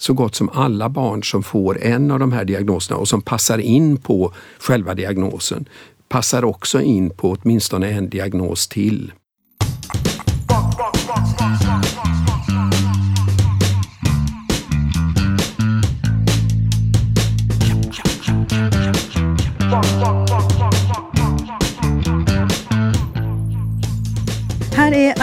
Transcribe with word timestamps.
så 0.00 0.12
gott 0.12 0.34
som 0.34 0.48
alla 0.48 0.88
barn 0.88 1.24
som 1.24 1.42
får 1.42 1.82
en 1.82 2.10
av 2.10 2.18
de 2.18 2.32
här 2.32 2.44
diagnoserna 2.44 2.96
och 2.98 3.08
som 3.08 3.22
passar 3.22 3.58
in 3.58 3.96
på 3.96 4.32
själva 4.58 4.94
diagnosen 4.94 5.68
passar 6.08 6.44
också 6.44 6.80
in 6.80 7.10
på 7.10 7.36
åtminstone 7.40 7.90
en 7.90 8.10
diagnos 8.10 8.68
till. 8.68 9.12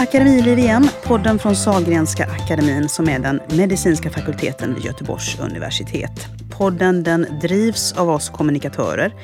Akademiliv 0.08 0.58
igen, 0.58 0.90
podden 1.04 1.38
från 1.38 1.56
Sahlgrenska 1.56 2.26
akademin 2.26 2.88
som 2.88 3.08
är 3.08 3.18
den 3.18 3.40
medicinska 3.48 4.10
fakulteten 4.10 4.74
vid 4.74 4.84
Göteborgs 4.84 5.38
universitet. 5.38 6.26
Podden 6.50 7.02
den 7.02 7.26
drivs 7.42 7.92
av 7.92 8.10
oss 8.10 8.28
kommunikatörer. 8.28 9.14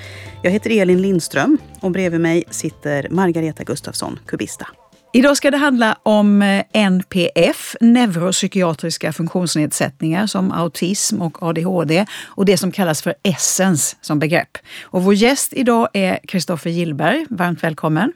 Jag 0.42 0.50
heter 0.50 0.80
Elin 0.80 1.02
Lindström 1.02 1.58
och 1.80 1.90
bredvid 1.90 2.20
mig 2.20 2.44
sitter 2.50 3.08
Margareta 3.10 3.64
Gustafsson, 3.64 4.18
kubista. 4.26 4.66
Idag 5.12 5.36
ska 5.36 5.50
det 5.50 5.56
handla 5.56 5.98
om 6.02 6.42
eh, 6.42 6.64
NPF, 6.72 7.76
neuropsykiatriska 7.80 9.12
funktionsnedsättningar 9.12 10.26
som 10.26 10.52
autism 10.52 11.22
och 11.22 11.42
ADHD 11.42 12.06
och 12.24 12.44
det 12.44 12.56
som 12.56 12.72
kallas 12.72 13.02
för 13.02 13.14
essens 13.22 13.96
som 14.00 14.18
begrepp. 14.18 14.58
Och 14.82 15.02
vår 15.02 15.14
gäst 15.14 15.52
idag 15.52 15.88
är 15.92 16.18
Kristoffer 16.28 16.70
Gillberg. 16.70 17.26
Varmt 17.30 17.64
välkommen. 17.64 18.12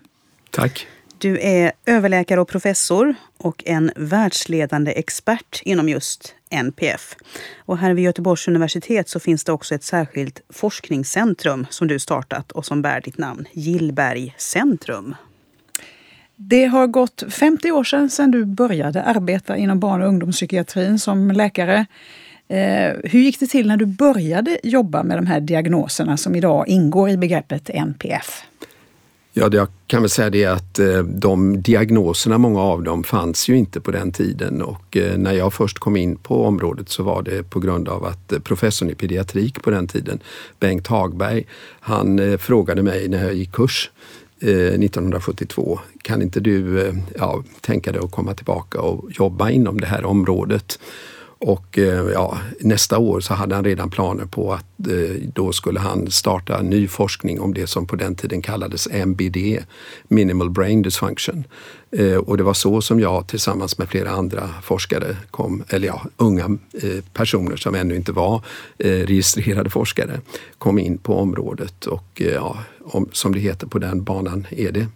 Tack. 0.51 0.87
Du 1.21 1.39
är 1.41 1.73
överläkare 1.87 2.41
och 2.41 2.49
professor 2.49 3.15
och 3.39 3.63
en 3.67 3.91
världsledande 3.97 4.93
expert 4.93 5.63
inom 5.65 5.89
just 5.89 6.35
NPF. 6.51 7.17
Och 7.59 7.79
här 7.79 7.95
vid 7.95 8.05
Göteborgs 8.05 8.49
universitet 8.49 9.09
så 9.09 9.21
finns 9.21 9.45
det 9.45 9.53
också 9.53 9.75
ett 9.75 9.85
särskilt 9.85 10.41
forskningscentrum 10.49 11.67
som 11.71 11.89
du 11.89 11.99
startat 11.99 12.53
och 12.53 12.67
som 12.67 12.83
bär 12.83 13.01
ditt 13.01 13.19
namn, 13.19 13.47
Gillberg 13.53 14.35
centrum. 14.39 15.15
Det 16.37 16.65
har 16.65 16.87
gått 16.87 17.25
50 17.29 17.71
år 17.73 17.85
sedan, 17.85 18.11
sedan 18.11 18.31
du 18.31 18.45
började 18.45 19.03
arbeta 19.03 19.57
inom 19.57 19.81
barn 19.81 20.03
och 20.03 20.09
ungdomspsykiatrin 20.09 20.99
som 20.99 21.31
läkare. 21.31 21.87
Eh, 22.49 22.93
hur 23.05 23.21
gick 23.21 23.41
det 23.41 23.47
till 23.47 23.69
när 23.69 23.77
du 23.77 23.87
började 23.87 24.59
jobba 24.63 25.03
med 25.03 25.19
de 25.19 25.27
här 25.27 25.41
diagnoserna 25.41 26.17
som 26.17 26.35
idag 26.35 26.69
ingår 26.69 27.11
i 27.11 27.17
begreppet 27.17 27.71
NPF? 27.71 28.45
Ja, 29.33 29.49
jag 29.53 29.69
kan 29.87 30.03
väl 30.03 30.11
säga 30.11 30.31
det 30.31 30.45
att 30.45 30.79
eh, 30.79 30.99
de 30.99 31.63
diagnoserna, 31.63 32.39
många 32.39 32.61
av 32.61 32.83
dem, 32.83 33.05
fanns 33.05 33.49
ju 33.49 33.57
inte 33.57 33.81
på 33.81 33.91
den 33.91 34.13
tiden 34.13 34.63
och 34.63 34.97
eh, 34.97 35.19
när 35.19 35.33
jag 35.33 35.53
först 35.53 35.79
kom 35.79 35.97
in 35.97 36.17
på 36.17 36.45
området 36.45 36.89
så 36.89 37.03
var 37.03 37.23
det 37.23 37.51
på 37.51 37.61
grund 37.61 37.89
av 37.89 38.05
att 38.05 38.33
eh, 38.33 38.39
professorn 38.39 38.91
i 38.91 38.95
pediatrik 38.95 39.63
på 39.63 39.71
den 39.71 39.87
tiden, 39.87 40.21
Bengt 40.61 40.87
Hagberg, 40.87 41.47
han 41.81 42.39
frågade 42.39 42.83
mig 42.83 43.09
när 43.09 43.25
jag 43.25 43.35
gick 43.35 43.53
kurs 43.53 43.91
1972, 44.41 45.79
kan 46.03 46.23
inte 46.23 46.41
du 46.41 46.93
ja, 47.19 47.43
tänka 47.61 47.93
dig 47.93 48.01
att 48.05 48.11
komma 48.11 48.35
tillbaka 48.35 48.81
och 48.81 49.11
jobba 49.11 49.51
inom 49.51 49.81
det 49.81 49.87
här 49.87 50.05
området? 50.05 50.79
Och 51.41 51.79
eh, 51.79 52.11
ja, 52.13 52.39
nästa 52.61 52.99
år 52.99 53.21
så 53.21 53.35
hade 53.35 53.55
han 53.55 53.65
redan 53.65 53.91
planer 53.91 54.25
på 54.25 54.53
att 54.53 54.87
eh, 54.89 55.23
då 55.35 55.53
skulle 55.53 55.81
han 55.81 56.11
starta 56.11 56.63
ny 56.63 56.89
forskning 56.89 57.41
om 57.41 57.55
det 57.55 57.67
som 57.67 57.87
på 57.87 57.97
den 57.97 58.15
tiden 58.15 58.43
kallades 58.43 58.89
MBD, 59.07 59.37
Minimal 60.09 60.51
Brain 60.51 60.83
Dysfunction. 60.83 61.45
Eh, 61.91 62.17
och 62.17 62.37
det 62.37 62.43
var 62.43 62.55
så 62.55 62.81
som 62.81 63.01
jag 63.01 63.29
tillsammans 63.29 63.79
med 63.79 63.89
flera 63.89 64.11
andra 64.11 64.51
forskare 64.63 65.17
kom, 65.31 65.65
eller 65.69 65.89
ja, 65.89 66.03
unga 66.17 66.59
personer 67.13 67.57
som 67.57 67.75
ännu 67.75 67.97
inte 67.97 68.13
var 68.13 68.43
registrerade 68.79 69.71
forskare, 69.71 70.21
kom 70.59 70.79
in 70.79 70.99
på 70.99 71.19
området 71.19 71.87
och 71.87 72.23
ja, 72.35 72.59
som 73.13 73.35
det 73.35 73.41
heter 73.41 73.67
på 73.67 73.79
den 73.79 74.03
banan 74.05 74.47
är 74.51 74.73
det. 74.73 74.87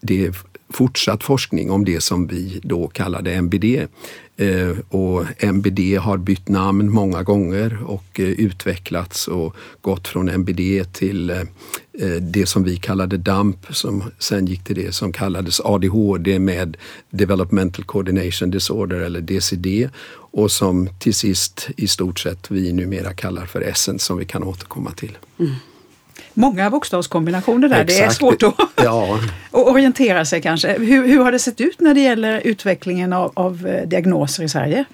Det 0.00 0.26
är 0.26 0.34
fortsatt 0.74 1.24
forskning 1.24 1.70
om 1.70 1.84
det 1.84 2.00
som 2.00 2.26
vi 2.26 2.60
då 2.62 2.88
kallade 2.88 3.32
MBD. 3.32 3.86
Eh, 4.36 4.76
och 4.88 5.24
MBD 5.38 5.98
har 5.98 6.18
bytt 6.18 6.48
namn 6.48 6.90
många 6.90 7.22
gånger 7.22 7.78
och 7.86 8.20
eh, 8.20 8.28
utvecklats 8.28 9.28
och 9.28 9.56
gått 9.80 10.08
från 10.08 10.28
MBD 10.28 10.92
till 10.92 11.30
eh, 11.30 11.42
det 12.20 12.46
som 12.46 12.64
vi 12.64 12.76
kallade 12.76 13.16
DAMP 13.16 13.66
som 13.70 14.04
sen 14.18 14.46
gick 14.46 14.64
till 14.64 14.76
det 14.76 14.94
som 14.94 15.12
kallades 15.12 15.60
ADHD 15.60 16.38
med 16.38 16.76
Developmental 17.10 17.84
Coordination 17.84 18.50
Disorder 18.50 19.00
eller 19.00 19.20
DCD 19.20 19.88
och 20.14 20.50
som 20.50 20.88
till 20.98 21.14
sist 21.14 21.68
i 21.76 21.88
stort 21.88 22.18
sett 22.18 22.50
vi 22.50 22.72
numera 22.72 23.14
kallar 23.14 23.46
för 23.46 23.60
Essence 23.60 24.06
som 24.06 24.18
vi 24.18 24.24
kan 24.24 24.44
återkomma 24.44 24.90
till. 24.90 25.18
Mm 25.38 25.54
många 26.34 26.70
bokstavskombinationer 26.70 27.68
där. 27.68 27.80
Exakt. 27.80 27.98
Det 27.98 28.04
är 28.04 28.10
svårt 28.10 28.42
att, 28.42 28.54
ja. 28.76 29.20
att 29.50 29.66
orientera 29.66 30.24
sig 30.24 30.42
kanske. 30.42 30.78
Hur, 30.78 31.06
hur, 31.06 31.18
har 31.18 31.32
det 31.32 31.38
sett 31.38 31.60
ut 31.60 31.80
när 31.80 31.94
det 31.94 32.00
gäller 32.00 32.40
utvecklingen 32.44 33.12
av, 33.12 33.32
av 33.34 33.66
eh, 33.66 33.88
diagnoser 33.88 34.44
i 34.44 34.48
Sverige? 34.48 34.84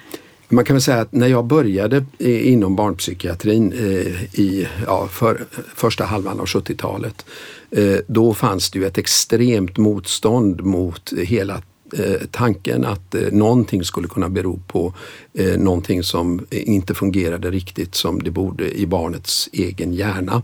Man 0.52 0.64
kan 0.64 0.74
väl 0.76 0.82
säga 0.82 1.00
att 1.00 1.12
när 1.12 1.26
jag 1.26 1.44
började 1.44 2.04
inom 2.18 2.76
barnpsykiatrin 2.76 3.72
eh, 3.72 4.40
i 4.40 4.68
ja, 4.86 5.08
för, 5.08 5.44
första 5.74 6.04
halvan 6.04 6.40
av 6.40 6.46
70-talet 6.46 7.26
eh, 7.70 7.96
då 8.06 8.34
fanns 8.34 8.70
det 8.70 8.78
ju 8.78 8.86
ett 8.86 8.98
extremt 8.98 9.76
motstånd 9.76 10.64
mot 10.64 11.12
hela 11.12 11.62
Eh, 11.98 12.26
tanken 12.30 12.84
att 12.84 13.14
eh, 13.14 13.22
någonting 13.32 13.84
skulle 13.84 14.08
kunna 14.08 14.28
bero 14.28 14.60
på 14.66 14.94
eh, 15.34 15.58
någonting 15.58 16.02
som 16.02 16.46
eh, 16.50 16.68
inte 16.68 16.94
fungerade 16.94 17.50
riktigt 17.50 17.94
som 17.94 18.22
det 18.22 18.30
borde 18.30 18.78
i 18.78 18.86
barnets 18.86 19.48
egen 19.52 19.92
hjärna. 19.92 20.42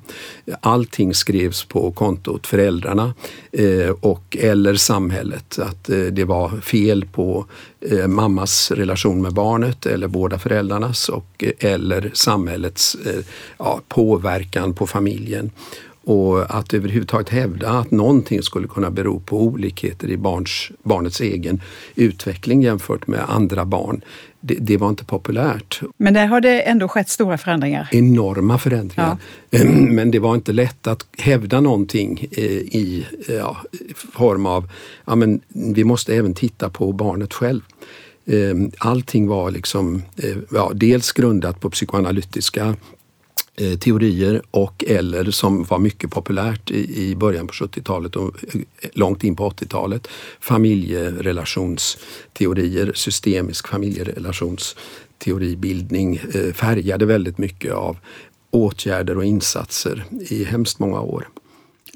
Allting 0.61 1.15
skrevs 1.15 1.65
på 1.65 1.93
kontot 1.93 2.47
föräldrarna 2.47 3.15
eh, 3.53 3.91
och 4.01 4.37
eller 4.41 4.75
samhället. 4.75 5.59
Att 5.59 5.85
det 6.11 6.25
var 6.25 6.49
fel 6.49 7.05
på 7.13 7.47
mammas 8.07 8.71
relation 8.71 9.23
med 9.23 9.35
barnet 9.35 9.87
eller 9.87 10.09
båda 10.09 10.39
föräldrarnas 10.39 11.09
och 11.09 11.45
eller 11.59 12.11
samhällets 12.15 12.97
ja, 13.59 13.81
påverkan 13.89 14.75
på 14.75 14.87
familjen. 14.87 15.51
Och 16.07 16.57
att 16.59 16.75
överhuvudtaget 16.75 17.29
hävda 17.29 17.71
att 17.71 17.91
någonting 17.91 18.43
skulle 18.43 18.69
kunna 18.69 18.91
bero 18.91 19.21
på 19.21 19.43
olikheter 19.43 20.09
i 20.09 20.17
barns, 20.17 20.71
barnets 20.83 21.21
egen 21.21 21.61
utveckling 21.95 22.63
jämfört 22.63 23.07
med 23.07 23.21
andra 23.29 23.65
barn, 23.65 24.01
det, 24.41 24.55
det, 24.61 24.77
var 24.77 24.89
inte 24.89 25.05
populärt. 25.05 25.81
Men 25.97 26.15
där 26.15 26.27
har 26.27 26.41
det 26.41 26.61
ändå 26.61 26.89
skett 26.89 27.09
stora 27.09 27.39
förändringar? 27.39 27.89
Enorma 27.93 28.59
förändringar. 28.59 29.17
Ja. 29.51 29.65
Men 29.69 30.11
det 30.11 30.19
var 30.19 30.35
inte 30.35 30.53
lätt 30.53 30.87
att 30.87 31.07
hävda 31.19 31.61
någonting 31.61 32.29
eh, 32.31 32.45
i 32.45 33.07
ja, 33.29 33.57
form 34.13 34.47
av, 34.47 34.71
ja 35.05 35.15
men 35.15 35.41
vi 35.49 35.85
måste 35.85 36.17
även 36.17 36.35
titta 36.35 36.71
på 36.71 36.93
barnet 36.93 37.35
själv. 37.35 37.61
Eh, 38.27 38.57
allting 38.79 39.29
var 39.29 39.51
liksom, 39.51 40.03
eh, 40.17 40.37
ja, 40.51 40.71
dels 40.75 41.13
grundat 41.13 41.61
på 41.61 41.71
psykoanalytiska 41.71 42.77
Eh, 43.59 43.79
teorier 43.79 44.43
och 44.51 44.85
eller 44.87 45.31
som 45.31 45.65
var 45.65 45.79
mycket 45.79 46.11
populärt 46.11 46.71
i, 46.71 47.15
början 47.17 47.47
på 47.47 47.53
70-talet 47.53 48.17
och 48.17 48.35
eh, 48.55 48.61
långt 48.93 49.25
in 49.25 49.37
på 49.37 49.51
80-talet, 49.51 50.09
familjerelationsteorier, 50.41 52.93
systemisk 52.95 53.69
familjerelationsteoribildning 53.69 56.17
eh, 56.17 56.53
färgade 56.53 57.07
väldigt 57.07 57.39
mycket 57.39 57.73
av 57.73 57.99
åtgärder 58.51 59.17
och 59.17 59.25
insatser 59.25 60.05
i 60.31 60.45
hemskt 60.45 60.79
många 60.79 61.01
år. 61.01 61.29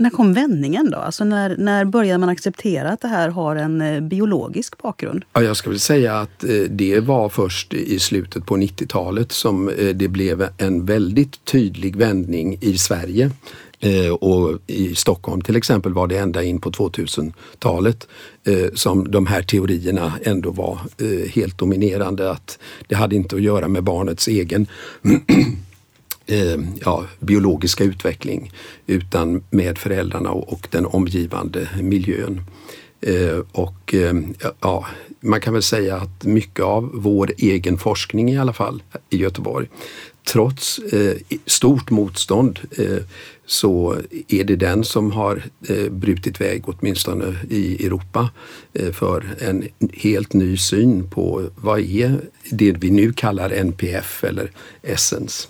När 0.00 0.10
kom 0.10 0.32
vändningen 0.32 0.90
då? 0.90 0.98
Alltså 0.98 1.24
när, 1.24 1.56
när 1.56 1.84
började 1.84 2.18
man 2.18 2.28
acceptera 2.28 2.88
att 2.90 3.00
det 3.00 3.08
här 3.08 3.28
har 3.28 3.56
en 3.56 3.80
eh, 3.80 4.00
biologisk 4.00 4.82
bakgrund? 4.82 5.24
Ja, 5.32 5.42
jag 5.42 5.56
ska 5.56 5.70
väl 5.70 5.80
säga 5.80 6.14
att 6.14 6.44
eh, 6.44 6.50
det 6.70 7.00
var 7.00 7.28
först 7.28 7.74
i 7.74 7.98
slutet 7.98 8.46
på 8.46 8.56
90-talet 8.56 9.32
som 9.32 9.68
eh, 9.68 9.88
det 9.88 10.08
blev 10.08 10.48
en 10.58 10.84
väldigt 10.84 11.44
tydlig 11.44 11.96
vändning 11.96 12.58
i 12.60 12.78
Sverige. 12.78 13.30
Och 14.20 14.58
i 14.66 14.94
Stockholm 14.94 15.40
till 15.40 15.56
exempel 15.56 15.92
var 15.92 16.06
det 16.06 16.18
ända 16.18 16.42
in 16.42 16.60
på 16.60 16.70
2000-talet 16.70 18.08
som 18.74 19.10
de 19.10 19.26
här 19.26 19.42
teorierna 19.42 20.12
ändå 20.22 20.50
var 20.50 20.78
helt 21.28 21.58
dominerande. 21.58 22.30
Att 22.30 22.58
det 22.86 22.94
hade 22.94 23.16
inte 23.16 23.36
att 23.36 23.42
göra 23.42 23.68
med 23.68 23.84
barnets 23.84 24.28
egen 24.28 24.66
eh, 26.30 26.60
ja, 26.84 27.04
biologiska 27.20 27.84
utveckling 27.84 28.52
utan 28.86 29.44
med 29.50 29.78
föräldrarna 29.78 30.30
och, 30.30 30.52
och 30.52 30.68
den 30.70 30.86
omgivande 30.86 31.68
miljön. 31.82 32.42
Eh, 33.00 33.38
och 33.52 33.94
eh, 33.94 34.14
ja, 34.60 34.86
man 35.20 35.40
kan 35.40 35.52
väl 35.52 35.62
säga 35.62 35.96
att 35.96 36.24
mycket 36.24 36.64
av 36.64 36.90
vår 36.94 37.32
egen 37.38 37.78
forskning 37.78 38.30
i 38.30 38.38
alla 38.38 38.52
fall 38.52 38.82
i 39.10 39.16
Göteborg, 39.16 39.68
trots 40.24 40.78
eh, 40.78 41.16
stort 41.46 41.90
motstånd 41.90 42.60
eh, 42.78 43.02
så 43.46 43.96
är 44.28 44.44
det 44.44 44.56
den 44.56 44.84
som 44.84 45.12
har 45.12 45.42
eh, 45.68 45.90
brutit 45.90 46.40
väg, 46.40 46.62
åtminstone 46.66 47.36
i 47.50 47.86
Europa, 47.86 48.30
eh, 48.72 48.92
för 48.92 49.24
en 49.40 49.68
helt 49.92 50.32
ny 50.32 50.56
syn 50.56 51.10
på 51.10 51.50
vad 51.56 51.80
är 51.80 52.20
det 52.50 52.72
vi 52.72 52.90
nu 52.90 53.12
kallar 53.12 53.50
NPF 53.50 54.24
eller 54.24 54.50
Essence. 54.82 55.48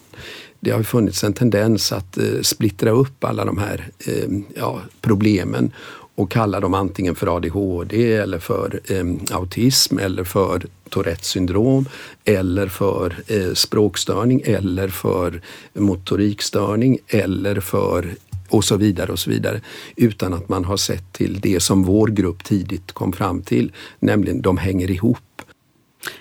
Det 0.61 0.71
har 0.71 0.83
funnits 0.83 1.25
en 1.25 1.33
tendens 1.33 1.93
att 1.93 2.19
eh, 2.19 2.41
splittra 2.43 2.91
upp 2.91 3.25
alla 3.25 3.45
de 3.45 3.59
här 3.59 3.89
eh, 4.07 4.29
ja, 4.57 4.81
problemen 5.01 5.73
och 6.15 6.31
kalla 6.31 6.61
dem 6.61 6.75
antingen 6.75 7.15
för 7.15 7.37
ADHD 7.37 8.15
eller 8.15 8.39
för 8.39 8.81
eh, 8.85 9.37
autism 9.37 9.99
eller 9.99 10.25
för 10.25 10.67
Tourettes 10.89 11.27
syndrom 11.27 11.89
eller 12.25 12.69
för 12.69 13.17
eh, 13.27 13.53
språkstörning 13.55 14.43
eller 14.45 14.89
för 14.89 15.41
motorikstörning 15.73 16.99
eller 17.09 17.61
för 17.61 18.15
och 18.49 18.65
så 18.65 18.77
vidare 18.77 19.13
och 19.13 19.19
så 19.19 19.31
vidare. 19.31 19.61
Utan 19.97 20.35
att 20.35 20.49
man 20.49 20.65
har 20.65 20.77
sett 20.77 21.13
till 21.13 21.41
det 21.41 21.61
som 21.61 21.83
vår 21.83 22.09
grupp 22.09 22.45
tidigt 22.45 22.93
kom 22.93 23.13
fram 23.13 23.43
till, 23.43 23.73
nämligen 23.99 24.43
de 24.43 24.59
hänger 24.59 24.91
ihop. 24.91 25.19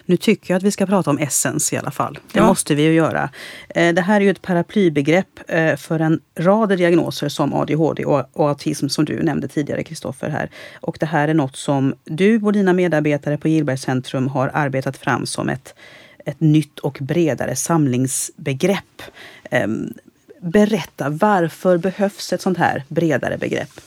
Nu 0.05 0.17
tycker 0.17 0.53
jag 0.53 0.57
att 0.57 0.63
vi 0.63 0.71
ska 0.71 0.85
prata 0.85 1.09
om 1.09 1.17
essens 1.17 1.73
i 1.73 1.77
alla 1.77 1.91
fall. 1.91 2.19
Det 2.31 2.39
ja. 2.39 2.47
måste 2.47 2.75
vi 2.75 2.83
ju 2.83 2.93
göra. 2.93 3.29
Eh, 3.69 3.93
det 3.93 4.01
här 4.01 4.15
är 4.21 4.25
ju 4.25 4.31
ett 4.31 4.41
paraplybegrepp 4.41 5.39
eh, 5.47 5.75
för 5.75 5.99
en 5.99 6.19
rad 6.35 6.69
diagnoser 6.69 7.29
som 7.29 7.53
ADHD 7.53 8.05
och 8.05 8.49
autism 8.49 8.87
som 8.87 9.05
du 9.05 9.23
nämnde 9.23 9.47
tidigare, 9.47 9.83
Kristoffer. 9.83 10.29
här. 10.29 10.49
Och 10.79 10.97
det 10.99 11.05
här 11.05 11.27
är 11.27 11.33
något 11.33 11.55
som 11.55 11.93
du 12.03 12.41
och 12.41 12.53
dina 12.53 12.73
medarbetare 12.73 13.37
på 13.37 13.47
Gillbergscentrum 13.47 14.27
har 14.27 14.51
arbetat 14.53 14.97
fram 14.97 15.25
som 15.25 15.49
ett, 15.49 15.73
ett 16.25 16.39
nytt 16.39 16.79
och 16.79 16.97
bredare 17.01 17.55
samlingsbegrepp. 17.55 19.01
Ehm, 19.51 19.93
berätta, 20.41 21.09
varför 21.09 21.77
behövs 21.77 22.33
ett 22.33 22.41
sånt 22.41 22.57
här 22.57 22.83
bredare 22.87 23.37
begrepp? 23.37 23.81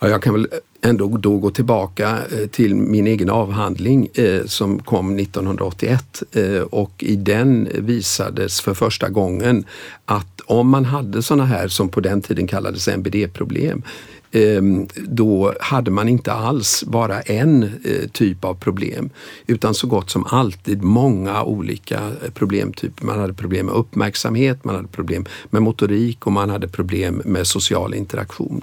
Ja, 0.00 0.08
jag 0.08 0.22
kan 0.22 0.34
väl 0.34 0.48
ändå 0.82 1.16
då 1.16 1.38
gå 1.38 1.50
tillbaka 1.50 2.18
eh, 2.32 2.48
till 2.48 2.74
min 2.74 3.06
egen 3.06 3.30
avhandling 3.30 4.08
eh, 4.14 4.44
som 4.44 4.78
kom 4.82 5.18
1981 5.18 6.22
eh, 6.32 6.60
och 6.60 6.92
i 6.98 7.16
den 7.16 7.68
visades 7.74 8.60
för 8.60 8.74
första 8.74 9.08
gången 9.08 9.64
att 10.04 10.40
om 10.46 10.68
man 10.68 10.84
hade 10.84 11.22
sådana 11.22 11.44
här 11.44 11.68
som 11.68 11.88
på 11.88 12.00
den 12.00 12.22
tiden 12.22 12.46
kallades 12.46 12.88
NBD-problem 12.88 13.82
eh, 14.30 14.62
då 14.94 15.54
hade 15.60 15.90
man 15.90 16.08
inte 16.08 16.32
alls 16.32 16.84
bara 16.86 17.20
en 17.20 17.62
eh, 17.62 18.08
typ 18.12 18.44
av 18.44 18.54
problem 18.54 19.10
utan 19.46 19.74
så 19.74 19.86
gott 19.86 20.10
som 20.10 20.26
alltid 20.26 20.82
många 20.82 21.42
olika 21.42 22.10
problemtyper. 22.34 23.04
Man 23.04 23.18
hade 23.18 23.34
problem 23.34 23.66
med 23.66 23.74
uppmärksamhet, 23.74 24.64
man 24.64 24.74
hade 24.74 24.88
problem 24.88 25.24
med 25.50 25.62
motorik 25.62 26.26
och 26.26 26.32
man 26.32 26.50
hade 26.50 26.68
problem 26.68 27.22
med 27.24 27.46
social 27.46 27.94
interaktion. 27.94 28.62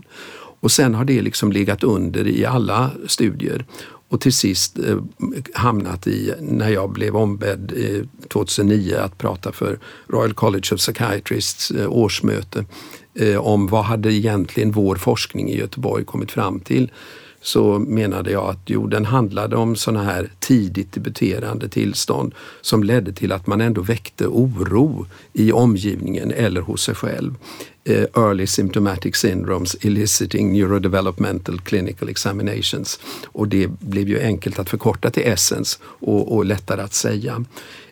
Och 0.66 0.72
sen 0.72 0.96
har 0.96 1.06
det 1.06 1.22
liksom 1.22 1.52
legat 1.52 1.84
under 1.84 2.28
i 2.28 2.46
alla 2.46 2.92
studier 3.08 3.66
och 4.10 4.22
till 4.22 4.34
sist 4.34 4.80
eh, 4.80 4.98
hamnat 5.54 6.08
i, 6.08 6.34
när 6.42 6.70
jag 6.70 6.92
blev 6.92 7.16
ombedd 7.16 7.74
eh, 7.76 8.28
2009 8.28 8.96
att 8.96 9.18
prata 9.18 9.52
för 9.52 9.80
Royal 10.08 10.34
College 10.34 10.74
of 10.74 10.80
Psychiatrists 10.80 11.72
eh, 11.72 11.92
årsmöte 11.92 12.66
eh, 13.20 13.38
om 13.38 13.68
vad 13.68 13.86
hade 13.86 14.14
egentligen 14.14 14.72
vår 14.72 14.96
forskning 14.96 15.50
i 15.50 15.58
Göteborg 15.58 16.06
kommit 16.06 16.32
fram 16.32 16.60
till 16.60 16.92
så 17.46 17.80
menade 17.80 18.32
jag 18.32 18.50
att 18.50 18.60
jo, 18.66 18.88
den 18.88 19.06
handlade 19.06 19.56
om 19.56 19.76
sådana 19.76 20.04
här 20.04 20.32
tidigt 20.40 20.94
debuterande 20.94 21.70
tillstånd 21.70 22.34
som 22.62 22.84
ledde 22.84 23.14
till 23.14 23.32
att 23.32 23.48
man 23.48 23.62
ändå 23.62 23.82
väckte 23.82 24.28
oro 24.28 25.06
i 25.34 25.52
omgivningen 25.52 26.32
eller 26.32 26.62
hos 26.62 26.82
sig 26.82 26.96
själv. 26.96 27.36
Eh, 27.84 28.04
early 28.14 28.48
symptomatic 28.48 29.16
syndromes 29.16 29.76
eliciting 29.82 30.54
neurodevelopmental 30.54 31.60
clinical 31.62 32.10
examinations. 32.10 33.00
Och 33.26 33.48
det 33.48 33.68
blev 33.68 34.10
ju 34.10 34.22
enkelt 34.22 34.60
att 34.60 34.70
förkorta 34.70 35.10
till 35.10 35.24
Essence 35.24 35.80
och, 35.84 36.36
och 36.36 36.46
lättare 36.46 36.82
att 36.82 36.94
säga. 36.94 37.46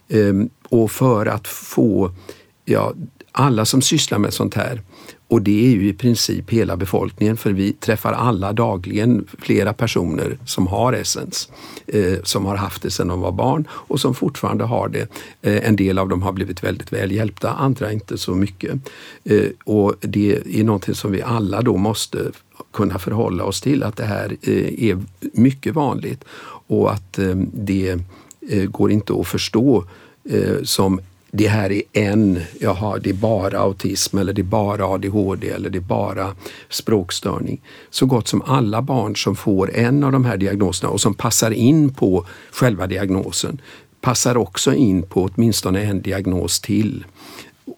Ehm, 0.09 0.49
och 0.69 0.91
för 0.91 1.25
att 1.25 1.47
få 1.47 2.11
ja, 2.65 2.93
alla 3.31 3.65
som 3.65 3.81
sysslar 3.81 4.17
med 4.17 4.33
sånt 4.33 4.53
här 4.53 4.81
och 5.33 5.41
det 5.41 5.65
är 5.65 5.69
ju 5.69 5.87
i 5.87 5.93
princip 5.93 6.49
hela 6.49 6.77
befolkningen 6.77 7.37
för 7.37 7.51
vi 7.51 7.73
träffar 7.73 8.13
alla 8.13 8.53
dagligen 8.53 9.27
flera 9.39 9.73
personer 9.73 10.37
som 10.45 10.67
har 10.67 10.93
Essens, 10.93 11.49
eh, 11.87 12.17
som 12.23 12.45
har 12.45 12.55
haft 12.55 12.81
det 12.81 12.91
sedan 12.91 13.07
de 13.07 13.21
var 13.21 13.31
barn 13.31 13.67
och 13.71 13.99
som 13.99 14.15
fortfarande 14.15 14.63
har 14.63 14.89
det. 14.89 15.07
Eh, 15.41 15.67
en 15.67 15.75
del 15.75 15.99
av 15.99 16.09
dem 16.09 16.21
har 16.21 16.31
blivit 16.31 16.63
väldigt 16.63 16.93
väl 16.93 17.11
hjälpta, 17.11 17.51
andra 17.53 17.91
inte 17.91 18.17
så 18.17 18.35
mycket. 18.35 18.73
Eh, 19.23 19.47
och 19.65 19.95
det 19.99 20.59
är 20.59 20.63
någonting 20.63 20.95
som 20.95 21.11
vi 21.11 21.21
alla 21.21 21.61
då 21.61 21.77
måste 21.77 22.31
kunna 22.73 22.99
förhålla 22.99 23.43
oss 23.43 23.61
till, 23.61 23.83
att 23.83 23.97
det 23.97 24.05
här 24.05 24.37
eh, 24.41 24.89
är 24.89 24.99
mycket 25.33 25.73
vanligt 25.73 26.23
och 26.67 26.91
att 26.91 27.19
eh, 27.19 27.35
det 27.53 27.99
eh, 28.49 28.65
går 28.65 28.91
inte 28.91 29.13
att 29.13 29.27
förstå 29.27 29.85
eh, 30.29 30.63
som 30.63 30.99
det 31.35 31.47
här 31.47 31.71
är 31.71 31.81
en, 31.93 32.39
jaha, 32.59 32.97
det 32.97 33.09
är 33.09 33.13
bara 33.13 33.59
autism 33.59 34.17
eller 34.17 34.33
det 34.33 34.41
är 34.41 34.43
bara 34.43 34.85
ADHD 34.85 35.49
eller 35.49 35.69
det 35.69 35.77
är 35.77 35.81
bara 35.81 36.35
språkstörning. 36.69 37.61
Så 37.89 38.05
gott 38.05 38.27
som 38.27 38.41
alla 38.41 38.81
barn 38.81 39.15
som 39.15 39.35
får 39.35 39.75
en 39.75 40.03
av 40.03 40.11
de 40.11 40.25
här 40.25 40.37
diagnoserna 40.37 40.89
och 40.89 41.01
som 41.01 41.13
passar 41.13 41.51
in 41.51 41.93
på 41.93 42.25
själva 42.51 42.87
diagnosen 42.87 43.61
passar 44.01 44.37
också 44.37 44.73
in 44.73 45.03
på 45.03 45.29
åtminstone 45.33 45.81
en 45.83 46.01
diagnos 46.01 46.59
till. 46.59 47.05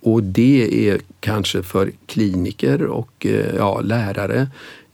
Och 0.01 0.23
det 0.23 0.89
är 0.89 1.01
kanske 1.19 1.63
för 1.63 1.91
kliniker 2.05 2.85
och 2.85 3.25
eh, 3.25 3.55
ja, 3.55 3.81
lärare 3.81 4.47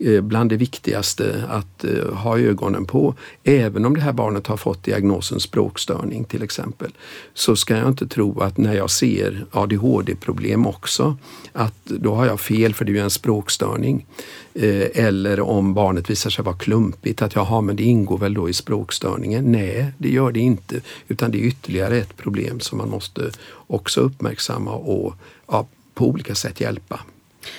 Eh, 0.03 0.21
bland 0.21 0.50
det 0.50 0.57
viktigaste 0.57 1.44
att 1.50 1.83
eh, 1.83 2.13
ha 2.13 2.39
ögonen 2.39 2.86
på. 2.86 3.15
Även 3.44 3.86
om 3.86 3.95
det 3.95 4.01
här 4.01 4.13
barnet 4.13 4.48
har 4.48 4.57
fått 4.57 4.83
diagnosen 4.83 5.39
språkstörning 5.39 6.24
till 6.24 6.44
exempel, 6.44 6.92
så 7.33 7.56
ska 7.56 7.77
jag 7.77 7.88
inte 7.88 8.07
tro 8.07 8.39
att 8.39 8.57
när 8.57 8.74
jag 8.74 8.89
ser 8.89 9.45
ADHD-problem 9.51 10.68
också, 10.68 11.18
att 11.53 11.86
då 11.86 12.15
har 12.15 12.25
jag 12.25 12.39
fel 12.39 12.74
för 12.74 12.86
det 12.86 12.92
är 12.92 12.94
ju 12.94 13.00
en 13.00 13.09
språkstörning. 13.09 14.06
Eh, 14.53 15.06
eller 15.06 15.39
om 15.39 15.74
barnet 15.74 16.09
visar 16.09 16.30
sig 16.30 16.45
vara 16.45 16.57
klumpigt, 16.57 17.21
att 17.21 17.36
jaha, 17.36 17.62
men 17.62 17.75
det 17.75 17.83
ingår 17.83 18.18
väl 18.18 18.33
då 18.33 18.50
i 18.50 18.54
språkstörningen? 18.54 19.51
Nej, 19.51 19.94
det 19.97 20.09
gör 20.09 20.31
det 20.31 20.39
inte, 20.39 20.81
utan 21.07 21.31
det 21.31 21.38
är 21.38 21.44
ytterligare 21.44 21.97
ett 21.97 22.18
problem 22.18 22.59
som 22.59 22.77
man 22.77 22.89
måste 22.89 23.31
också 23.68 24.01
uppmärksamma 24.01 24.71
och 24.71 25.15
ja, 25.47 25.68
på 25.94 26.07
olika 26.07 26.36
sätt 26.36 26.62
hjälpa. 26.62 27.00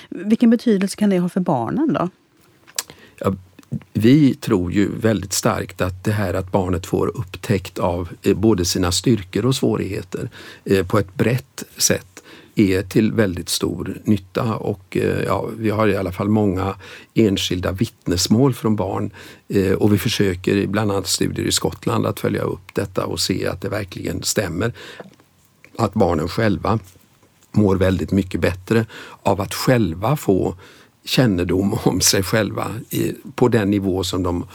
Vilken 0.09 0.49
betydelse 0.49 0.95
kan 0.97 1.09
det 1.09 1.19
ha 1.19 1.29
för 1.29 1.39
barnen 1.39 1.93
då? 1.93 2.09
Vi 3.93 4.33
tror 4.33 4.71
ju 4.71 4.89
väldigt 4.99 5.33
starkt 5.33 5.81
att 5.81 6.03
det 6.03 6.11
här 6.11 6.33
att 6.33 6.51
barnet 6.51 6.85
får 6.85 7.07
upptäckt 7.17 7.79
av 7.79 8.09
eh, 8.21 8.35
både 8.35 8.65
sina 8.65 8.91
styrkor 8.91 9.45
och 9.45 9.55
svårigheter 9.55 10.29
eh, 10.65 10.85
på 10.85 10.99
ett 10.99 11.15
brett 11.15 11.63
sätt 11.77 12.07
är 12.55 12.81
till 12.81 13.11
väldigt 13.11 13.49
stor 13.49 13.97
nytta 14.03 14.55
och 14.55 14.97
eh, 14.97 15.23
ja, 15.23 15.49
vi 15.57 15.69
har 15.69 15.87
i 15.87 15.95
alla 15.95 16.11
fall 16.11 16.29
många 16.29 16.75
enskilda 17.13 17.71
vittnesmål 17.71 18.53
från 18.53 18.75
barn 18.75 19.11
och 19.77 19.93
vi 19.93 19.97
försöker 19.97 20.55
i 20.55 20.67
bland 20.67 20.91
annat 20.91 21.07
studier 21.07 21.45
i 21.45 21.51
Skottland 21.51 22.05
att 22.05 22.19
följa 22.19 22.41
upp 22.41 22.73
detta 22.73 23.05
och 23.05 23.19
se 23.19 23.47
att 23.47 23.61
det 23.61 23.69
verkligen 23.69 24.23
stämmer. 24.23 24.73
Att 25.77 25.93
barnen 25.93 26.27
själva 26.27 26.79
mår 27.51 27.75
väldigt 27.75 28.11
mycket 28.11 28.41
bättre 28.41 28.85
av 29.23 29.41
att 29.41 29.53
själva 29.53 30.15
få 30.15 30.55
kännedom 31.05 31.77
om 31.83 32.01
sig 32.01 32.23
själva 32.23 32.67
i, 32.89 33.13
på 33.35 33.47
den 33.47 33.69
nivå 33.69 34.03
som 34.03 34.23
de 34.23 34.45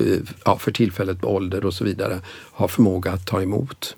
eh, 0.00 0.18
ja, 0.44 0.58
för 0.58 0.72
tillfället 0.72 1.22
med 1.22 1.30
ålder 1.30 1.64
och 1.64 1.74
så 1.74 1.84
vidare 1.84 2.20
har 2.52 2.68
förmåga 2.68 3.12
att 3.12 3.26
ta 3.26 3.42
emot. 3.42 3.96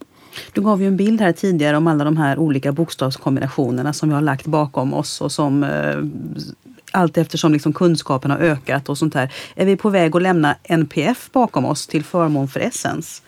Du 0.52 0.60
gav 0.60 0.82
ju 0.82 0.88
en 0.88 0.96
bild 0.96 1.20
här 1.20 1.32
tidigare 1.32 1.76
om 1.76 1.86
alla 1.86 2.04
de 2.04 2.16
här 2.16 2.38
olika 2.38 2.72
bokstavskombinationerna 2.72 3.92
som 3.92 4.08
vi 4.08 4.14
har 4.14 4.22
lagt 4.22 4.46
bakom 4.46 4.94
oss 4.94 5.20
och 5.20 5.32
som 5.32 5.64
eh, 5.64 5.96
allt 6.92 7.18
eftersom 7.18 7.52
liksom 7.52 7.72
kunskapen 7.72 8.30
har 8.30 8.38
ökat 8.38 8.88
och 8.88 8.98
sånt 8.98 9.12
där. 9.12 9.32
Är 9.54 9.66
vi 9.66 9.76
på 9.76 9.90
väg 9.90 10.16
att 10.16 10.22
lämna 10.22 10.56
NPF 10.62 11.30
bakom 11.32 11.64
oss 11.64 11.86
till 11.86 12.04
förmån 12.04 12.48
för 12.48 12.60
Essence? 12.60 13.22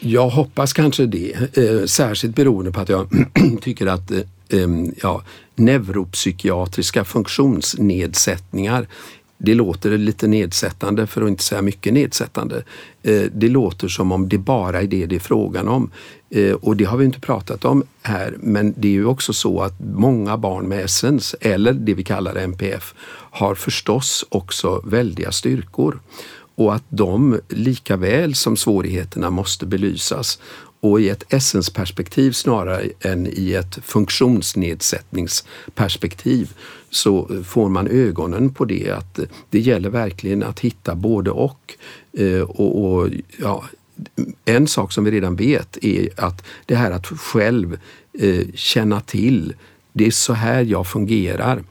Jag 0.00 0.28
hoppas 0.28 0.72
kanske 0.72 1.06
det, 1.06 1.32
eh, 1.52 1.84
särskilt 1.86 2.36
beroende 2.36 2.72
på 2.72 2.80
att 2.80 2.88
jag 2.88 3.08
tycker 3.60 3.86
att 3.86 4.12
Ehm, 4.52 4.94
ja, 5.02 5.22
neuropsykiatriska 5.54 7.04
funktionsnedsättningar 7.04 8.86
det 9.38 9.54
låter 9.54 9.98
lite 9.98 10.26
nedsättande 10.26 11.06
för 11.06 11.22
att 11.22 11.28
inte 11.28 11.42
säga 11.42 11.62
mycket 11.62 11.92
nedsättande. 11.92 12.62
Eh, 13.02 13.22
det 13.32 13.48
låter 13.48 13.88
som 13.88 14.12
om 14.12 14.28
det 14.28 14.38
bara 14.38 14.82
är 14.82 14.86
det 14.86 15.06
det 15.06 15.16
är 15.16 15.20
frågan 15.20 15.68
om. 15.68 15.90
Eh, 16.30 16.52
och 16.52 16.76
det 16.76 16.84
har 16.84 16.96
vi 16.98 17.04
inte 17.04 17.20
pratat 17.20 17.64
om 17.64 17.84
här 18.02 18.36
men 18.40 18.74
det 18.76 18.88
är 18.88 18.92
ju 18.92 19.06
också 19.06 19.32
så 19.32 19.60
att 19.60 19.80
många 19.80 20.36
barn 20.36 20.68
med 20.68 20.84
Essens 20.84 21.34
eller 21.40 21.72
det 21.72 21.94
vi 21.94 22.04
kallar 22.04 22.34
NPF 22.36 22.94
har 23.30 23.54
förstås 23.54 24.24
också 24.28 24.82
väldiga 24.84 25.32
styrkor. 25.32 26.00
och 26.54 26.74
att 26.74 26.84
de 26.88 27.40
lika 27.48 27.96
väl 27.96 28.34
som 28.34 28.56
svårigheterna 28.56 29.30
måste 29.30 29.66
belysas 29.66 30.38
och 30.80 31.00
i 31.00 31.08
ett 31.08 31.32
essensperspektiv 31.32 32.32
snarare 32.32 32.88
än 33.00 33.26
i 33.26 33.52
ett 33.52 33.78
funktionsnedsättningsperspektiv 33.82 36.52
så 36.90 37.42
får 37.44 37.68
man 37.68 37.88
ögonen 37.88 38.54
på 38.54 38.64
det 38.64 38.90
att 38.90 39.20
det 39.50 39.60
gäller 39.60 39.90
verkligen 39.90 40.42
att 40.42 40.60
hitta 40.60 40.94
både 40.94 41.30
och. 41.30 41.74
Eh, 42.12 42.40
och, 42.40 42.84
och 42.84 43.08
ja, 43.36 43.64
en 44.44 44.66
sak 44.66 44.92
som 44.92 45.04
vi 45.04 45.10
redan 45.10 45.36
vet 45.36 45.84
är 45.84 46.08
att 46.16 46.44
det 46.66 46.74
här 46.74 46.90
att 46.90 47.06
själv 47.06 47.78
eh, 48.12 48.46
känna 48.54 49.00
till, 49.00 49.54
det 49.92 50.06
är 50.06 50.10
så 50.10 50.32
här 50.32 50.62
jag 50.62 50.86
fungerar 50.86 51.62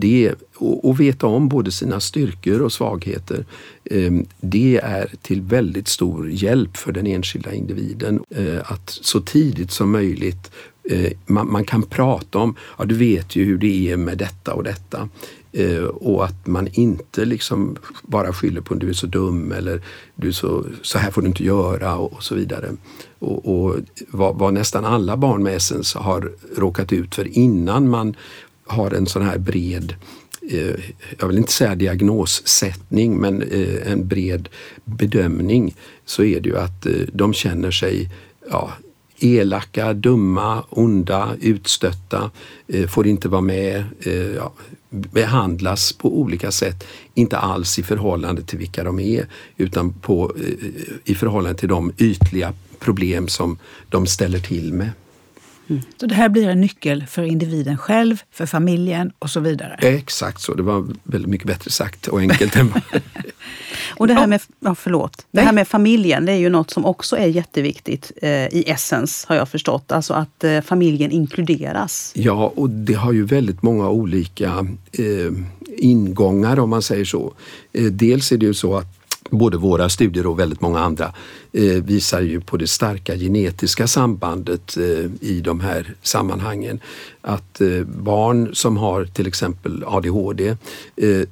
det, 0.00 0.34
och, 0.54 0.88
och 0.88 1.00
veta 1.00 1.26
om 1.26 1.48
både 1.48 1.72
sina 1.72 2.00
styrkor 2.00 2.62
och 2.62 2.72
svagheter, 2.72 3.44
eh, 3.84 4.12
det 4.40 4.80
är 4.82 5.10
till 5.22 5.42
väldigt 5.42 5.88
stor 5.88 6.30
hjälp 6.30 6.76
för 6.76 6.92
den 6.92 7.06
enskilda 7.06 7.52
individen. 7.52 8.24
Eh, 8.30 8.72
att 8.72 8.90
så 8.90 9.20
tidigt 9.20 9.70
som 9.70 9.90
möjligt 9.90 10.50
eh, 10.90 11.12
man, 11.26 11.52
man, 11.52 11.64
kan 11.64 11.82
prata 11.82 12.38
om, 12.38 12.56
ja 12.78 12.84
du 12.84 12.94
vet 12.94 13.36
ju 13.36 13.44
hur 13.44 13.58
det 13.58 13.90
är 13.90 13.96
med 13.96 14.18
detta 14.18 14.54
och 14.54 14.64
detta. 14.64 15.08
Eh, 15.56 15.84
och 15.84 16.24
att 16.24 16.46
man 16.46 16.68
inte 16.72 17.24
liksom 17.24 17.76
bara 18.02 18.32
skyller 18.32 18.60
på 18.60 18.74
att 18.74 18.80
du 18.80 18.88
är 18.88 18.92
så 18.92 19.06
dum 19.06 19.52
eller 19.52 19.82
du 20.14 20.32
så, 20.32 20.64
så 20.82 20.98
här 20.98 21.10
får 21.10 21.22
du 21.22 21.28
inte 21.28 21.44
göra 21.44 21.96
och, 21.96 22.12
och 22.12 22.22
så 22.22 22.34
vidare. 22.34 22.70
Och, 23.18 23.66
och 23.66 23.76
vad, 24.08 24.38
vad, 24.38 24.54
nästan 24.54 24.84
alla 24.84 25.16
barn 25.16 25.42
med 25.42 25.56
essens 25.56 25.94
har 25.94 26.32
råkat 26.56 26.92
ut 26.92 27.14
för 27.14 27.38
innan 27.38 27.88
man 27.88 28.16
har 28.66 28.90
en 28.90 29.06
sån 29.06 29.22
här 29.22 29.38
bred 29.38 29.94
eh, 30.50 30.74
jag 31.18 31.28
vill 31.28 31.38
inte 31.38 31.52
säga 31.52 31.74
diagnossättning, 31.74 33.16
men 33.16 33.42
eh, 33.42 33.92
en 33.92 34.08
bred 34.08 34.48
bedömning 34.84 35.74
så 36.04 36.24
är 36.24 36.40
det 36.40 36.48
ju 36.48 36.58
att 36.58 36.86
eh, 36.86 36.92
de 37.12 37.32
känner 37.32 37.70
sig 37.70 38.10
ja, 38.50 38.72
elaka, 39.18 39.92
dumma, 39.92 40.64
onda, 40.70 41.36
utstötta, 41.40 42.30
eh, 42.68 42.86
får 42.86 43.06
inte 43.06 43.28
vara 43.28 43.40
med, 43.40 43.84
eh, 44.00 44.12
ja, 44.14 44.52
behandlas 44.90 45.92
på 45.92 46.20
olika 46.20 46.50
sätt, 46.50 46.84
inte 47.14 47.38
alls 47.38 47.78
i 47.78 47.82
förhållande 47.82 48.42
till 48.42 48.58
vilka 48.58 48.84
de 48.84 49.00
är 49.00 49.26
utan 49.56 49.92
på, 49.92 50.32
eh, 50.36 50.68
i 51.04 51.14
förhållande 51.14 51.58
till 51.58 51.68
de 51.68 51.92
ytliga 51.98 52.52
problem 52.78 53.28
som 53.28 53.58
de 53.88 54.06
ställer 54.06 54.38
till 54.38 54.72
med. 54.72 54.90
Mm. 55.68 55.82
Så 55.96 56.06
det 56.06 56.14
här 56.14 56.28
blir 56.28 56.48
en 56.48 56.60
nyckel 56.60 57.06
för 57.06 57.22
individen 57.22 57.78
själv, 57.78 58.22
för 58.30 58.46
familjen 58.46 59.12
och 59.18 59.30
så 59.30 59.40
vidare? 59.40 59.74
Exakt 59.82 60.40
så, 60.40 60.54
det 60.54 60.62
var 60.62 60.86
väldigt 61.02 61.30
mycket 61.30 61.46
bättre 61.46 61.70
sagt 61.70 62.06
och 62.06 62.20
enkelt 62.20 62.56
än 62.56 62.72
Och 63.96 64.06
det 64.06 64.14
här 64.14 64.26
med, 64.26 64.40
ja, 64.60 64.74
förlåt. 64.74 65.26
Det 65.30 65.40
här 65.40 65.52
med 65.52 65.68
familjen, 65.68 66.26
det 66.26 66.32
är 66.32 66.36
ju 66.36 66.48
något 66.48 66.70
som 66.70 66.84
också 66.84 67.16
är 67.16 67.26
jätteviktigt 67.26 68.12
eh, 68.22 68.30
i 68.30 68.64
Essence 68.66 69.26
har 69.28 69.36
jag 69.36 69.48
förstått. 69.48 69.92
Alltså 69.92 70.14
att 70.14 70.44
eh, 70.44 70.60
familjen 70.60 71.10
inkluderas. 71.10 72.12
Ja, 72.14 72.52
och 72.56 72.70
det 72.70 72.94
har 72.94 73.12
ju 73.12 73.24
väldigt 73.24 73.62
många 73.62 73.88
olika 73.88 74.66
eh, 74.92 75.32
ingångar 75.76 76.58
om 76.58 76.70
man 76.70 76.82
säger 76.82 77.04
så. 77.04 77.32
Eh, 77.72 77.84
dels 77.84 78.32
är 78.32 78.36
det 78.36 78.46
ju 78.46 78.54
så 78.54 78.76
att 78.76 79.03
både 79.30 79.56
våra 79.56 79.88
studier 79.88 80.26
och 80.26 80.38
väldigt 80.38 80.60
många 80.60 80.78
andra 80.78 81.12
eh, 81.52 81.62
visar 81.62 82.20
ju 82.20 82.40
på 82.40 82.56
det 82.56 82.66
starka 82.66 83.16
genetiska 83.16 83.86
sambandet 83.86 84.76
eh, 84.76 85.28
i 85.28 85.40
de 85.44 85.60
här 85.60 85.94
sammanhangen. 86.02 86.80
Att 87.20 87.60
eh, 87.60 87.84
barn 87.84 88.54
som 88.54 88.76
har 88.76 89.04
till 89.04 89.26
exempel 89.26 89.84
ADHD, 89.86 90.48
eh, 90.48 90.56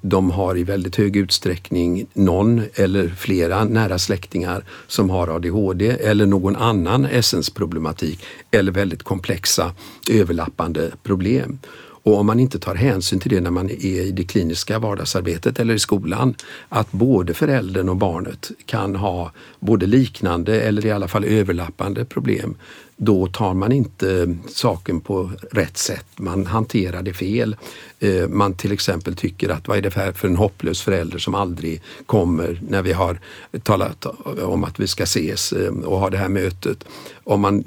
de 0.00 0.30
har 0.30 0.58
i 0.58 0.64
väldigt 0.64 0.96
hög 0.96 1.16
utsträckning 1.16 2.06
någon 2.14 2.62
eller 2.74 3.08
flera 3.08 3.64
nära 3.64 3.98
släktingar 3.98 4.64
som 4.86 5.10
har 5.10 5.28
ADHD 5.28 5.90
eller 5.90 6.26
någon 6.26 6.56
annan 6.56 7.04
essensproblematik 7.04 8.24
eller 8.50 8.72
väldigt 8.72 9.02
komplexa 9.02 9.72
överlappande 10.10 10.90
problem. 11.02 11.58
Och 12.02 12.18
om 12.18 12.26
man 12.26 12.40
inte 12.40 12.58
tar 12.58 12.74
hänsyn 12.74 13.20
till 13.20 13.30
det 13.30 13.40
när 13.40 13.50
man 13.50 13.70
är 13.70 13.84
i 13.84 14.12
det 14.12 14.24
kliniska 14.24 14.78
vardagsarbetet 14.78 15.60
eller 15.60 15.74
i 15.74 15.78
skolan, 15.78 16.34
att 16.68 16.92
både 16.92 17.34
föräldern 17.34 17.88
och 17.88 17.96
barnet 17.96 18.50
kan 18.66 18.96
ha 18.96 19.32
både 19.60 19.86
liknande 19.86 20.60
eller 20.60 20.86
i 20.86 20.90
alla 20.90 21.08
fall 21.08 21.24
överlappande 21.24 22.04
problem, 22.04 22.56
då 22.96 23.26
tar 23.26 23.54
man 23.54 23.72
inte 23.72 24.36
saken 24.48 25.00
på 25.00 25.30
rätt 25.50 25.78
sätt. 25.78 26.06
Man 26.16 26.46
hanterar 26.46 27.02
det 27.02 27.12
fel. 27.12 27.56
Eh, 28.00 28.28
man 28.28 28.54
till 28.54 28.72
exempel 28.72 29.16
tycker 29.16 29.48
att 29.48 29.68
vad 29.68 29.78
är 29.78 29.82
det 29.82 29.90
för 29.90 30.28
en 30.28 30.36
hopplös 30.36 30.82
förälder 30.82 31.18
som 31.18 31.34
aldrig 31.34 31.82
kommer 32.06 32.60
när 32.68 32.82
vi 32.82 32.92
har 32.92 33.20
talat 33.62 34.06
om 34.42 34.64
att 34.64 34.80
vi 34.80 34.86
ska 34.86 35.02
ses 35.02 35.52
eh, 35.52 35.72
och 35.72 35.98
ha 35.98 36.10
det 36.10 36.18
här 36.18 36.28
mötet. 36.28 36.84
Om 37.24 37.40
man 37.40 37.64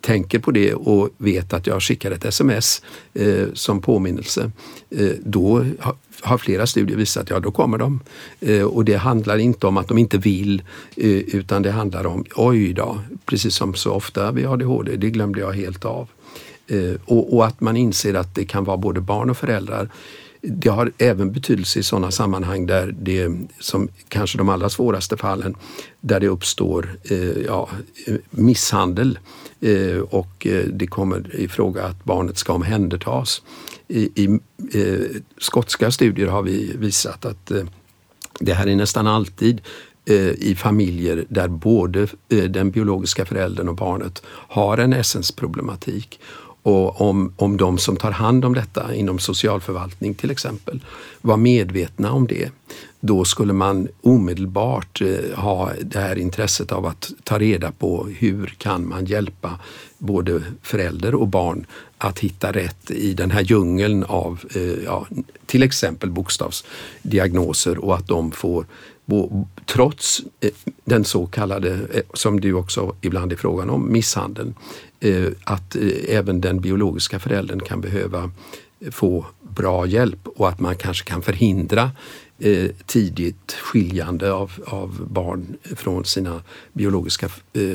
tänker 0.00 0.38
på 0.38 0.50
det 0.50 0.74
och 0.74 1.10
vet 1.16 1.52
att 1.52 1.66
jag 1.66 1.82
skickar 1.82 2.10
ett 2.10 2.24
sms 2.24 2.82
eh, 3.14 3.46
som 3.54 3.80
påminnelse, 3.80 4.50
eh, 4.90 5.10
då 5.24 5.64
ha, 5.80 5.96
har 6.20 6.38
flera 6.38 6.66
studier 6.66 6.96
visat 6.96 7.22
att 7.22 7.30
ja, 7.30 7.40
då 7.40 7.50
kommer 7.50 7.78
de. 7.78 8.00
Eh, 8.40 8.62
och 8.62 8.84
det 8.84 8.96
handlar 8.96 9.38
inte 9.38 9.66
om 9.66 9.76
att 9.76 9.88
de 9.88 9.98
inte 9.98 10.18
vill 10.18 10.62
eh, 10.96 11.10
utan 11.10 11.62
det 11.62 11.70
handlar 11.70 12.06
om 12.06 12.24
oj 12.36 12.72
då, 12.72 12.98
precis 13.26 13.54
som 13.54 13.74
så 13.74 13.92
ofta 13.92 14.32
vid 14.32 14.46
ADHD, 14.46 14.96
det 14.96 15.10
glömde 15.10 15.40
jag 15.40 15.52
helt 15.52 15.84
av. 15.84 16.08
Eh, 16.66 16.94
och, 17.04 17.36
och 17.36 17.46
att 17.46 17.60
man 17.60 17.76
inser 17.76 18.14
att 18.14 18.34
det 18.34 18.44
kan 18.44 18.64
vara 18.64 18.76
både 18.76 19.00
barn 19.00 19.30
och 19.30 19.36
föräldrar 19.36 19.90
det 20.42 20.68
har 20.68 20.92
även 20.98 21.32
betydelse 21.32 21.78
i 21.78 21.82
sådana 21.82 22.10
sammanhang 22.10 22.66
där 22.66 22.94
det, 23.00 23.28
som 23.58 23.88
kanske 24.08 24.38
de 24.38 24.48
allra 24.48 24.70
svåraste 24.70 25.16
fallen, 25.16 25.56
där 26.00 26.20
det 26.20 26.28
uppstår 26.28 26.96
eh, 27.04 27.42
ja, 27.46 27.68
eh, 28.06 28.14
misshandel 28.30 29.18
eh, 29.18 29.49
Eh, 29.60 29.98
och 30.00 30.46
eh, 30.46 30.64
det 30.66 30.86
kommer 30.86 31.36
i 31.36 31.48
fråga 31.48 31.84
att 31.84 32.04
barnet 32.04 32.38
ska 32.38 32.52
omhändertas. 32.52 33.42
I, 33.88 34.24
i 34.24 34.38
eh, 34.74 35.22
skotska 35.38 35.90
studier 35.90 36.26
har 36.26 36.42
vi 36.42 36.76
visat 36.76 37.24
att 37.24 37.50
eh, 37.50 37.64
det 38.40 38.54
här 38.54 38.66
är 38.66 38.76
nästan 38.76 39.06
alltid 39.06 39.60
eh, 40.06 40.30
i 40.30 40.54
familjer 40.58 41.24
där 41.28 41.48
både 41.48 42.02
eh, 42.28 42.44
den 42.44 42.70
biologiska 42.70 43.24
föräldern 43.24 43.68
och 43.68 43.76
barnet 43.76 44.22
har 44.26 44.78
en 44.78 44.92
essensproblematik 44.92 46.20
och 46.62 47.00
om, 47.00 47.32
om 47.36 47.56
de 47.56 47.78
som 47.78 47.96
tar 47.96 48.10
hand 48.10 48.44
om 48.44 48.54
detta 48.54 48.94
inom 48.94 49.18
socialförvaltning 49.18 50.14
till 50.14 50.30
exempel 50.30 50.80
var 51.20 51.36
medvetna 51.36 52.12
om 52.12 52.26
det, 52.26 52.50
då 53.00 53.24
skulle 53.24 53.52
man 53.52 53.88
omedelbart 54.02 55.00
eh, 55.00 55.38
ha 55.38 55.72
det 55.82 55.98
här 55.98 56.18
intresset 56.18 56.72
av 56.72 56.86
att 56.86 57.10
ta 57.24 57.38
reda 57.38 57.72
på 57.72 58.08
hur 58.18 58.54
kan 58.58 58.88
man 58.88 59.04
hjälpa 59.04 59.58
både 59.98 60.42
förälder 60.62 61.14
och 61.14 61.28
barn 61.28 61.66
att 61.98 62.18
hitta 62.18 62.52
rätt 62.52 62.90
i 62.90 63.14
den 63.14 63.30
här 63.30 63.40
djungeln 63.40 64.04
av 64.04 64.40
eh, 64.54 64.84
ja, 64.84 65.06
till 65.46 65.62
exempel 65.62 66.10
bokstavsdiagnoser 66.10 67.84
och 67.84 67.94
att 67.94 68.08
de 68.08 68.32
får 68.32 68.66
trots 69.66 70.22
eh, 70.40 70.50
den 70.84 71.04
så 71.04 71.26
kallade, 71.26 71.70
eh, 71.70 72.02
som 72.14 72.40
du 72.40 72.52
också 72.52 72.94
ibland 73.00 73.32
är 73.32 73.36
frågan 73.36 73.70
om, 73.70 73.92
misshandeln, 73.92 74.54
eh, 75.00 75.26
att 75.44 75.76
även 76.08 76.40
den 76.40 76.60
biologiska 76.60 77.18
föräldern 77.18 77.60
kan 77.60 77.80
behöva 77.80 78.30
få 78.90 79.26
bra 79.42 79.86
hjälp 79.86 80.28
och 80.36 80.48
att 80.48 80.60
man 80.60 80.76
kanske 80.76 81.04
kan 81.04 81.22
förhindra 81.22 81.90
tidigt 82.86 83.52
skiljande 83.52 84.32
av, 84.32 84.52
av 84.66 85.06
barn 85.10 85.56
från 85.76 86.04
sina 86.04 86.42
biologiska 86.72 87.28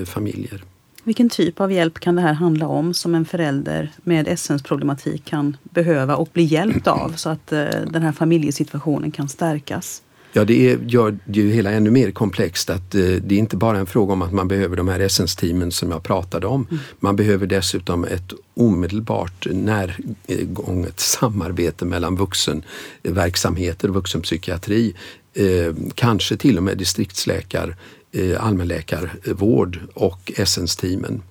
familjer. 0.06 0.63
Vilken 1.04 1.30
typ 1.30 1.62
av 1.62 1.72
hjälp 1.72 2.00
kan 2.00 2.15
det 2.15 2.22
här 2.22 2.34
handla 2.34 2.68
om 2.68 2.94
som 2.94 3.15
en 3.15 3.25
förälder 3.25 3.92
med 3.98 4.27
essensproblematik 4.27 5.25
kan 5.25 5.58
behöva 5.63 6.15
och 6.15 6.30
bli 6.34 6.44
hjälpt 6.44 6.88
av 6.88 7.13
så 7.15 7.30
att 7.30 7.48
den 7.88 8.01
här 8.01 8.12
familjesituationen 8.12 9.12
kan 9.12 9.30
stärkas? 9.30 10.01
Ja, 10.38 10.46
det 10.46 10.72
är, 10.72 10.77
gör 10.77 11.18
det 11.25 11.39
ju 11.39 11.51
hela 11.51 11.72
ännu 11.72 11.92
mer 11.92 12.12
komplext 12.12 12.70
att 12.70 12.96
eh, 12.96 13.01
det 13.01 13.36
är 13.36 13.39
inte 13.39 13.58
bara 13.58 13.77
en 13.77 13.86
fråga 13.86 14.13
om 14.13 14.22
att 14.22 14.34
man 14.34 14.48
behöver 14.48 14.77
de 14.77 14.88
här 14.88 15.00
essensteamen 15.00 15.72
som 15.72 15.92
jag 15.92 16.04
pratade 16.04 16.48
om. 16.48 16.68
Mm. 16.72 16.84
Man 17.00 17.15
behöver 17.15 17.48
dessutom 17.48 18.04
ett 18.06 18.34
omedelbart 18.54 19.48
närgånget 19.51 21.00
samarbete 21.00 21.86
mellan 21.86 22.15
vuxenverksamheter, 22.15 23.88
vuxenpsykiatri, 23.89 24.96
eh, 25.34 25.75
kanske 25.96 26.38
till 26.38 26.58
och 26.58 26.63
med 26.63 26.77
distriktsläkar, 26.77 27.75
eh, 28.12 28.46
allmänläkarvård 28.46 29.80
och 29.94 30.32
essensteamen. 30.36 31.22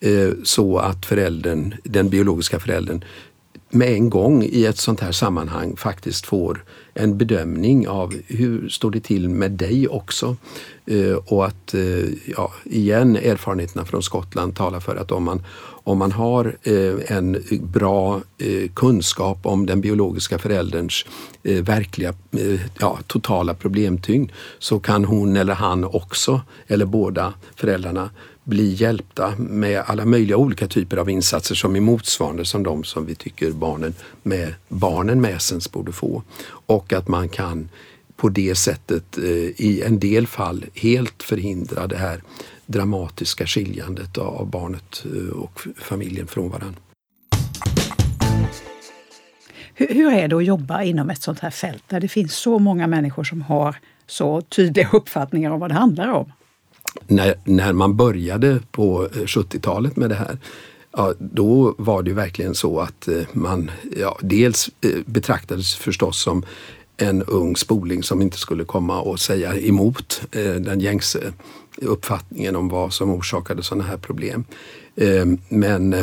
Eh, 0.00 0.30
så 0.44 0.78
att 0.78 1.06
föräldern, 1.06 1.74
den 1.84 2.08
biologiska 2.08 2.58
föräldern 2.58 3.04
med 3.70 3.92
en 3.92 4.10
gång 4.10 4.42
i 4.42 4.64
ett 4.64 4.78
sånt 4.78 5.00
här 5.00 5.12
sammanhang 5.12 5.76
faktiskt 5.76 6.26
får 6.26 6.64
en 7.00 7.18
bedömning 7.18 7.88
av 7.88 8.14
hur 8.26 8.68
står 8.68 8.90
det 8.90 9.00
till 9.00 9.28
med 9.28 9.50
dig 9.50 9.88
också. 9.88 10.36
Eh, 10.86 11.14
och 11.14 11.46
att, 11.46 11.74
eh, 11.74 12.08
ja, 12.36 12.52
igen, 12.64 13.16
erfarenheterna 13.16 13.84
från 13.84 14.02
Skottland 14.02 14.56
talar 14.56 14.80
för 14.80 14.96
att 14.96 15.12
om 15.12 15.24
man, 15.24 15.42
om 15.84 15.98
man 15.98 16.12
har 16.12 16.56
eh, 16.62 17.16
en 17.16 17.44
bra 17.62 18.20
kunskap 18.74 19.38
om 19.42 19.66
den 19.66 19.80
biologiska 19.80 20.38
förälderns 20.38 21.06
verkliga, 21.42 22.14
ja, 22.78 22.98
totala 23.06 23.54
problemtyngd 23.54 24.32
så 24.58 24.80
kan 24.80 25.04
hon 25.04 25.36
eller 25.36 25.54
han 25.54 25.84
också, 25.84 26.40
eller 26.66 26.86
båda 26.86 27.34
föräldrarna, 27.56 28.10
bli 28.50 28.74
hjälpta 28.74 29.34
med 29.38 29.82
alla 29.86 30.04
möjliga 30.04 30.36
olika 30.36 30.66
typer 30.66 30.96
av 30.96 31.10
insatser 31.10 31.54
som 31.54 31.76
är 31.76 31.80
motsvarande 31.80 32.44
som 32.44 32.62
de 32.62 32.84
som 32.84 33.06
vi 33.06 33.14
tycker 33.14 33.50
barnen 33.50 33.94
med, 34.22 34.54
barnen 34.68 35.20
med 35.20 35.34
essens 35.34 35.72
borde 35.72 35.92
få. 35.92 36.22
Och 36.66 36.92
att 36.92 37.08
man 37.08 37.28
kan 37.28 37.68
på 38.16 38.28
det 38.28 38.54
sättet 38.54 39.18
eh, 39.18 39.24
i 39.56 39.82
en 39.86 39.98
del 39.98 40.26
fall 40.26 40.64
helt 40.74 41.22
förhindra 41.22 41.86
det 41.86 41.96
här 41.96 42.22
dramatiska 42.66 43.46
skiljandet 43.46 44.18
av 44.18 44.50
barnet 44.50 45.04
eh, 45.04 45.38
och 45.38 45.60
familjen 45.76 46.26
från 46.26 46.50
varandra. 46.50 46.80
Hur 49.74 50.12
är 50.12 50.28
det 50.28 50.36
att 50.36 50.44
jobba 50.44 50.82
inom 50.82 51.10
ett 51.10 51.22
sånt 51.22 51.38
här 51.38 51.50
fält 51.50 51.84
där 51.88 52.00
det 52.00 52.08
finns 52.08 52.34
så 52.34 52.58
många 52.58 52.86
människor 52.86 53.24
som 53.24 53.42
har 53.42 53.76
så 54.06 54.40
tydliga 54.40 54.88
uppfattningar 54.92 55.50
om 55.50 55.60
vad 55.60 55.70
det 55.70 55.74
handlar 55.74 56.08
om? 56.08 56.32
När, 57.06 57.34
när 57.44 57.72
man 57.72 57.96
började 57.96 58.60
på 58.70 59.04
eh, 59.04 59.18
70-talet 59.18 59.96
med 59.96 60.10
det 60.10 60.14
här 60.14 60.38
Ja, 60.92 61.14
då 61.18 61.74
var 61.78 62.02
det 62.02 62.12
verkligen 62.12 62.54
så 62.54 62.80
att 62.80 63.08
eh, 63.08 63.22
man 63.32 63.70
ja, 63.96 64.18
dels 64.22 64.70
eh, 64.80 64.90
betraktades 65.06 65.74
förstås 65.74 66.22
som 66.22 66.44
en 66.96 67.22
ung 67.22 67.56
spoling 67.56 68.02
som 68.02 68.22
inte 68.22 68.38
skulle 68.38 68.64
komma 68.64 69.00
och 69.00 69.20
säga 69.20 69.56
emot 69.56 70.22
den 70.60 70.80
gängse 70.80 71.32
uppfattningen 71.76 72.56
om 72.56 72.68
vad 72.68 72.92
som 72.92 73.10
orsakade 73.10 73.62
sådana 73.62 73.84
här 73.84 73.96
problem. 73.96 74.44
Men 75.48 75.94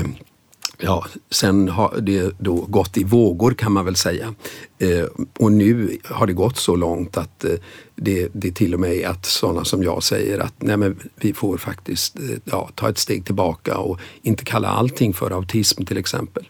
Ja, 0.79 1.05
sen 1.29 1.69
har 1.69 1.99
det 2.01 2.35
då 2.39 2.55
gått 2.55 2.97
i 2.97 3.03
vågor 3.03 3.53
kan 3.53 3.71
man 3.71 3.85
väl 3.85 3.95
säga. 3.95 4.33
Eh, 4.79 5.05
och 5.39 5.51
nu 5.51 5.97
har 6.03 6.27
det 6.27 6.33
gått 6.33 6.57
så 6.57 6.75
långt 6.75 7.17
att 7.17 7.43
eh, 7.43 7.51
det, 7.95 8.29
det 8.33 8.51
till 8.51 8.73
och 8.73 8.79
med 8.79 8.93
är 8.93 9.07
att 9.07 9.25
sådana 9.25 9.65
som 9.65 9.83
jag 9.83 10.03
säger 10.03 10.39
att 10.39 10.53
nej 10.57 10.77
men 10.77 10.99
vi 11.15 11.33
får 11.33 11.57
faktiskt 11.57 12.15
eh, 12.19 12.37
ja, 12.43 12.69
ta 12.75 12.89
ett 12.89 12.97
steg 12.97 13.25
tillbaka 13.25 13.77
och 13.77 13.99
inte 14.21 14.45
kalla 14.45 14.67
allting 14.67 15.13
för 15.13 15.31
autism 15.31 15.85
till 15.85 15.97
exempel. 15.97 16.47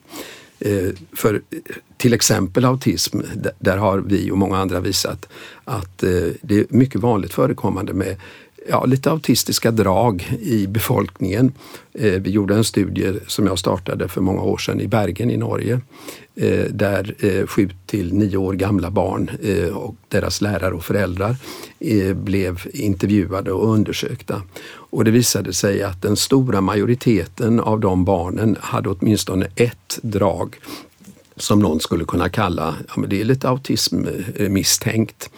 Eh, 0.59 0.89
för 1.13 1.33
eh, 1.33 1.59
till 1.97 2.13
exempel 2.13 2.65
autism, 2.65 3.19
där 3.59 3.77
har 3.77 3.97
vi 3.97 4.31
och 4.31 4.37
många 4.37 4.57
andra 4.57 4.79
visat 4.79 5.29
att 5.63 6.03
eh, 6.03 6.09
det 6.41 6.59
är 6.59 6.65
mycket 6.69 7.01
vanligt 7.01 7.33
förekommande 7.33 7.93
med 7.93 8.15
ja, 8.69 8.85
lite 8.85 9.11
autistiska 9.11 9.71
drag 9.71 10.37
i 10.41 10.67
befolkningen. 10.67 11.51
Eh, 11.93 12.11
vi 12.11 12.29
gjorde 12.29 12.55
en 12.55 12.63
studie 12.63 13.13
som 13.27 13.45
jag 13.45 13.59
startade 13.59 14.07
för 14.07 14.21
många 14.21 14.41
år 14.41 14.57
sedan 14.57 14.81
i 14.81 14.87
Bergen 14.87 15.31
i 15.31 15.37
Norge 15.37 15.81
eh, 16.35 16.65
där 16.69 17.15
eh, 17.19 17.47
sju 17.47 17.69
till 17.85 18.13
nio 18.13 18.37
år 18.37 18.53
gamla 18.53 18.91
barn 18.91 19.31
eh, 19.43 19.77
och 19.77 19.95
deras 20.07 20.41
lärare 20.41 20.73
och 20.73 20.85
föräldrar 20.85 21.35
eh, 21.79 22.13
blev 22.13 22.61
intervjuade 22.73 23.51
och 23.51 23.73
undersökta. 23.73 24.41
Och 24.69 25.05
det 25.05 25.11
visade 25.11 25.53
sig 25.53 25.83
att 25.83 26.01
den 26.01 26.15
stora 26.15 26.61
majoriteten 26.61 27.59
av 27.59 27.79
de 27.79 28.05
barnen 28.05 28.57
hade 28.59 28.89
åtminstone 28.89 29.47
ett 29.55 29.99
drag 30.01 30.55
som 31.37 31.59
någon 31.59 31.79
skulle 31.79 32.05
kunna 32.05 32.29
kalla, 32.29 32.75
ja 32.87 32.93
men 32.97 33.09
det 33.09 33.21
är 33.21 33.25
lite 33.25 33.49
autism 33.49 34.05
eh, 34.35 34.49
misstänkt. 34.49 35.29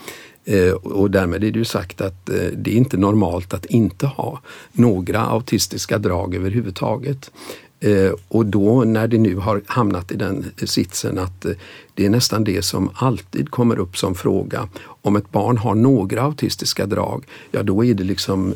Eh, 0.49 0.71
och 0.71 1.11
därmed 1.11 1.43
är 1.43 1.51
det 1.51 1.59
ju 1.59 1.65
sagt 1.65 2.01
att 2.01 2.29
eh, 2.29 2.35
det 2.35 2.71
är 2.71 2.75
inte 2.75 2.97
normalt 2.97 3.53
att 3.53 3.65
inte 3.65 4.07
ha 4.07 4.41
några 4.71 5.19
autistiska 5.19 5.97
drag 5.97 6.35
överhuvudtaget. 6.35 7.31
Eh, 7.79 8.11
och 8.27 8.45
då 8.45 8.83
när 8.83 9.07
det 9.07 9.17
nu 9.17 9.35
har 9.35 9.61
hamnat 9.65 10.11
i 10.11 10.15
den 10.15 10.45
sitsen 10.63 11.19
att 11.19 11.45
det 11.93 12.05
är 12.05 12.09
nästan 12.09 12.43
det 12.43 12.61
som 12.61 12.89
alltid 12.93 13.51
kommer 13.51 13.79
upp 13.79 13.97
som 13.97 14.15
fråga. 14.15 14.69
Om 15.01 15.15
ett 15.15 15.31
barn 15.31 15.57
har 15.57 15.75
några 15.75 16.21
autistiska 16.21 16.85
drag, 16.85 17.25
ja 17.51 17.63
då 17.63 17.85
är 17.85 17.93
det 17.93 18.03
liksom, 18.03 18.53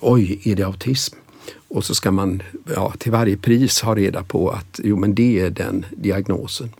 oj, 0.00 0.40
är 0.44 0.56
det 0.56 0.62
autism? 0.62 1.16
Och 1.68 1.84
så 1.84 1.94
ska 1.94 2.10
man 2.10 2.42
ja, 2.74 2.92
till 2.98 3.12
varje 3.12 3.36
pris 3.36 3.80
ha 3.82 3.94
reda 3.94 4.22
på 4.22 4.50
att 4.50 4.80
jo 4.84 4.96
men 4.96 5.14
det 5.14 5.40
är 5.40 5.50
den 5.50 5.86
diagnosen. 5.90 6.70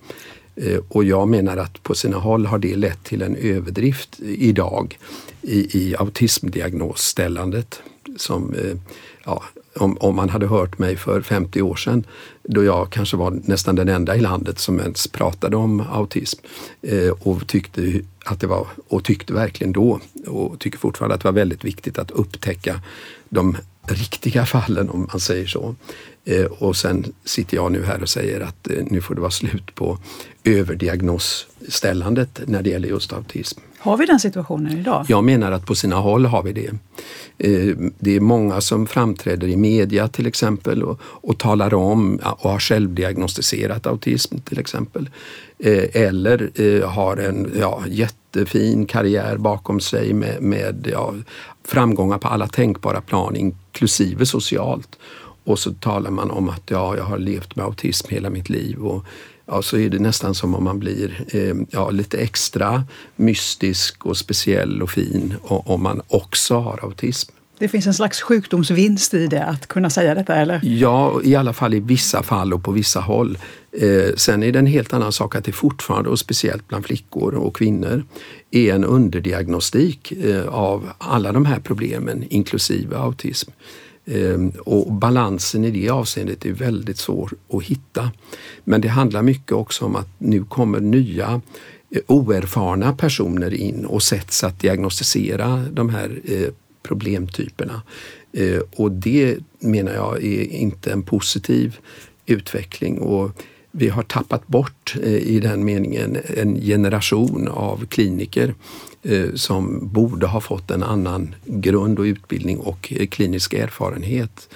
Eh, 0.57 0.79
och 0.89 1.03
jag 1.03 1.27
menar 1.27 1.57
att 1.57 1.83
på 1.83 1.95
sina 1.95 2.17
håll 2.17 2.45
har 2.45 2.57
det 2.57 2.75
lett 2.75 3.03
till 3.03 3.21
en 3.21 3.35
överdrift 3.35 4.19
idag 4.19 4.99
i, 5.41 5.77
i 5.79 5.95
autismdiagnosställandet. 5.95 7.81
Som, 8.17 8.53
eh, 8.53 8.77
ja, 9.25 9.43
om, 9.75 9.97
om, 9.97 10.15
man 10.15 10.29
hade 10.29 10.47
hört 10.47 10.79
mig 10.79 10.95
för 10.95 11.21
50 11.21 11.61
år 11.61 11.75
sedan, 11.75 12.03
då 12.43 12.63
jag 12.63 12.89
kanske 12.89 13.17
var 13.17 13.39
nästan 13.43 13.75
den 13.75 13.89
enda 13.89 14.15
i 14.15 14.19
landet 14.19 14.59
som 14.59 14.79
ens 14.79 15.07
pratade 15.07 15.57
om 15.57 15.81
autism 15.91 16.39
eh, 16.81 17.09
och 17.09 17.47
tyckte 17.47 18.01
att 18.25 18.39
det 18.39 18.47
var, 18.47 18.67
och 18.87 19.03
tyckte 19.03 19.33
verkligen 19.33 19.73
då, 19.73 19.99
och 20.27 20.59
tycker 20.59 20.77
fortfarande 20.77 21.15
att 21.15 21.21
det 21.21 21.27
var 21.27 21.33
väldigt 21.33 21.65
viktigt 21.65 21.99
att 21.99 22.11
upptäcka 22.11 22.81
de 23.29 23.57
riktiga 23.87 24.45
fallen 24.45 24.89
om 24.89 25.07
man 25.11 25.19
säger 25.19 25.47
så. 25.47 25.75
Eh, 26.27 26.45
och 26.45 26.75
sen 26.75 27.13
sitter 27.25 27.57
jag 27.57 27.71
nu 27.71 27.83
här 27.83 28.01
och 28.01 28.09
säger 28.09 28.41
att 28.41 28.69
eh, 28.69 28.85
nu 28.85 29.01
får 29.01 29.15
det 29.15 29.21
vara 29.21 29.31
slut 29.31 29.75
på 29.75 29.97
överdiagnosställandet 30.43 32.41
när 32.45 32.61
det 32.61 32.69
gäller 32.69 32.89
just 32.89 33.13
autism. 33.13 33.59
Har 33.79 33.97
vi 33.97 34.05
den 34.05 34.19
situationen 34.19 34.77
idag? 34.79 35.05
Jag 35.07 35.23
menar 35.23 35.51
att 35.51 35.65
på 35.65 35.75
sina 35.75 35.95
håll 35.95 36.25
har 36.25 36.43
vi 36.43 36.53
det. 36.53 36.69
Eh, 37.37 37.75
det 37.99 38.15
är 38.15 38.19
många 38.19 38.61
som 38.61 38.87
framträder 38.87 39.47
i 39.47 39.57
media 39.57 40.07
till 40.07 40.27
exempel 40.27 40.83
och, 40.83 40.99
och 41.01 41.37
talar 41.37 41.73
om 41.73 42.19
och 42.37 42.49
har 42.49 42.59
självdiagnostiserat 42.59 43.87
autism 43.87 44.37
till 44.37 44.59
exempel. 44.59 45.09
Eller 45.59 46.51
har 46.85 47.17
en 47.17 47.51
ja, 47.59 47.83
jättefin 47.87 48.85
karriär 48.85 49.37
bakom 49.37 49.79
sig 49.79 50.13
med, 50.13 50.41
med 50.41 50.89
ja, 50.91 51.13
framgångar 51.63 52.17
på 52.17 52.27
alla 52.27 52.47
tänkbara 52.47 53.01
plan 53.01 53.35
inklusive 53.77 54.25
socialt. 54.25 54.97
Och 55.43 55.59
så 55.59 55.73
talar 55.73 56.11
man 56.11 56.31
om 56.31 56.49
att 56.49 56.71
ja, 56.71 56.97
jag 56.97 57.03
har 57.03 57.17
levt 57.17 57.55
med 57.55 57.65
autism 57.65 58.07
hela 58.09 58.29
mitt 58.29 58.49
liv. 58.49 58.77
Och, 58.77 59.05
ja, 59.45 59.61
så 59.61 59.77
är 59.77 59.89
det 59.89 59.99
nästan 59.99 60.35
som 60.35 60.55
om 60.55 60.63
man 60.63 60.79
blir 60.79 61.25
eh, 61.27 61.55
ja, 61.69 61.89
lite 61.89 62.17
extra 62.17 62.83
mystisk 63.15 64.05
och 64.05 64.17
speciell 64.17 64.81
och 64.81 64.89
fin 64.89 65.33
om 65.43 65.83
man 65.83 66.01
också 66.07 66.59
har 66.59 66.79
autism. 66.83 67.36
Det 67.59 67.67
finns 67.67 67.87
en 67.87 67.93
slags 67.93 68.21
sjukdomsvinst 68.21 69.13
i 69.13 69.27
det, 69.27 69.43
att 69.45 69.67
kunna 69.67 69.89
säga 69.89 70.15
detta 70.15 70.35
eller? 70.35 70.59
Ja, 70.63 71.21
i 71.23 71.35
alla 71.35 71.53
fall 71.53 71.73
i 71.73 71.79
vissa 71.79 72.23
fall 72.23 72.53
och 72.53 72.63
på 72.63 72.71
vissa 72.71 72.99
håll. 72.99 73.37
Eh, 73.71 74.15
sen 74.15 74.43
är 74.43 74.51
det 74.51 74.59
en 74.59 74.65
helt 74.65 74.93
annan 74.93 75.11
sak 75.11 75.35
att 75.35 75.43
det 75.43 75.51
fortfarande, 75.51 76.09
och 76.09 76.19
speciellt 76.19 76.67
bland 76.67 76.85
flickor 76.85 77.35
och 77.35 77.55
kvinnor, 77.55 78.03
är 78.51 78.73
en 78.73 78.83
underdiagnostik 78.83 80.11
eh, 80.11 80.47
av 80.47 80.89
alla 80.97 81.31
de 81.31 81.45
här 81.45 81.59
problemen, 81.59 82.23
inklusive 82.29 82.97
autism. 82.97 83.51
Eh, 84.05 84.59
och 84.59 84.93
balansen 84.93 85.63
i 85.63 85.71
det 85.71 85.89
avseendet 85.89 86.45
är 86.45 86.51
väldigt 86.51 86.97
svår 86.97 87.31
att 87.53 87.63
hitta. 87.63 88.11
Men 88.63 88.81
det 88.81 88.87
handlar 88.87 89.21
mycket 89.21 89.51
också 89.51 89.85
om 89.85 89.95
att 89.95 90.09
nu 90.17 90.43
kommer 90.43 90.79
nya 90.79 91.41
eh, 91.95 92.01
oerfarna 92.07 92.93
personer 92.93 93.53
in 93.53 93.85
och 93.85 94.03
sätts 94.03 94.43
att 94.43 94.59
diagnostisera 94.59 95.65
de 95.71 95.89
här 95.89 96.19
eh, 96.25 96.49
problemtyperna. 96.87 97.81
Eh, 98.33 98.61
och 98.75 98.91
det 98.91 99.37
menar 99.59 99.93
jag 99.93 100.23
är 100.23 100.43
inte 100.43 100.91
en 100.91 101.03
positiv 101.03 101.77
utveckling. 102.25 102.99
Och 102.99 103.31
vi 103.71 103.89
har 103.89 104.03
tappat 104.03 104.47
bort 104.47 104.95
eh, 105.03 105.13
i 105.13 105.39
den 105.39 105.65
meningen 105.65 106.17
en 106.37 106.61
generation 106.61 107.47
av 107.47 107.85
kliniker 107.85 108.53
eh, 109.03 109.33
som 109.33 109.79
borde 109.93 110.27
ha 110.27 110.41
fått 110.41 110.71
en 110.71 110.83
annan 110.83 111.35
grund 111.45 111.99
och 111.99 112.03
utbildning 112.03 112.57
och 112.57 112.93
klinisk 113.09 113.53
erfarenhet. 113.53 114.49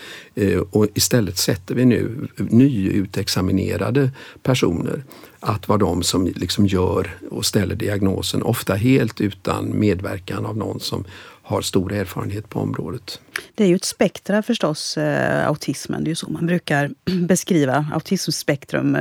Och 0.71 0.87
istället 0.93 1.37
sätter 1.37 1.75
vi 1.75 1.85
nu 1.85 2.27
nyutexaminerade 2.37 4.11
personer 4.43 5.03
att 5.39 5.67
vara 5.67 5.79
de 5.79 6.03
som 6.03 6.25
liksom 6.25 6.67
gör 6.67 7.17
och 7.31 7.45
ställer 7.45 7.75
diagnosen, 7.75 8.43
ofta 8.43 8.73
helt 8.73 9.21
utan 9.21 9.79
medverkan 9.79 10.45
av 10.45 10.57
någon 10.57 10.79
som 10.79 11.05
har 11.51 11.61
stor 11.61 11.93
erfarenhet 11.93 12.49
på 12.49 12.59
området. 12.59 13.21
Det 13.55 13.63
är 13.63 13.67
ju 13.67 13.75
ett 13.75 13.85
spektra 13.85 14.43
förstås, 14.43 14.97
autismen. 15.45 16.03
Det 16.03 16.07
är 16.07 16.11
ju 16.11 16.15
så 16.15 16.29
man 16.29 16.47
brukar 16.47 16.91
beskriva 17.27 17.85
autismspektrum 17.93 18.97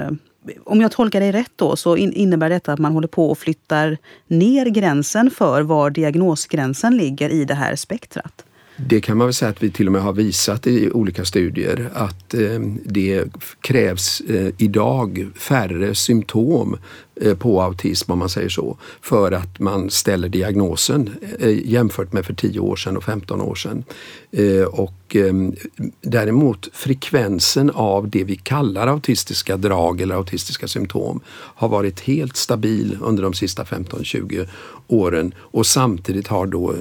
om 0.64 0.80
jag 0.80 0.92
tolkar 0.92 1.20
dig 1.20 1.32
rätt 1.32 1.52
då 1.56 1.76
så 1.76 1.96
innebär 1.96 2.50
detta 2.50 2.72
att 2.72 2.78
man 2.78 2.92
håller 2.92 3.08
på 3.08 3.30
och 3.30 3.38
flyttar 3.38 3.98
ner 4.26 4.66
gränsen 4.66 5.30
för 5.30 5.62
var 5.62 5.90
diagnosgränsen 5.90 6.96
ligger 6.96 7.30
i 7.30 7.44
det 7.44 7.54
här 7.54 7.76
spektrat. 7.76 8.44
Det 8.88 9.00
kan 9.00 9.16
man 9.16 9.26
väl 9.26 9.34
säga 9.34 9.50
att 9.50 9.62
vi 9.62 9.70
till 9.70 9.86
och 9.86 9.92
med 9.92 10.02
har 10.02 10.12
visat 10.12 10.66
i 10.66 10.90
olika 10.90 11.24
studier 11.24 11.90
att 11.94 12.34
eh, 12.34 12.60
det 12.84 13.24
krävs 13.60 14.20
eh, 14.20 14.52
idag 14.58 15.30
färre 15.36 15.94
symptom 15.94 16.74
eh, 16.74 16.78
Eh, 17.22 17.34
på 17.34 17.62
autism 17.62 18.12
om 18.12 18.18
man 18.18 18.28
säger 18.28 18.48
så, 18.48 18.76
för 19.00 19.32
att 19.32 19.58
man 19.58 19.90
ställer 19.90 20.28
diagnosen 20.28 21.10
eh, 21.38 21.68
jämfört 21.70 22.12
med 22.12 22.26
för 22.26 22.34
10 22.34 22.60
år 22.60 22.76
sedan 22.76 22.96
och 22.96 23.04
15 23.04 23.40
år 23.40 23.54
sedan. 23.54 23.84
Eh, 24.30 24.64
och 24.64 25.16
ehm, 25.16 25.54
däremot 26.00 26.68
frekvensen 26.72 27.70
av 27.70 28.10
det 28.10 28.24
vi 28.24 28.36
kallar 28.36 28.86
autistiska 28.86 29.56
drag 29.56 30.00
eller 30.00 30.14
autistiska 30.14 30.68
symptom 30.68 31.20
har 31.30 31.68
varit 31.68 32.00
helt 32.00 32.36
stabil 32.36 32.98
under 33.00 33.22
de 33.22 33.34
sista 33.34 33.64
15-20 33.64 34.46
åren 34.86 35.34
och 35.38 35.66
samtidigt 35.66 36.26
har 36.26 36.46
då 36.46 36.74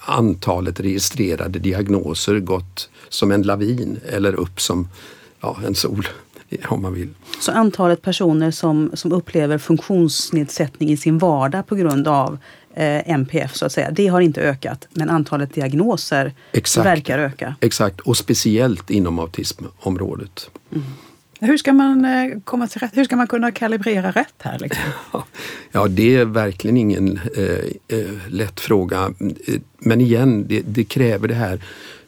antalet 0.00 0.80
registrerade 0.80 1.58
diagnoser 1.58 2.38
gått 2.38 2.90
som 3.08 3.30
en 3.30 3.42
lavin 3.42 4.00
eller 4.08 4.34
upp 4.34 4.60
som 4.60 4.88
ja, 5.40 5.56
en 5.66 5.74
sol 5.74 6.08
om 6.68 6.82
man 6.82 6.94
vill. 6.94 7.08
Så 7.40 7.52
antalet 7.52 8.02
personer 8.02 8.50
som, 8.50 8.90
som 8.94 9.12
upplever 9.12 9.58
funktionsnedsättning 9.58 10.90
i 10.90 10.96
sin 10.96 11.18
vardag 11.18 11.66
på 11.66 11.74
grund 11.74 12.08
av 12.08 12.38
eh, 12.74 13.10
MPF 13.10 13.54
så 13.54 13.66
att 13.66 13.72
säga, 13.72 13.90
det 13.90 14.06
har 14.06 14.20
inte 14.20 14.42
ökat 14.42 14.88
men 14.90 15.10
antalet 15.10 15.54
diagnoser 15.54 16.32
Exakt. 16.52 16.86
verkar 16.86 17.18
öka? 17.18 17.54
Exakt, 17.60 18.00
och 18.00 18.16
speciellt 18.16 18.90
inom 18.90 19.18
autismområdet. 19.18 20.50
Mm. 20.72 20.84
Hur 21.42 21.56
ska 21.56 21.72
man 21.72 22.04
eh, 22.04 22.38
komma 22.44 22.66
till 22.66 22.80
rätt? 22.80 22.96
Hur 22.96 23.04
ska 23.04 23.16
man 23.16 23.26
kunna 23.26 23.52
kalibrera 23.52 24.10
rätt 24.10 24.34
här? 24.38 24.58
Liksom? 24.58 24.82
Ja, 25.72 25.88
det 25.88 26.16
är 26.16 26.24
verkligen 26.24 26.76
ingen 26.76 27.20
eh, 27.36 27.98
eh, 27.98 28.10
lätt 28.28 28.60
fråga. 28.60 29.14
Men 29.78 30.00
igen, 30.00 30.46
det, 30.48 30.62
det, 30.66 30.84
kräver 30.84 31.28
det 31.28 31.34
här 31.34 31.60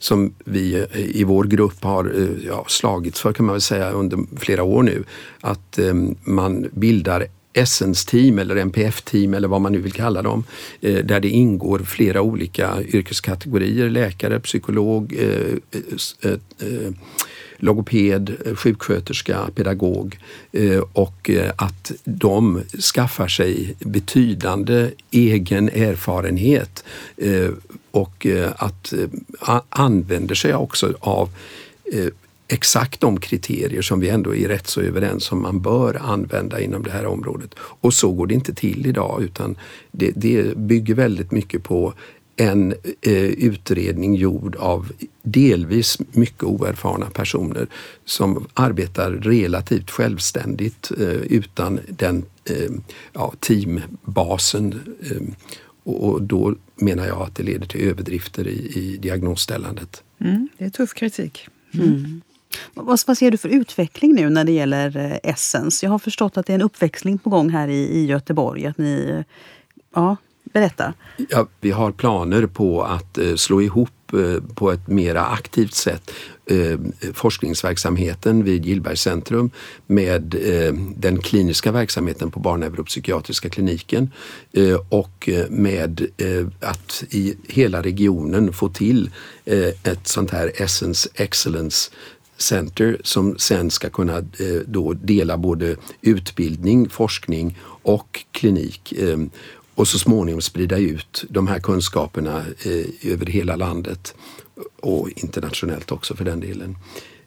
som 0.03 0.35
vi 0.45 0.75
eh, 0.75 1.01
i 1.01 1.25
vår 1.25 1.45
grupp 1.45 1.85
har 1.85 2.05
eh, 2.05 2.47
ja, 2.47 2.65
slagits 2.69 3.21
för 3.21 3.33
kan 3.33 3.47
man 3.47 3.53
väl 3.53 3.61
säga 3.61 3.91
under 3.91 4.19
flera 4.37 4.63
år 4.63 4.83
nu. 4.83 5.05
Att 5.41 5.79
eh, 5.79 5.95
man 6.25 6.69
bildar 6.73 7.27
Essence-team 7.53 8.39
eller 8.39 8.57
NPF-team 8.57 9.35
eller 9.35 9.49
vad 9.49 9.61
man 9.61 9.73
nu 9.73 9.79
vill 9.79 9.93
kalla 9.93 10.23
dem. 10.23 10.45
Eh, 10.81 11.05
där 11.05 11.21
det 11.21 11.29
ingår 11.29 11.79
flera 11.79 12.23
olika 12.23 12.83
yrkeskategorier, 12.83 13.91
läkare, 13.91 14.41
psykolog, 14.41 15.15
eh, 15.19 16.31
logoped, 17.63 18.37
eh, 18.47 18.55
sjuksköterska, 18.55 19.49
pedagog 19.55 20.19
eh, 20.53 20.83
och 20.93 21.31
eh, 21.31 21.53
att 21.57 21.93
de 22.05 22.63
skaffar 22.95 23.29
sig 23.29 23.75
betydande 23.79 24.91
egen 25.11 25.69
erfarenhet 25.69 26.85
och 27.91 28.27
att 28.57 28.93
använder 29.69 30.35
sig 30.35 30.55
också 30.55 30.95
av 31.01 31.29
exakt 32.49 33.01
de 33.01 33.21
kriterier 33.21 33.83
som 33.83 34.01
vi 34.01 34.09
ändå 34.09 34.35
är 34.35 34.49
rätt 34.49 34.67
så 34.67 34.81
överens 34.81 35.33
om 35.33 35.43
man 35.43 35.61
bör 35.61 35.99
använda 36.03 36.61
inom 36.61 36.83
det 36.83 36.91
här 36.91 37.07
området. 37.07 37.55
Och 37.59 37.95
så 37.95 38.13
går 38.13 38.27
det 38.27 38.35
inte 38.35 38.55
till 38.55 38.87
idag 38.87 39.23
utan 39.23 39.57
det, 39.91 40.13
det 40.17 40.57
bygger 40.57 40.95
väldigt 40.95 41.31
mycket 41.31 41.63
på 41.63 41.95
en 42.43 42.75
eh, 43.01 43.25
utredning 43.25 44.15
gjord 44.15 44.57
av 44.57 44.93
delvis 45.23 45.99
mycket 46.13 46.43
oerfarna 46.43 47.11
personer 47.11 47.67
som 48.05 48.47
arbetar 48.55 49.11
relativt 49.11 49.91
självständigt 49.91 50.91
eh, 51.01 51.09
utan 51.09 51.81
den 51.89 52.25
eh, 52.45 52.71
ja, 53.13 53.33
teambasen. 53.41 54.81
Eh, 55.11 55.23
och 55.85 56.23
då 56.23 56.55
menar 56.77 57.07
jag 57.07 57.23
att 57.23 57.35
det 57.35 57.43
leder 57.43 57.67
till 57.67 57.81
överdrifter 57.81 58.49
i, 58.49 58.73
i 58.75 58.97
diagnosställandet. 58.97 60.03
Mm, 60.19 60.49
det 60.59 60.65
är 60.65 60.71
tuff 60.71 60.95
kritik. 60.95 61.49
Mm. 61.75 61.89
Mm. 61.89 62.21
Vad, 62.75 63.01
vad 63.07 63.19
ser 63.19 63.31
du 63.31 63.37
för 63.37 63.49
utveckling 63.49 64.15
nu 64.15 64.31
när 64.31 64.45
det 64.45 64.53
gäller 64.53 64.97
eh, 64.97 65.31
Essence? 65.31 65.87
Jag 65.87 65.91
har 65.91 65.99
förstått 65.99 66.37
att 66.37 66.47
det 66.47 66.53
är 66.53 66.55
en 66.55 66.63
uppväxling 66.63 67.19
på 67.19 67.31
gång 67.31 67.51
här 67.51 67.69
i, 67.69 67.99
i 67.99 68.07
Göteborg. 68.07 68.67
Att 68.67 68.79
ni, 68.79 69.25
ja, 69.95 70.17
Berätta. 70.53 70.95
Ja, 71.29 71.49
vi 71.61 71.71
har 71.71 71.93
planer 71.93 72.47
på 72.47 72.83
att 72.83 73.19
eh, 73.19 73.35
slå 73.35 73.63
ihop 73.63 74.13
eh, 74.13 74.55
på 74.55 74.73
ett 74.73 74.89
mera 74.89 75.27
aktivt 75.27 75.75
sätt 75.75 76.11
eh, 76.47 76.79
forskningsverksamheten 77.15 78.45
vid 78.45 78.67
Gillbergscentrum 78.67 79.51
med 79.87 80.37
den 80.97 81.21
kliniska 81.21 81.73
verksamheten 81.73 82.31
på 82.31 82.41
barnneuropsykiatriska 82.41 83.51
kliniken 83.51 84.11
och 84.89 85.29
med 85.49 86.07
att 86.61 87.05
i 87.11 87.35
hela 87.49 87.83
regionen 87.83 88.53
få 88.53 88.69
till 88.69 89.11
ett 89.83 90.09
sånt 90.09 90.31
här 90.31 90.53
Essence 90.63 91.09
Excellence 91.15 91.91
Center 92.37 93.01
som 93.05 93.39
sen 93.39 93.71
ska 93.71 93.91
kunna 93.91 94.23
då 94.67 94.93
dela 94.93 95.37
både 95.37 95.77
utbildning, 96.01 96.89
forskning 96.89 97.59
och 97.83 98.25
klinik 98.31 98.95
och 99.75 99.89
så 99.89 99.99
småningom 99.99 100.41
sprida 100.41 100.79
ut 100.79 101.25
de 101.29 101.47
här 101.47 101.59
kunskaperna 101.59 102.45
eh, 102.65 103.13
över 103.13 103.27
hela 103.27 103.57
landet 103.57 104.15
och 104.81 105.09
internationellt 105.17 105.93
också 105.93 106.17
för 106.17 106.25
den 106.25 106.41
delen. 106.41 106.77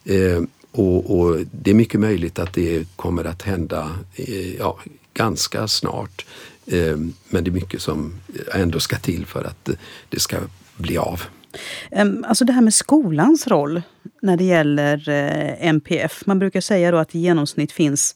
Eh, 0.03 0.41
och, 0.71 1.19
och, 1.19 1.37
Det 1.51 1.71
är 1.71 1.75
mycket 1.75 1.99
möjligt 1.99 2.39
att 2.39 2.53
det 2.53 2.87
kommer 2.95 3.25
att 3.25 3.41
hända 3.41 3.91
eh, 4.15 4.55
ja, 4.55 4.79
ganska 5.13 5.67
snart. 5.67 6.25
Eh, 6.65 6.97
men 7.29 7.43
det 7.43 7.49
är 7.49 7.51
mycket 7.51 7.81
som 7.81 8.13
ändå 8.53 8.79
ska 8.79 8.97
till 8.97 9.25
för 9.25 9.43
att 9.43 9.69
det 10.09 10.19
ska 10.19 10.37
bli 10.77 10.97
av. 10.97 11.21
Alltså 12.23 12.45
det 12.45 12.53
här 12.53 12.61
med 12.61 12.73
skolans 12.73 13.47
roll 13.47 13.81
när 14.21 14.37
det 14.37 14.43
gäller 14.43 15.09
eh, 15.09 15.67
MPF. 15.67 16.23
Man 16.25 16.39
brukar 16.39 16.61
säga 16.61 16.91
då 16.91 16.97
att 16.97 17.15
i 17.15 17.19
genomsnitt 17.19 17.71
finns 17.71 18.15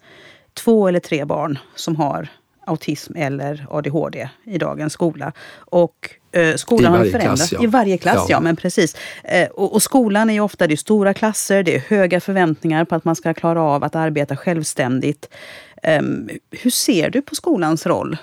två 0.54 0.88
eller 0.88 1.00
tre 1.00 1.26
barn 1.26 1.60
som 1.76 1.96
har 1.96 2.30
autism 2.70 3.16
eller 3.16 3.68
ADHD 3.70 4.30
i 4.44 4.58
dagens 4.58 4.94
skola. 4.94 5.32
Och 5.58 6.10
eh, 6.32 6.56
skolan 6.56 6.94
har 6.94 7.06
förändrats. 7.06 7.52
Ja. 7.52 7.64
I 7.64 7.68
varje 7.68 7.98
klass, 7.98 8.16
ja. 8.16 8.26
ja 8.30 8.40
men 8.40 8.56
precis. 8.56 8.96
Eh, 9.24 9.48
och, 9.48 9.74
och, 9.74 9.84
skolan 9.84 10.30
är 10.30 10.34
ju 10.34 10.40
ofta 10.40 10.68
det 10.68 10.74
är 10.74 10.78
stora 10.78 11.14
klasser, 11.14 11.64
det 11.64 11.76
är 11.76 11.80
höga 11.80 12.20
förväntningar 12.20 12.86
på 12.86 12.96
att 12.96 13.06
man 13.06 13.16
ska 13.16 13.34
klara 13.34 13.62
av 13.62 13.84
att 13.84 13.96
arbeta 13.96 14.36
självständigt. 14.36 15.30
Eh, 15.84 16.02
hur 16.52 16.72
ser 16.72 17.10
du 17.10 17.22
på 17.22 17.36
skolans 17.36 17.86
roll? 17.86 18.18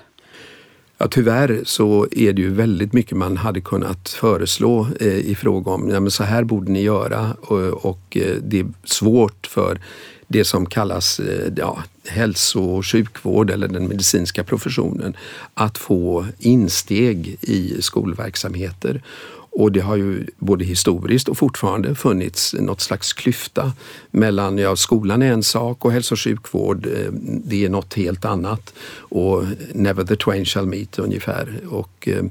Ja, 0.98 1.08
tyvärr 1.10 1.60
så 1.64 2.06
är 2.10 2.32
det 2.32 2.42
ju 2.42 2.54
väldigt 2.54 2.92
mycket 2.92 3.16
man 3.16 3.36
hade 3.36 3.60
kunnat 3.60 4.08
föreslå 4.08 4.88
eh, 5.00 5.16
i 5.16 5.34
fråga 5.34 5.70
om 5.70 5.90
ja, 5.90 6.00
men 6.00 6.10
så 6.10 6.24
här 6.24 6.44
borde 6.44 6.72
ni 6.72 6.82
göra 6.82 7.36
och, 7.40 7.84
och 7.84 8.16
eh, 8.16 8.36
det 8.42 8.60
är 8.60 8.66
svårt 8.84 9.46
för 9.46 9.80
det 10.28 10.44
som 10.44 10.66
kallas 10.66 11.20
ja, 11.56 11.78
hälso 12.08 12.60
och 12.60 12.86
sjukvård 12.86 13.50
eller 13.50 13.68
den 13.68 13.88
medicinska 13.88 14.44
professionen 14.44 15.16
att 15.54 15.78
få 15.78 16.26
insteg 16.38 17.36
i 17.40 17.82
skolverksamheter. 17.82 19.02
Och 19.58 19.72
det 19.72 19.80
har 19.80 19.96
ju 19.96 20.26
både 20.38 20.64
historiskt 20.64 21.28
och 21.28 21.38
fortfarande 21.38 21.94
funnits 21.94 22.54
något 22.54 22.80
slags 22.80 23.12
klyfta 23.12 23.72
mellan, 24.10 24.58
ja 24.58 24.76
skolan 24.76 25.22
är 25.22 25.32
en 25.32 25.42
sak 25.42 25.84
och 25.84 25.92
hälso 25.92 26.14
och 26.14 26.20
sjukvård 26.20 26.86
eh, 26.86 27.12
det 27.44 27.64
är 27.64 27.68
något 27.68 27.94
helt 27.94 28.24
annat. 28.24 28.74
Och 28.98 29.44
never 29.72 30.04
the 30.04 30.16
twain 30.16 30.44
shall 30.44 30.66
meet 30.66 30.98
ungefär. 30.98 31.60
Och 31.68 32.08
eh, 32.08 32.24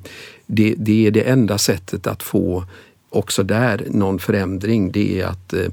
det, 0.45 0.75
det 0.77 1.07
är 1.07 1.11
det 1.11 1.21
enda 1.21 1.57
sättet 1.57 2.07
att 2.07 2.23
få 2.23 2.65
också 3.15 3.43
där 3.43 3.87
någon 3.91 4.19
förändring. 4.19 4.91
Det 4.91 5.21
är 5.21 5.25
att 5.25 5.53
eh, 5.53 5.67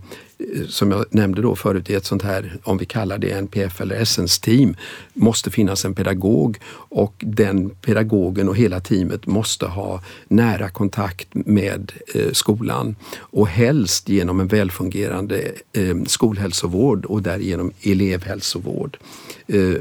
som 0.68 0.90
jag 0.90 1.04
nämnde 1.10 1.42
då 1.42 1.56
förut, 1.56 1.90
i 1.90 1.94
ett 1.94 2.04
sånt 2.04 2.22
här, 2.22 2.56
om 2.62 2.78
vi 2.78 2.84
kallar 2.84 3.18
det 3.18 3.30
NPF 3.30 3.80
eller 3.80 3.96
Essence-team, 3.96 4.76
måste 5.14 5.50
finnas 5.50 5.84
en 5.84 5.94
pedagog 5.94 6.58
och 6.74 7.14
den 7.18 7.70
pedagogen 7.70 8.48
och 8.48 8.56
hela 8.56 8.80
teamet 8.80 9.26
måste 9.26 9.66
ha 9.66 10.00
nära 10.28 10.68
kontakt 10.68 11.28
med 11.32 11.92
eh, 12.14 12.32
skolan 12.32 12.96
och 13.18 13.48
helst 13.48 14.08
genom 14.08 14.40
en 14.40 14.48
välfungerande 14.48 15.52
eh, 15.72 15.96
skolhälsovård 16.06 17.04
och 17.04 17.22
därigenom 17.22 17.72
elevhälsovård. 17.82 18.98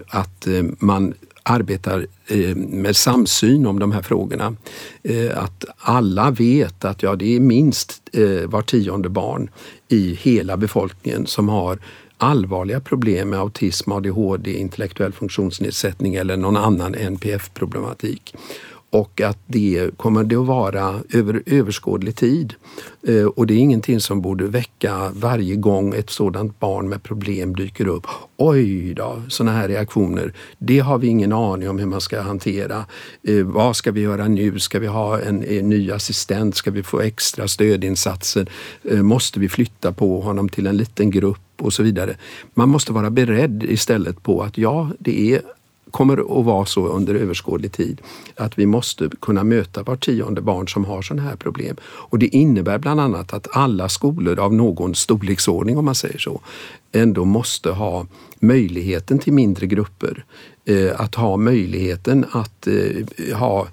Att 0.07 0.47
man 0.79 1.13
arbetar 1.43 2.07
eh, 2.27 2.55
med 2.55 2.95
samsyn 2.95 3.65
om 3.65 3.79
de 3.79 3.91
här 3.91 4.01
frågorna. 4.01 4.55
Eh, 5.03 5.43
att 5.43 5.65
alla 5.77 6.31
vet 6.31 6.85
att 6.85 7.03
ja, 7.03 7.15
det 7.15 7.35
är 7.35 7.39
minst 7.39 8.01
eh, 8.13 8.49
var 8.49 8.61
tionde 8.61 9.09
barn 9.09 9.49
i 9.87 10.15
hela 10.21 10.57
befolkningen 10.57 11.25
som 11.27 11.49
har 11.49 11.79
allvarliga 12.17 12.79
problem 12.79 13.29
med 13.29 13.39
autism, 13.39 13.91
ADHD, 13.91 14.53
intellektuell 14.53 15.13
funktionsnedsättning 15.13 16.15
eller 16.15 16.37
någon 16.37 16.57
annan 16.57 16.95
NPF-problematik 16.95 18.35
och 18.91 19.21
att 19.21 19.37
det 19.47 19.97
kommer 19.97 20.23
det 20.23 20.35
att 20.35 20.47
vara 20.47 20.99
över 21.13 21.43
överskådlig 21.45 22.15
tid. 22.15 22.53
Eh, 23.07 23.25
och 23.25 23.47
det 23.47 23.53
är 23.53 23.57
ingenting 23.57 23.99
som 23.99 24.21
borde 24.21 24.47
väcka 24.47 25.11
varje 25.15 25.55
gång 25.55 25.93
ett 25.93 26.09
sådant 26.09 26.59
barn 26.59 26.89
med 26.89 27.03
problem 27.03 27.55
dyker 27.55 27.87
upp. 27.87 28.07
Oj 28.37 28.93
då, 28.93 29.21
sådana 29.27 29.57
här 29.57 29.67
reaktioner. 29.67 30.33
Det 30.57 30.79
har 30.79 30.97
vi 30.97 31.07
ingen 31.07 31.33
aning 31.33 31.69
om 31.69 31.79
hur 31.79 31.85
man 31.85 32.01
ska 32.01 32.21
hantera. 32.21 32.85
Eh, 33.23 33.43
vad 33.43 33.75
ska 33.75 33.91
vi 33.91 34.01
göra 34.01 34.27
nu? 34.27 34.59
Ska 34.59 34.79
vi 34.79 34.87
ha 34.87 35.19
en, 35.19 35.43
en 35.43 35.69
ny 35.69 35.91
assistent? 35.91 36.55
Ska 36.55 36.71
vi 36.71 36.83
få 36.83 36.99
extra 36.99 37.47
stödinsatser? 37.47 38.49
Eh, 38.83 39.01
måste 39.01 39.39
vi 39.39 39.49
flytta 39.49 39.91
på 39.91 40.21
honom 40.21 40.49
till 40.49 40.67
en 40.67 40.77
liten 40.77 41.11
grupp? 41.11 41.39
och 41.61 41.73
så 41.73 41.83
vidare. 41.83 42.15
Man 42.53 42.69
måste 42.69 42.93
vara 42.93 43.09
beredd 43.09 43.63
istället 43.63 44.23
på 44.23 44.41
att 44.41 44.57
ja, 44.57 44.89
det 44.99 45.33
är 45.33 45.41
kommer 45.91 46.39
att 46.39 46.45
vara 46.45 46.65
så 46.65 46.87
under 46.87 47.15
överskådlig 47.15 47.71
tid 47.71 48.01
att 48.35 48.59
vi 48.59 48.65
måste 48.65 49.09
kunna 49.21 49.43
möta 49.43 49.83
var 49.83 49.95
tionde 49.95 50.41
barn 50.41 50.67
som 50.67 50.85
har 50.85 51.01
sådana 51.01 51.29
här 51.29 51.35
problem. 51.35 51.75
Och 51.83 52.19
det 52.19 52.27
innebär 52.27 52.77
bland 52.77 52.99
annat 52.99 53.33
att 53.33 53.47
alla 53.51 53.89
skolor 53.89 54.39
av 54.39 54.53
någon 54.53 54.95
storleksordning, 54.95 55.77
om 55.77 55.85
man 55.85 55.95
säger 55.95 56.17
så, 56.17 56.41
ändå 56.91 57.25
måste 57.25 57.71
ha 57.71 58.05
möjligheten 58.39 59.19
till 59.19 59.33
mindre 59.33 59.67
grupper. 59.67 60.25
Eh, 60.65 61.01
att 61.01 61.15
ha 61.15 61.37
möjligheten 61.37 62.25
att 62.31 62.67
eh, 62.67 63.37
ha 63.37 63.67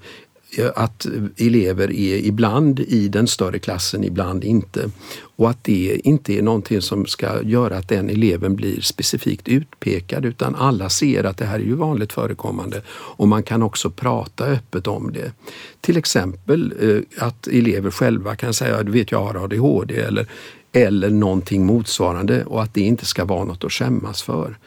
att 0.74 1.06
elever 1.36 1.92
är 1.92 2.16
ibland 2.16 2.80
i 2.80 3.08
den 3.08 3.26
större 3.26 3.58
klassen, 3.58 4.04
ibland 4.04 4.44
inte. 4.44 4.90
Och 5.36 5.50
att 5.50 5.64
det 5.64 6.00
inte 6.04 6.32
är 6.32 6.42
någonting 6.42 6.82
som 6.82 7.06
ska 7.06 7.42
göra 7.42 7.76
att 7.76 7.88
den 7.88 8.10
eleven 8.10 8.56
blir 8.56 8.80
specifikt 8.80 9.48
utpekad 9.48 10.24
utan 10.24 10.54
alla 10.54 10.88
ser 10.88 11.24
att 11.24 11.36
det 11.36 11.44
här 11.44 11.58
är 11.58 11.64
ju 11.64 11.74
vanligt 11.74 12.12
förekommande 12.12 12.82
och 12.88 13.28
man 13.28 13.42
kan 13.42 13.62
också 13.62 13.90
prata 13.90 14.44
öppet 14.44 14.86
om 14.86 15.12
det. 15.12 15.32
Till 15.80 15.96
exempel 15.96 16.74
eh, 16.80 17.26
att 17.26 17.46
elever 17.46 17.90
själva 17.90 18.36
kan 18.36 18.54
säga, 18.54 18.82
du 18.82 18.92
vet 18.92 19.12
jag 19.12 19.24
har 19.24 19.44
ADHD 19.44 19.96
eller, 19.96 20.26
eller 20.72 21.10
någonting 21.10 21.66
motsvarande 21.66 22.44
och 22.44 22.62
att 22.62 22.74
det 22.74 22.80
inte 22.80 23.06
ska 23.06 23.24
vara 23.24 23.44
något 23.44 23.64
att 23.64 23.72
skämmas 23.72 24.22
för. 24.22 24.58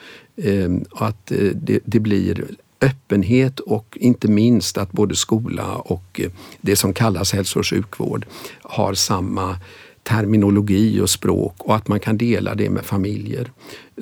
Ehm, 0.43 0.83
och 0.91 1.07
att 1.07 1.31
eh, 1.31 1.37
det, 1.37 1.79
det 1.85 1.99
blir 1.99 2.45
öppenhet 2.81 3.59
och 3.59 3.97
inte 4.01 4.27
minst 4.27 4.77
att 4.77 4.91
både 4.91 5.15
skola 5.15 5.75
och 5.75 6.21
eh, 6.23 6.31
det 6.61 6.75
som 6.75 6.93
kallas 6.93 7.33
hälso 7.33 7.59
och 7.59 7.67
sjukvård 7.67 8.25
har 8.61 8.93
samma 8.93 9.57
terminologi 10.03 11.01
och 11.01 11.09
språk 11.09 11.55
och 11.57 11.75
att 11.75 11.87
man 11.87 11.99
kan 11.99 12.17
dela 12.17 12.55
det 12.55 12.69
med 12.69 12.85
familjer. 12.85 13.51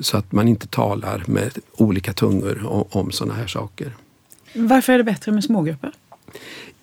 Så 0.00 0.16
att 0.16 0.32
man 0.32 0.48
inte 0.48 0.66
talar 0.66 1.24
med 1.26 1.58
olika 1.76 2.12
tungor 2.12 2.66
om, 2.66 2.84
om 2.90 3.10
sådana 3.10 3.34
här 3.34 3.46
saker. 3.46 3.96
Varför 4.54 4.92
är 4.92 4.98
det 4.98 5.04
bättre 5.04 5.32
med 5.32 5.44
smågrupper? 5.44 5.92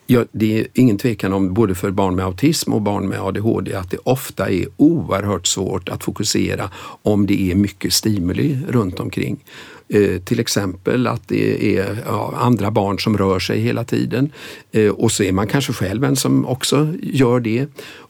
Ja, 0.10 0.26
det 0.32 0.60
är 0.60 0.68
ingen 0.74 0.98
tvekan 0.98 1.34
om, 1.34 1.54
både 1.54 1.76
för 1.76 1.92
barn 1.92 2.16
med 2.16 2.26
autism 2.26 2.74
och 2.74 2.82
barn 2.82 3.08
med 3.08 3.22
ADHD, 3.22 3.76
att 3.76 3.92
det 3.92 3.98
ofta 3.98 4.50
är 4.50 4.66
oerhört 4.78 5.48
svårt 5.48 5.90
att 5.90 6.04
fokusera 6.04 6.72
om 7.02 7.26
det 7.26 7.52
är 7.52 7.56
mycket 7.56 7.94
stimuli 7.94 8.60
runt 8.70 9.00
omkring. 9.00 9.44
Eh, 9.90 10.22
till 10.22 10.40
exempel 10.40 11.08
att 11.08 11.28
det 11.28 11.78
är 11.78 12.04
ja, 12.06 12.34
andra 12.38 12.72
barn 12.72 13.00
som 13.00 13.18
rör 13.18 13.40
sig 13.40 13.60
hela 13.60 13.84
tiden 13.84 14.32
eh, 14.72 14.90
och 14.90 15.12
så 15.12 15.24
är 15.24 15.32
man 15.32 15.48
kanske 15.48 15.74
själv 15.74 16.04
en 16.04 16.16
som 16.16 16.46
också 16.46 16.94
gör 17.02 17.40
det. 17.40 17.68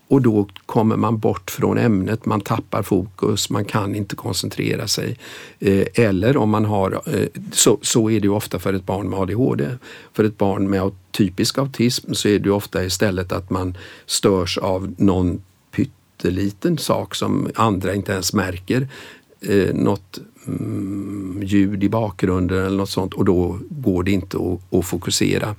Och 0.09 0.21
då 0.21 0.47
kommer 0.65 0.95
man 0.95 1.19
bort 1.19 1.51
från 1.51 1.77
ämnet, 1.77 2.25
man 2.25 2.41
tappar 2.41 2.83
fokus, 2.83 3.49
man 3.49 3.65
kan 3.65 3.95
inte 3.95 4.15
koncentrera 4.15 4.87
sig. 4.87 5.17
Eh, 5.59 5.87
eller 5.93 6.37
om 6.37 6.49
man 6.49 6.65
har, 6.65 7.01
eh, 7.05 7.27
så, 7.51 7.79
så 7.81 8.09
är 8.09 8.19
det 8.19 8.27
ju 8.27 8.33
ofta 8.33 8.59
för 8.59 8.73
ett 8.73 8.85
barn 8.85 9.09
med 9.09 9.19
ADHD. 9.19 9.69
För 10.13 10.23
ett 10.23 10.37
barn 10.37 10.69
med 10.69 10.91
typisk 11.11 11.57
autism 11.57 12.13
så 12.13 12.27
är 12.27 12.39
det 12.39 12.51
ofta 12.51 12.83
istället 12.83 13.31
att 13.31 13.49
man 13.49 13.77
störs 14.05 14.57
av 14.57 14.95
någon 14.97 15.41
pytteliten 15.71 16.77
sak 16.77 17.15
som 17.15 17.49
andra 17.55 17.93
inte 17.93 18.11
ens 18.11 18.33
märker. 18.33 18.87
Eh, 19.41 19.73
något 19.73 20.19
Mm, 20.47 21.43
ljud 21.43 21.83
i 21.83 21.89
bakgrunden 21.89 22.65
eller 22.65 22.77
något 22.77 22.89
sånt 22.89 23.13
och 23.13 23.25
då 23.25 23.59
går 23.69 24.03
det 24.03 24.11
inte 24.11 24.37
att, 24.37 24.79
att 24.79 24.85
fokusera. 24.85 25.55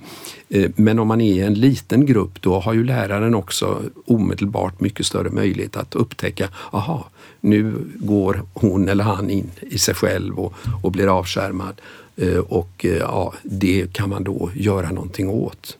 Eh, 0.49 0.71
men 0.75 0.99
om 0.99 1.07
man 1.07 1.21
är 1.21 1.33
i 1.33 1.39
en 1.39 1.53
liten 1.53 2.05
grupp 2.05 2.41
då 2.41 2.59
har 2.59 2.73
ju 2.73 2.83
läraren 2.83 3.35
också 3.35 3.81
omedelbart 4.05 4.79
mycket 4.79 5.05
större 5.05 5.29
möjlighet 5.29 5.77
att 5.77 5.95
upptäcka, 5.95 6.49
aha, 6.71 7.09
nu 7.41 7.73
går 7.95 8.43
hon 8.53 8.89
eller 8.89 9.03
han 9.03 9.29
in 9.29 9.49
i 9.61 9.77
sig 9.77 9.95
själv 9.95 10.39
och, 10.39 10.53
och 10.83 10.91
blir 10.91 11.17
avskärmad. 11.17 11.81
Eh, 12.15 12.37
och 12.37 12.85
eh, 12.85 12.97
ja, 12.97 13.33
det 13.43 13.93
kan 13.93 14.09
man 14.09 14.23
då 14.23 14.49
göra 14.55 14.91
någonting 14.91 15.29
åt. 15.29 15.77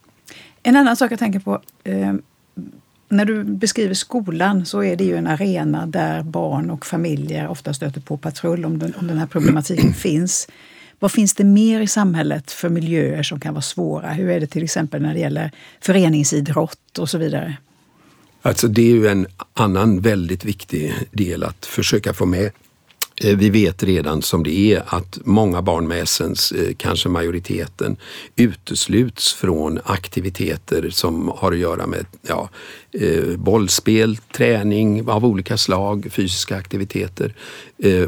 En 0.64 0.76
annan 0.76 0.96
sak 0.96 1.12
jag 1.12 1.20
tänker 1.20 1.40
på 1.40 1.62
när 3.10 3.26
du 3.26 3.44
beskriver 3.44 3.94
skolan 3.94 4.66
så 4.66 4.84
är 4.84 4.96
det 4.96 5.04
ju 5.04 5.16
en 5.16 5.28
arena 5.28 5.86
där 5.86 6.24
barn 6.24 6.70
och 6.70 6.86
familjer 6.86 7.48
ofta 7.48 7.74
stöter 7.74 8.02
på 8.02 8.18
patrull 8.18 8.66
om 8.66 8.80
den, 8.80 8.94
om 9.00 9.08
den 9.08 9.18
här 9.18 9.28
problematiken 9.28 9.94
finns. 9.94 10.48
Vad 11.00 11.12
finns 11.12 11.34
det 11.34 11.44
mer 11.44 11.82
i 11.82 11.88
samhället 11.88 12.52
för 12.52 12.70
miljöer 12.70 13.24
som 13.24 13.40
kan 13.40 13.54
vara 13.54 13.62
svåra? 13.62 14.12
Hur 14.12 14.30
är 14.30 14.40
det 14.40 14.48
till 14.48 14.64
exempel 14.64 15.02
när 15.02 15.14
det 15.14 15.20
gäller 15.20 15.52
föreningsidrott 15.82 16.98
och 16.98 17.10
så 17.10 17.18
vidare? 17.18 17.58
Alltså 18.42 18.68
det 18.68 18.82
är 18.82 18.96
ju 18.96 19.08
en 19.08 19.28
annan 19.54 20.02
väldigt 20.02 20.46
viktig 20.46 20.94
del 21.12 21.44
att 21.44 21.66
försöka 21.66 22.14
få 22.14 22.26
med 22.26 22.52
Eh, 23.22 23.38
vi 23.38 23.50
vet 23.50 23.84
redan 23.84 24.22
som 24.22 24.44
det 24.44 24.74
är 24.74 24.84
att 24.88 25.20
många 25.24 25.62
barn 25.62 25.88
med 25.88 26.04
essens, 26.04 26.52
eh, 26.52 26.74
kanske 26.78 27.10
majoriteten, 27.10 27.98
utesluts 28.36 29.34
från 29.34 29.80
aktiviteter 29.84 30.90
som 30.90 31.32
har 31.36 31.52
att 31.52 31.58
göra 31.58 31.88
med 31.88 32.06
ja, 32.28 32.50
eh, 32.92 33.38
bollspel, 33.38 34.18
träning 34.18 35.10
av 35.10 35.26
olika 35.26 35.58
slag, 35.58 36.08
fysiska 36.12 36.56
aktiviteter 36.58 37.36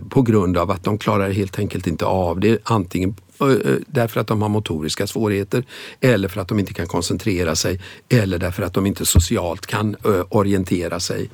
på 0.09 0.21
grund 0.21 0.57
av 0.57 0.71
att 0.71 0.83
de 0.83 0.97
klarar 0.97 1.31
helt 1.31 1.59
enkelt 1.59 1.87
inte 1.87 2.05
av 2.05 2.39
det. 2.39 2.57
Antingen 2.63 3.15
Eh, 3.41 3.47
eh, 3.47 3.77
därför 3.87 4.19
att 4.19 4.27
de 4.27 4.41
har 4.41 4.49
motoriska 4.49 5.07
svårigheter 5.07 5.63
eller 5.99 6.27
för 6.27 6.41
att 6.41 6.47
de 6.47 6.59
inte 6.59 6.73
kan 6.73 6.87
koncentrera 6.87 7.55
sig 7.55 7.81
eller 8.09 8.39
därför 8.39 8.63
att 8.63 8.73
de 8.73 8.85
inte 8.85 9.05
socialt 9.05 9.65
kan 9.65 9.95
eh, 10.05 10.21
orientera 10.29 10.99
sig 10.99 11.29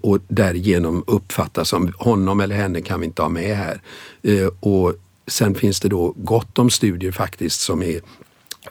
och 0.00 0.18
därigenom 0.28 1.04
uppfattas 1.06 1.68
som 1.68 1.92
honom 1.98 2.40
eller 2.40 2.54
henne 2.54 2.80
kan 2.80 3.00
vi 3.00 3.06
inte 3.06 3.22
ha 3.22 3.28
med 3.28 3.56
här. 3.56 3.80
Och 4.60 4.94
sen 5.26 5.54
finns 5.54 5.80
det 5.80 5.88
då 5.88 6.14
gott 6.16 6.58
om 6.58 6.70
studier 6.70 7.12
faktiskt 7.12 7.60
som 7.60 7.82
är 7.82 8.00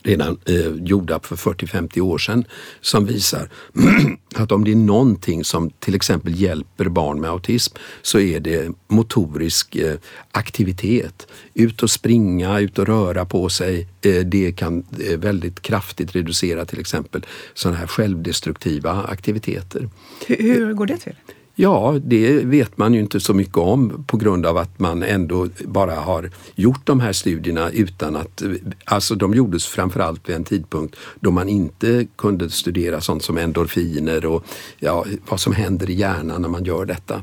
redan 0.03 0.37
eh, 0.45 0.73
gjorda 0.83 1.19
för 1.19 1.35
40-50 1.35 1.99
år 2.01 2.17
sedan 2.17 2.45
som 2.81 3.05
visar 3.05 3.49
att 4.35 4.51
om 4.51 4.63
det 4.63 4.71
är 4.71 4.75
någonting 4.75 5.43
som 5.43 5.69
till 5.69 5.95
exempel 5.95 6.41
hjälper 6.41 6.89
barn 6.89 7.21
med 7.21 7.29
autism 7.29 7.75
så 8.01 8.19
är 8.19 8.39
det 8.39 8.71
motorisk 8.87 9.75
eh, 9.75 9.95
aktivitet. 10.31 11.27
Ut 11.53 11.83
och 11.83 11.91
springa, 11.91 12.59
ut 12.59 12.79
och 12.79 12.87
röra 12.87 13.25
på 13.25 13.49
sig. 13.49 13.87
Eh, 14.01 14.25
det 14.25 14.51
kan 14.51 14.85
eh, 15.09 15.19
väldigt 15.19 15.61
kraftigt 15.61 16.15
reducera 16.15 16.65
till 16.65 16.79
exempel 16.79 17.25
sådana 17.53 17.77
här 17.77 17.87
självdestruktiva 17.87 19.03
aktiviteter. 19.03 19.89
Hur, 20.27 20.37
hur 20.37 20.73
går 20.73 20.85
det 20.85 20.97
till? 20.97 21.15
Ja, 21.61 21.99
det 22.03 22.45
vet 22.45 22.77
man 22.77 22.93
ju 22.93 22.99
inte 22.99 23.19
så 23.19 23.33
mycket 23.33 23.57
om 23.57 24.03
på 24.07 24.17
grund 24.17 24.45
av 24.45 24.57
att 24.57 24.79
man 24.79 25.03
ändå 25.03 25.47
bara 25.65 25.95
har 25.95 26.31
gjort 26.55 26.85
de 26.85 26.99
här 26.99 27.13
studierna 27.13 27.69
utan 27.69 28.15
att... 28.15 28.43
Alltså 28.85 29.15
de 29.15 29.33
gjordes 29.33 29.65
framförallt 29.65 30.29
vid 30.29 30.35
en 30.35 30.43
tidpunkt 30.43 30.95
då 31.19 31.31
man 31.31 31.49
inte 31.49 32.07
kunde 32.15 32.49
studera 32.49 33.01
sånt 33.01 33.23
som 33.23 33.37
endorfiner 33.37 34.25
och 34.25 34.45
ja, 34.79 35.05
vad 35.29 35.39
som 35.39 35.53
händer 35.53 35.89
i 35.89 35.93
hjärnan 35.93 36.41
när 36.41 36.49
man 36.49 36.63
gör 36.63 36.85
detta. 36.85 37.21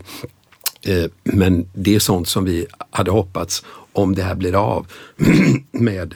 Eh, 0.83 1.11
men 1.22 1.68
det 1.75 1.94
är 1.94 1.99
sånt 1.99 2.29
som 2.29 2.44
vi 2.44 2.66
hade 2.90 3.11
hoppats 3.11 3.64
om 3.92 4.14
det 4.14 4.22
här 4.22 4.35
blir 4.35 4.55
av 4.55 4.87
med 5.70 6.14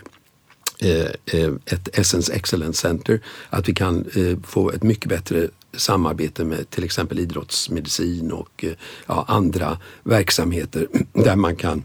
eh, 0.78 1.40
eh, 1.40 1.52
ett 1.66 1.98
Essence 1.98 2.32
Excellence 2.32 2.80
Center, 2.80 3.20
att 3.50 3.68
vi 3.68 3.74
kan 3.74 4.04
få 4.44 4.70
ett 4.70 4.82
mycket 4.82 5.08
bättre 5.08 5.48
samarbete 5.72 6.44
med 6.44 6.70
till 6.70 6.84
exempel 6.84 7.18
idrottsmedicin 7.18 8.32
och 8.32 8.64
eh, 8.64 8.72
ja, 9.06 9.24
andra 9.28 9.78
verksamheter 10.02 10.88
där 11.12 11.36
man 11.36 11.56
kan 11.56 11.84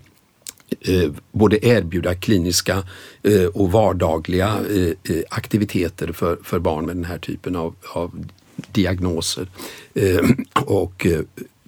eh, 0.81 1.11
både 1.31 1.65
erbjuda 1.65 2.15
kliniska 2.15 2.83
eh, 3.23 3.45
och 3.45 3.71
vardagliga 3.71 4.59
eh, 4.69 5.15
eh, 5.15 5.23
aktiviteter 5.29 6.11
för, 6.11 6.37
för 6.43 6.59
barn 6.59 6.85
med 6.85 6.95
den 6.95 7.05
här 7.05 7.17
typen 7.17 7.55
av, 7.55 7.75
av 7.93 8.25
diagnoser. 8.71 9.47
Eh, 9.93 10.19
och 10.65 11.05
eh, 11.05 11.21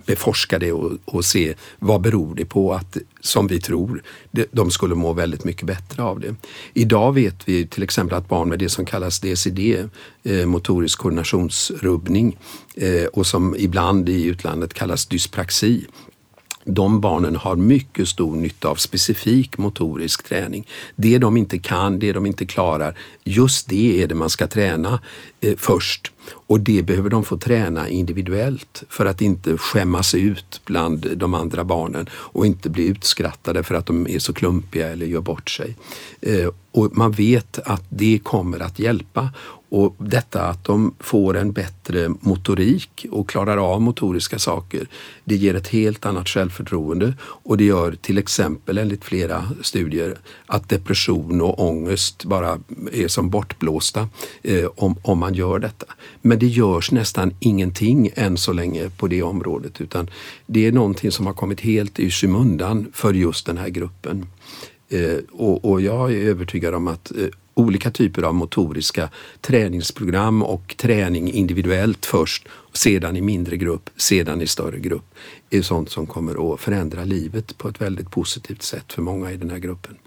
beforska 0.07 0.59
det 0.59 0.71
och, 0.71 0.91
och, 1.05 1.25
se 1.25 1.53
vad 1.79 2.01
beror 2.01 2.35
det 2.35 2.45
på 2.45 2.73
att, 2.73 2.97
som 3.21 3.47
vi 3.47 3.61
tror, 3.61 4.03
de 4.51 4.71
skulle 4.71 4.95
må 4.95 5.13
väldigt 5.13 5.43
mycket 5.43 5.67
bättre 5.67 6.03
av 6.03 6.19
det. 6.19 6.35
Idag 6.73 7.13
vet 7.13 7.49
vi 7.49 7.67
till 7.67 7.83
exempel 7.83 8.17
att 8.17 8.29
barn 8.29 8.49
med 8.49 8.59
det 8.59 8.69
som 8.69 8.85
kallas 8.85 9.19
DCD, 9.19 9.85
eh, 10.23 10.45
motorisk 10.45 10.99
koordinationsrubbning, 10.99 12.37
eh, 12.75 13.05
och 13.05 13.27
som 13.27 13.55
ibland 13.57 14.09
i 14.09 14.25
utlandet 14.25 14.73
kallas 14.73 15.05
dyspraxi, 15.05 15.85
de 16.67 17.01
barnen 17.01 17.35
har 17.35 17.55
mycket 17.55 18.07
stor 18.07 18.35
nytta 18.35 18.67
av 18.67 18.75
specifik 18.75 19.57
motorisk 19.57 20.23
träning. 20.23 20.67
Det 20.95 21.17
de 21.17 21.37
inte 21.37 21.59
kan, 21.59 21.99
det 21.99 22.13
de 22.13 22.25
inte 22.25 22.45
klarar, 22.45 22.97
just 23.23 23.69
det 23.69 24.03
är 24.03 24.07
det 24.07 24.15
man 24.15 24.29
ska 24.29 24.47
träna 24.47 24.99
eh, 25.41 25.55
först. 25.57 26.11
Och 26.47 26.59
det 26.59 26.83
behöver 26.83 27.09
de 27.09 27.23
få 27.23 27.37
träna 27.37 27.89
individuellt 27.89 28.83
för 28.89 29.05
att 29.05 29.21
inte 29.21 29.57
skämmas 29.57 30.15
ut 30.15 30.61
bland 30.65 31.17
de 31.17 31.33
andra 31.33 31.63
barnen 31.63 32.09
och 32.11 32.45
inte 32.45 32.69
bli 32.69 32.87
utskrattade 32.87 33.63
för 33.63 33.75
att 33.75 33.85
de 33.85 34.07
är 34.07 34.19
så 34.19 34.33
klumpiga 34.33 34.87
eller 34.87 35.05
gör 35.05 35.21
bort 35.21 35.49
sig. 35.49 35.75
Eh, 36.21 36.49
och 36.71 36.97
man 36.97 37.11
vet 37.11 37.59
att 37.65 37.83
det 37.89 38.19
kommer 38.23 38.59
att 38.59 38.79
hjälpa 38.79 39.29
och 39.69 39.95
detta 39.97 40.41
att 40.41 40.63
de 40.63 40.93
får 40.99 41.37
en 41.37 41.51
bättre 41.51 42.09
motorik 42.09 43.05
och 43.11 43.29
klarar 43.29 43.57
av 43.57 43.81
motoriska 43.81 44.39
saker, 44.39 44.87
det 45.23 45.35
ger 45.35 45.55
ett 45.55 45.67
helt 45.67 46.05
annat 46.05 46.29
självförtroende 46.29 47.13
och 47.21 47.57
det 47.57 47.63
gör 47.63 47.91
till 48.01 48.17
exempel 48.17 48.77
enligt 48.77 49.05
flera 49.05 49.43
studier 49.61 50.17
att 50.45 50.69
depression 50.69 51.41
och 51.41 51.67
ångest 51.67 52.25
bara 52.25 52.59
är 52.91 53.07
som 53.07 53.29
bortblåsta 53.29 54.09
eh, 54.41 54.65
om, 54.75 54.95
om 55.01 55.19
man 55.19 55.33
gör 55.33 55.59
detta. 55.59 55.85
Men 56.21 56.39
det 56.39 56.47
görs 56.47 56.91
nästan 56.91 57.33
ingenting 57.39 58.11
än 58.15 58.37
så 58.37 58.53
länge 58.53 58.89
på 58.89 59.07
det 59.07 59.23
området 59.23 59.81
utan 59.81 60.09
det 60.45 60.67
är 60.67 60.71
någonting 60.71 61.11
som 61.11 61.25
har 61.25 61.33
kommit 61.33 61.61
helt 61.61 61.99
i 61.99 62.09
skymundan 62.09 62.91
för 62.93 63.13
just 63.13 63.45
den 63.45 63.57
här 63.57 63.69
gruppen. 63.69 64.25
Eh, 64.89 65.17
och, 65.31 65.65
och, 65.65 65.81
jag 65.81 66.13
är 66.13 66.17
övertygad 66.17 66.73
om 66.73 66.87
att 66.87 67.11
eh, 67.11 67.27
olika 67.57 67.91
typer 67.91 68.23
av 68.23 68.35
motoriska 68.35 69.09
träningsprogram 69.41 70.43
och 70.43 70.75
träning 70.77 71.31
individuellt 71.31 72.05
först, 72.05 72.47
sedan 72.73 73.17
i 73.17 73.21
mindre 73.21 73.57
grupp, 73.57 73.89
sedan 73.97 74.41
i 74.41 74.47
större 74.47 74.79
grupp 74.79 75.15
är 75.49 75.61
sånt 75.61 75.89
som 75.89 76.07
kommer 76.07 76.53
att 76.53 76.59
förändra 76.59 77.03
livet 77.03 77.57
på 77.57 77.69
ett 77.69 77.81
väldigt 77.81 78.11
positivt 78.11 78.63
sätt 78.63 78.93
för 78.93 79.01
många 79.01 79.31
i 79.31 79.37
den 79.37 79.49
här 79.49 79.57
gruppen. 79.57 79.97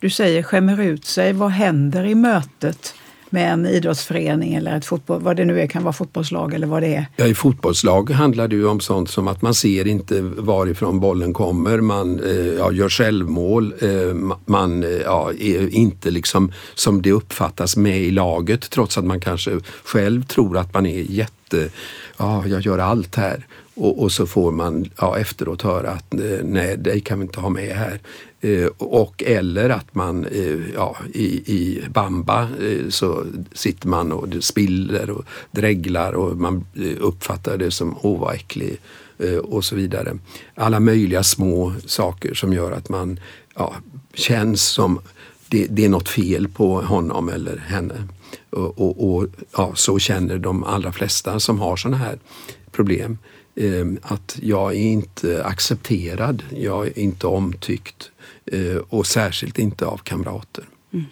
Du 0.00 0.10
säger 0.10 0.42
skämmer 0.42 0.80
ut 0.80 1.04
sig. 1.04 1.32
Vad 1.32 1.50
händer 1.50 2.04
i 2.04 2.14
mötet 2.14 2.94
med 3.30 3.52
en 3.52 3.66
idrottsförening 3.66 4.54
eller 4.54 4.76
ett 4.76 4.84
fotboll, 4.84 5.22
vad 5.22 5.36
det 5.36 5.44
nu 5.44 5.60
är, 5.60 5.66
kan 5.66 5.82
vara 5.82 5.92
fotbollslag 5.92 6.54
eller 6.54 6.66
vad 6.66 6.82
det 6.82 6.94
är? 6.94 7.06
Ja, 7.16 7.26
I 7.26 7.34
fotbollslag 7.34 8.10
handlar 8.10 8.48
det 8.48 8.56
ju 8.56 8.66
om 8.66 8.80
sånt 8.80 9.10
som 9.10 9.28
att 9.28 9.42
man 9.42 9.54
ser 9.54 9.86
inte 9.86 10.20
varifrån 10.20 11.00
bollen 11.00 11.32
kommer, 11.32 11.80
man 11.80 12.20
eh, 12.24 12.36
ja, 12.36 12.72
gör 12.72 12.88
självmål, 12.88 13.74
eh, 13.80 14.14
man 14.44 14.82
eh, 14.82 14.90
ja, 14.90 15.30
är 15.38 15.74
inte 15.74 16.10
liksom 16.10 16.52
som 16.74 17.02
det 17.02 17.12
uppfattas 17.12 17.76
med 17.76 18.00
i 18.00 18.10
laget 18.10 18.70
trots 18.70 18.98
att 18.98 19.04
man 19.04 19.20
kanske 19.20 19.60
själv 19.84 20.24
tror 20.24 20.58
att 20.58 20.74
man 20.74 20.86
är 20.86 21.00
jätte, 21.00 21.68
ja 22.16 22.46
jag 22.46 22.60
gör 22.60 22.78
allt 22.78 23.16
här. 23.16 23.46
Och, 23.78 24.02
och, 24.02 24.12
så 24.12 24.26
får 24.26 24.52
man 24.52 24.90
ja, 24.98 25.18
efteråt 25.18 25.62
höra 25.62 25.90
att 25.90 26.14
eh, 26.14 26.44
nej, 26.44 26.76
dig 26.76 27.00
kan 27.00 27.18
vi 27.18 27.22
inte 27.22 27.40
ha 27.40 27.48
med 27.48 27.76
här. 27.76 28.00
Eh, 28.40 28.66
och 28.78 29.22
eller 29.26 29.70
att 29.70 29.94
man 29.94 30.24
eh, 30.24 30.58
ja, 30.74 30.96
i, 31.14 31.26
i 31.26 31.84
bamba 31.88 32.42
eh, 32.42 32.88
så 32.88 33.24
sitter 33.52 33.88
man 33.88 34.12
och 34.12 34.28
det 34.28 34.42
spiller 34.42 35.10
och 35.10 35.24
dreglar 35.50 36.12
och 36.12 36.36
man 36.36 36.64
eh, 36.76 36.96
uppfattar 37.00 37.56
det 37.56 37.70
som 37.70 37.96
åh 38.02 38.20
vad 38.20 38.34
äcklig 38.34 38.78
eh, 39.18 39.36
och 39.36 39.64
så 39.64 39.76
vidare. 39.76 40.18
Alla 40.54 40.80
möjliga 40.80 41.22
små 41.22 41.72
saker 41.86 42.34
som 42.34 42.52
gör 42.52 42.72
att 42.72 42.88
man 42.88 43.20
ja, 43.54 43.74
känns 44.14 44.62
som 44.62 45.00
det, 45.48 45.66
det 45.70 45.84
är 45.84 45.88
något 45.88 46.08
fel 46.08 46.48
på 46.48 46.80
honom 46.80 47.28
eller 47.28 47.56
henne. 47.56 48.08
Och, 48.50 48.80
och, 48.80 49.14
och 49.14 49.26
ja, 49.56 49.72
så 49.74 49.98
känner 49.98 50.38
de 50.38 50.64
allra 50.64 50.92
flesta 50.92 51.40
som 51.40 51.60
har 51.60 51.76
sådana 51.76 51.96
här 51.96 52.18
problem. 52.72 53.18
Ehm, 53.60 53.98
att 54.02 54.38
jag 54.42 54.72
är 54.72 54.78
inte 54.78 55.44
accepterad, 55.44 56.42
jag 56.50 56.86
är 56.86 56.98
inte 56.98 57.26
omtyckt 57.26 58.10
eh, 58.46 58.76
och 58.88 59.06
särskilt 59.06 59.58
inte 59.58 59.86
av 59.86 59.96
kamrater. 59.96 60.64
Mm. 60.92 61.06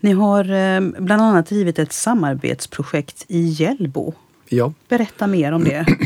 Ni 0.00 0.12
har 0.12 0.52
eh, 0.52 0.80
bland 0.80 1.22
annat 1.22 1.46
drivit 1.46 1.78
ett 1.78 1.92
samarbetsprojekt 1.92 3.24
i 3.28 3.40
Hjällbo. 3.40 4.12
Ja. 4.48 4.72
Berätta 4.88 5.26
mer 5.26 5.52
om 5.52 5.64
det. 5.64 5.86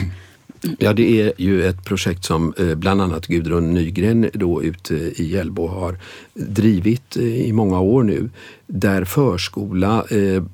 Mm. 0.65 0.77
Ja, 0.79 0.93
det 0.93 1.21
är 1.21 1.33
ju 1.37 1.67
ett 1.67 1.85
projekt 1.85 2.25
som 2.25 2.55
eh, 2.59 2.75
bland 2.75 3.03
annat 3.03 3.27
Gudrun 3.27 3.75
Nygren 3.75 4.31
då 4.33 4.63
ute 4.63 4.97
eh, 4.97 5.21
i 5.21 5.25
Hjällbo 5.33 5.67
har 5.67 5.99
drivit 6.35 7.17
eh, 7.17 7.25
i 7.25 7.53
många 7.53 7.81
år 7.81 8.03
nu. 8.03 8.31
Där 8.67 9.05
förskola, 9.05 10.05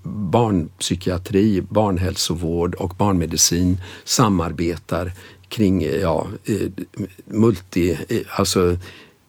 barnpsykiatri, 0.03 1.61
barnhälsovård 1.61 2.75
och 2.75 2.95
barnmedicin 2.99 3.81
samarbetar 4.05 5.13
kring 5.49 5.83
ja, 5.83 6.27
multi, 7.25 7.99
alltså 8.29 8.77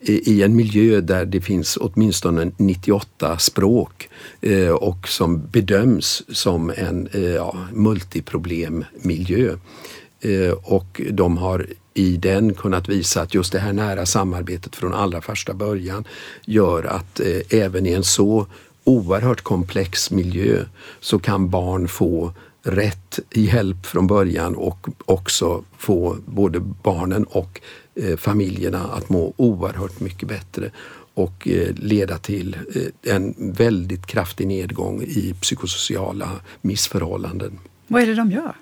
i 0.00 0.42
en 0.42 0.56
miljö 0.56 1.00
där 1.00 1.24
det 1.24 1.40
finns 1.40 1.78
åtminstone 1.80 2.52
98 2.56 3.38
språk 3.38 4.08
och 4.78 5.08
som 5.08 5.46
bedöms 5.46 6.22
som 6.28 6.72
en 6.76 7.08
ja, 7.12 7.56
multiproblemmiljö. 7.72 9.56
Eh, 10.26 10.52
och 10.52 11.00
de 11.10 11.38
har 11.38 11.66
i 11.94 12.16
den 12.16 12.54
kunnat 12.54 12.88
visa 12.88 13.22
att 13.22 13.34
just 13.34 13.52
det 13.52 13.58
här 13.58 13.72
nära 13.72 14.06
samarbetet 14.06 14.76
från 14.76 14.94
allra 14.94 15.20
första 15.20 15.54
början 15.54 16.04
gör 16.44 16.84
att 16.84 17.20
eh, 17.20 17.60
även 17.60 17.86
i 17.86 17.92
en 17.92 18.04
så 18.04 18.46
oerhört 18.84 19.40
komplex 19.40 20.10
miljö 20.10 20.64
så 21.00 21.18
kan 21.18 21.50
barn 21.50 21.88
få 21.88 22.32
rätt 22.62 23.18
hjälp 23.34 23.86
från 23.86 24.06
början 24.06 24.54
och 24.54 24.88
också 25.04 25.64
få 25.78 26.16
både 26.26 26.60
barnen 26.60 27.24
och 27.24 27.60
eh, 27.94 28.16
familjerna 28.16 28.78
att 28.78 29.08
må 29.08 29.32
oerhört 29.36 30.00
mycket 30.00 30.28
bättre 30.28 30.70
och 31.14 31.48
leda 31.74 32.18
till 32.18 32.56
en 33.02 33.34
väldigt 33.38 34.06
kraftig 34.06 34.46
nedgång 34.46 35.02
i 35.02 35.34
psykosociala 35.40 36.30
missförhållanden. 36.60 37.58
Vad 37.86 38.02
är 38.02 38.06
det 38.06 38.14
de 38.14 38.30
gör? 38.30 38.54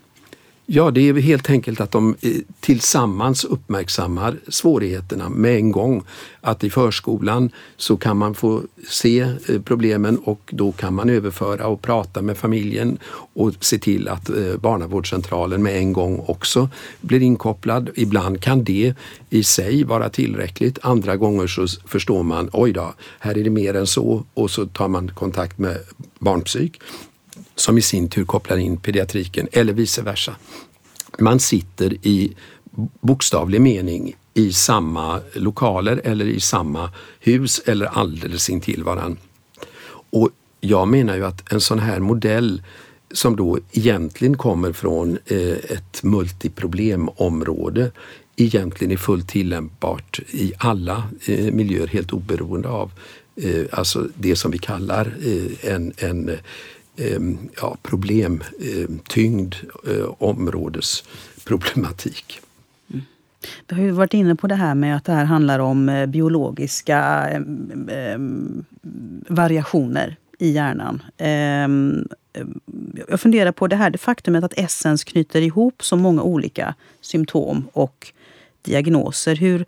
Ja, 0.67 0.91
det 0.91 1.09
är 1.09 1.15
helt 1.15 1.51
enkelt 1.51 1.81
att 1.81 1.91
de 1.91 2.17
eh, 2.21 2.31
tillsammans 2.61 3.45
uppmärksammar 3.45 4.37
svårigheterna 4.49 5.29
med 5.29 5.57
en 5.57 5.73
gång. 5.73 6.03
Att 6.41 6.65
i 6.65 6.71
förskolan 6.71 7.51
så 7.77 7.97
kan 7.97 8.17
man 8.17 8.35
få 8.35 8.63
se 8.89 9.21
eh, 9.21 9.63
problemen 9.65 10.19
och 10.19 10.51
då 10.53 10.73
kan 10.73 10.95
man 10.95 11.11
överföra 11.11 11.67
och 11.67 11.83
prata 11.83 12.23
med 12.23 12.39
familjen 12.39 12.99
och 13.35 13.53
se 13.61 13.79
till 13.79 14.09
att 14.09 14.29
eh, 14.31 14.57
barnavårdscentralen 14.61 15.63
med 15.63 15.77
en 15.77 15.93
gång 15.93 16.25
också 16.27 16.69
blir 17.01 17.23
inkopplad. 17.23 17.91
Ibland 17.95 18.41
kan 18.41 18.65
det 18.65 18.95
i 19.31 19.45
sig 19.45 19.85
vara 19.85 20.09
tillräckligt. 20.09 20.79
Andra 20.83 21.17
gånger 21.17 21.47
så 21.47 21.67
förstår 21.87 22.23
man, 22.23 22.51
oj 22.53 22.73
då, 22.73 22.95
här 23.19 23.39
är 23.39 23.45
det 23.45 23.51
mer 23.51 23.75
än 23.75 23.87
så 23.87 24.25
och 24.35 24.51
så 24.51 24.67
tar 24.67 24.89
man 24.89 25.09
kontakt 25.09 25.59
med 25.59 25.79
barnpsyk 26.19 26.81
som 27.57 27.79
i 27.79 27.83
sin 27.83 28.09
tur 28.09 28.25
kopplar 28.25 28.57
in 28.57 28.77
pediatriken 28.77 29.49
eller 29.53 29.73
vice 29.73 30.03
versa. 30.03 30.37
Man 31.19 31.41
sitter 31.41 32.07
i 32.07 32.37
bokstavlig 33.01 33.61
mening 33.61 34.17
i 34.35 34.53
samma 34.53 35.21
lokaler 35.33 36.01
eller 36.05 36.25
i 36.25 36.41
samma 36.41 36.91
hus 37.21 37.63
eller 37.67 37.87
alldeles 37.87 38.51
intill 38.51 38.85
varandra. 38.85 39.21
Och 40.11 40.31
jag 40.61 40.89
menar 40.89 41.17
ju 41.17 41.27
att 41.27 41.53
en 41.53 41.61
sån 41.61 41.79
här 41.79 42.01
modell 42.01 42.63
som 43.13 43.37
då 43.37 43.59
egentligen 43.73 44.37
kommer 44.37 44.73
från 44.73 45.19
eh, 45.27 45.51
ett 45.51 46.03
multiproblemområde 46.03 47.91
egentligen 48.37 48.93
är 48.93 48.97
fullt 48.97 49.29
tillämpbart 49.29 50.21
i 50.31 50.53
alla 50.59 51.03
eh, 51.27 51.53
miljöer 51.53 51.87
helt 51.87 52.13
oberoende 52.13 52.69
av 52.69 52.91
eh, 53.37 53.65
alltså 53.73 54.09
det 54.15 54.37
som 54.37 54.51
vi 54.51 54.59
kallar 54.59 55.15
en, 55.63 55.93
en 55.97 56.31
eh, 56.97 57.21
ja, 57.57 57.77
problemtyngd 57.83 59.55
ehm, 59.87 60.01
eh, 60.01 60.07
områdesproblematik. 60.19 62.41
Mm. 62.91 63.03
Vi 63.69 63.77
har 63.77 63.83
ju 63.83 63.91
varit 63.91 64.15
inne 64.15 64.35
på 64.35 64.47
det 64.47 64.55
här 64.55 64.75
med 64.75 64.97
att 64.97 65.05
det 65.05 65.13
här 65.13 65.25
handlar 65.25 65.59
om 65.59 65.89
eh, 65.89 66.07
biologiska 66.07 67.29
eh, 67.89 68.19
variationer 69.29 70.17
i 70.39 70.51
hjärnan. 70.51 71.03
Ehm, 71.19 72.09
eh, 72.33 72.45
jag 73.09 73.21
funderar 73.21 73.53
på 73.53 73.67
det 73.67 73.77
här 73.77 73.91
det 73.91 73.99
faktumet 73.99 74.45
att 74.45 74.59
Essens 74.59 75.05
knyter 75.05 75.43
ihop 75.43 75.85
så 75.85 75.97
många 75.97 76.23
olika 76.23 76.75
symptom 77.01 77.69
och 77.73 78.13
diagnoser. 78.63 79.37
Hur, 79.37 79.65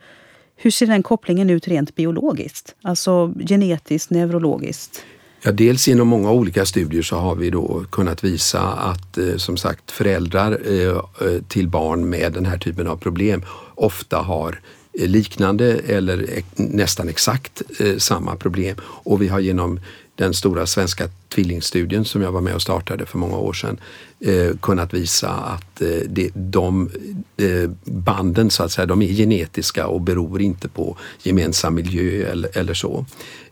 hur 0.57 0.71
ser 0.71 0.87
den 0.87 1.03
kopplingen 1.03 1.51
ut 1.51 1.69
rent 1.69 1.95
biologiskt? 1.95 2.75
Alltså 2.83 3.33
genetiskt, 3.49 4.11
neurologiskt? 4.11 5.05
Ja, 5.47 5.53
dels 5.53 5.89
inom 5.89 6.09
många 6.09 6.31
olika 6.31 6.67
studier 6.67 7.03
så 7.03 7.17
har 7.17 7.35
vi 7.35 7.51
då 7.51 7.85
kunnat 7.91 8.25
visa 8.25 8.61
att 8.61 9.19
eh, 9.19 9.37
som 9.37 9.57
sagt 9.57 9.91
föräldrar 9.91 10.61
eh, 10.67 10.89
eh, 10.89 11.43
till 11.49 11.69
barn 11.69 12.09
med 12.09 12.33
den 12.33 12.47
här 12.47 12.59
typen 12.59 12.87
av 12.87 12.97
problem 12.97 13.45
ofta 13.75 14.17
har 14.19 14.61
liknande 14.93 15.81
eller 15.87 16.27
nästan 16.57 17.09
exakt 17.09 17.63
samma 17.99 18.37
problem. 18.37 18.77
Och 18.83 19.23
vi 19.23 19.29
har 19.29 19.41
genom 19.41 19.81
den 20.17 20.35
stora 20.35 20.67
svenska 20.67 21.09
tvillingstudien 21.29 22.05
som 22.05 22.23
jag 22.23 22.33
var 22.33 22.41
med 22.41 22.55
och 22.55 22.63
startade 22.63 23.07
för 23.07 23.19
många 23.19 23.37
år 23.37 23.53
sedan 23.53 23.81
eh, 24.21 24.57
kunnat 24.63 24.95
visa 24.95 25.31
att 25.31 25.83
eh, 25.83 25.89
det, 26.09 26.31
de 26.35 26.91
eh, 27.37 27.71
banden 27.85 28.51
så 28.51 28.63
att 28.63 28.73
säga, 28.73 28.87
de 28.87 29.03
är 29.03 29.07
genetiska 29.07 29.87
och 29.87 30.01
beror 30.01 30.43
inte 30.43 30.69
på 30.69 30.97
gemensam 31.23 31.75
miljö 31.75 32.31
eller, 32.31 32.59
eller 32.59 32.75
så. 32.75 33.07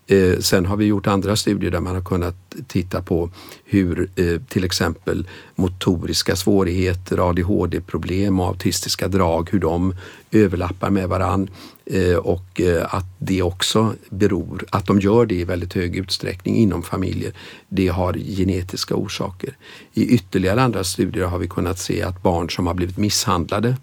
Eh, 0.07 0.39
sen 0.39 0.65
har 0.65 0.77
vi 0.77 0.85
gjort 0.85 1.07
andra 1.07 1.35
studier 1.35 1.71
där 1.71 1.79
man 1.79 1.95
har 1.95 2.01
kunnat 2.01 2.35
titta 2.67 3.01
på 3.01 3.29
hur 3.65 4.09
eh, 4.15 4.41
till 4.49 4.63
exempel 4.63 5.27
motoriska 5.55 6.35
svårigheter, 6.35 7.29
ADHD-problem 7.29 8.39
och 8.39 8.47
autistiska 8.47 9.07
drag, 9.07 9.49
hur 9.51 9.59
de 9.59 9.95
överlappar 10.31 10.89
med 10.89 11.09
varann 11.09 11.49
eh, 11.85 12.15
och 12.15 12.61
eh, 12.61 12.95
att 12.95 13.05
det 13.19 13.41
också 13.41 13.93
beror, 14.09 14.65
att 14.69 14.85
de 14.85 14.99
gör 14.99 15.25
det 15.25 15.35
i 15.35 15.43
väldigt 15.43 15.73
hög 15.73 15.95
utsträckning 15.95 16.55
inom 16.55 16.83
familjer, 16.83 17.33
det 17.69 17.87
har 17.87 18.13
genetiska 18.13 18.95
orsaker. 18.95 19.57
I 19.93 20.07
ytterligare 20.07 20.61
andra 20.61 20.83
studier 20.83 21.25
har 21.25 21.39
vi 21.39 21.47
kunnat 21.47 21.79
se 21.79 22.01
att 22.01 22.23
barn 22.23 22.49
som 22.49 22.67
har 22.67 22.73
blivit 22.73 22.97
misshandlade, 22.97 23.75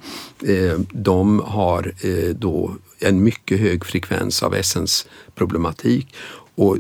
eh, 0.43 0.79
de 0.91 1.41
har 1.41 1.93
eh, 2.01 2.35
då 2.35 2.77
en 3.03 3.23
mycket 3.23 3.61
hög 3.61 3.85
frekvens 3.85 4.43
av 4.43 4.55
essensproblematik. 4.55 6.15
Och 6.55 6.79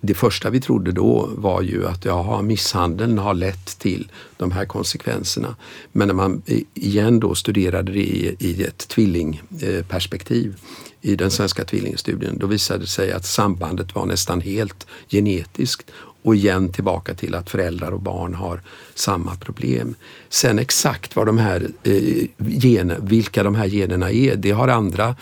det, 0.00 0.14
första 0.14 0.50
vi 0.50 0.60
trodde 0.60 0.92
då 0.92 1.30
var 1.36 1.62
ju 1.62 1.86
att 1.86 2.04
jaha, 2.04 2.42
misshandeln 2.42 3.18
har 3.18 3.34
lett 3.34 3.78
till 3.78 4.12
de 4.36 4.52
här 4.52 4.64
konsekvenserna. 4.64 5.56
Men 5.92 6.08
när 6.08 6.14
man 6.14 6.42
igen 6.74 7.20
då 7.20 7.34
studerade 7.34 7.92
det 7.92 8.00
i 8.38 8.64
ett 8.64 8.88
tvillingperspektiv 8.88 10.56
i 11.00 11.16
den 11.16 11.30
svenska 11.30 11.64
tvillingstudien, 11.64 12.38
då 12.38 12.46
visade 12.46 12.80
det 12.80 12.86
sig 12.86 13.12
att 13.12 13.24
sambandet 13.24 13.94
var 13.94 14.06
nästan 14.06 14.40
helt 14.40 14.86
genetiskt 15.08 15.90
och 16.26 16.34
igen 16.36 16.68
tillbaka 16.68 17.14
till 17.14 17.34
att 17.34 17.50
föräldrar 17.50 17.90
och 17.90 18.00
barn 18.00 18.34
har 18.34 18.60
samma 18.94 19.36
problem. 19.36 19.94
Sen 20.28 20.58
exakt 20.58 21.16
vad 21.16 21.26
de 21.26 21.38
här 21.38 21.68
eh, 21.82 22.26
gener, 22.60 22.98
vilka 23.02 23.42
de 23.42 23.54
här 23.54 23.66
generna 23.66 24.10
är, 24.10 24.36
det 24.36 24.50
har 24.50 24.68
andra 24.68 25.16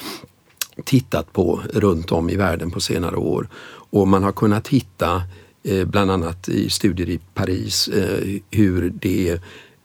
tittat 0.84 1.32
på 1.32 1.60
runt 1.72 2.12
om 2.12 2.30
i 2.30 2.36
världen 2.36 2.70
på 2.70 2.80
senare 2.80 3.16
år. 3.16 3.48
Och 3.90 4.08
man 4.08 4.22
har 4.22 4.32
kunnat 4.32 4.68
hitta, 4.68 5.22
eh, 5.62 5.84
bland 5.84 6.10
annat 6.10 6.48
i 6.48 6.70
studier 6.70 7.08
i 7.08 7.18
Paris, 7.34 7.88
eh, 7.88 8.40
hur 8.50 8.92
det 9.00 9.28
är 9.28 9.40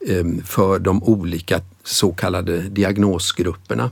eh, 0.07 0.25
för 0.45 0.79
de 0.79 1.03
olika 1.03 1.61
så 1.83 2.11
kallade 2.11 2.61
diagnosgrupperna 2.61 3.91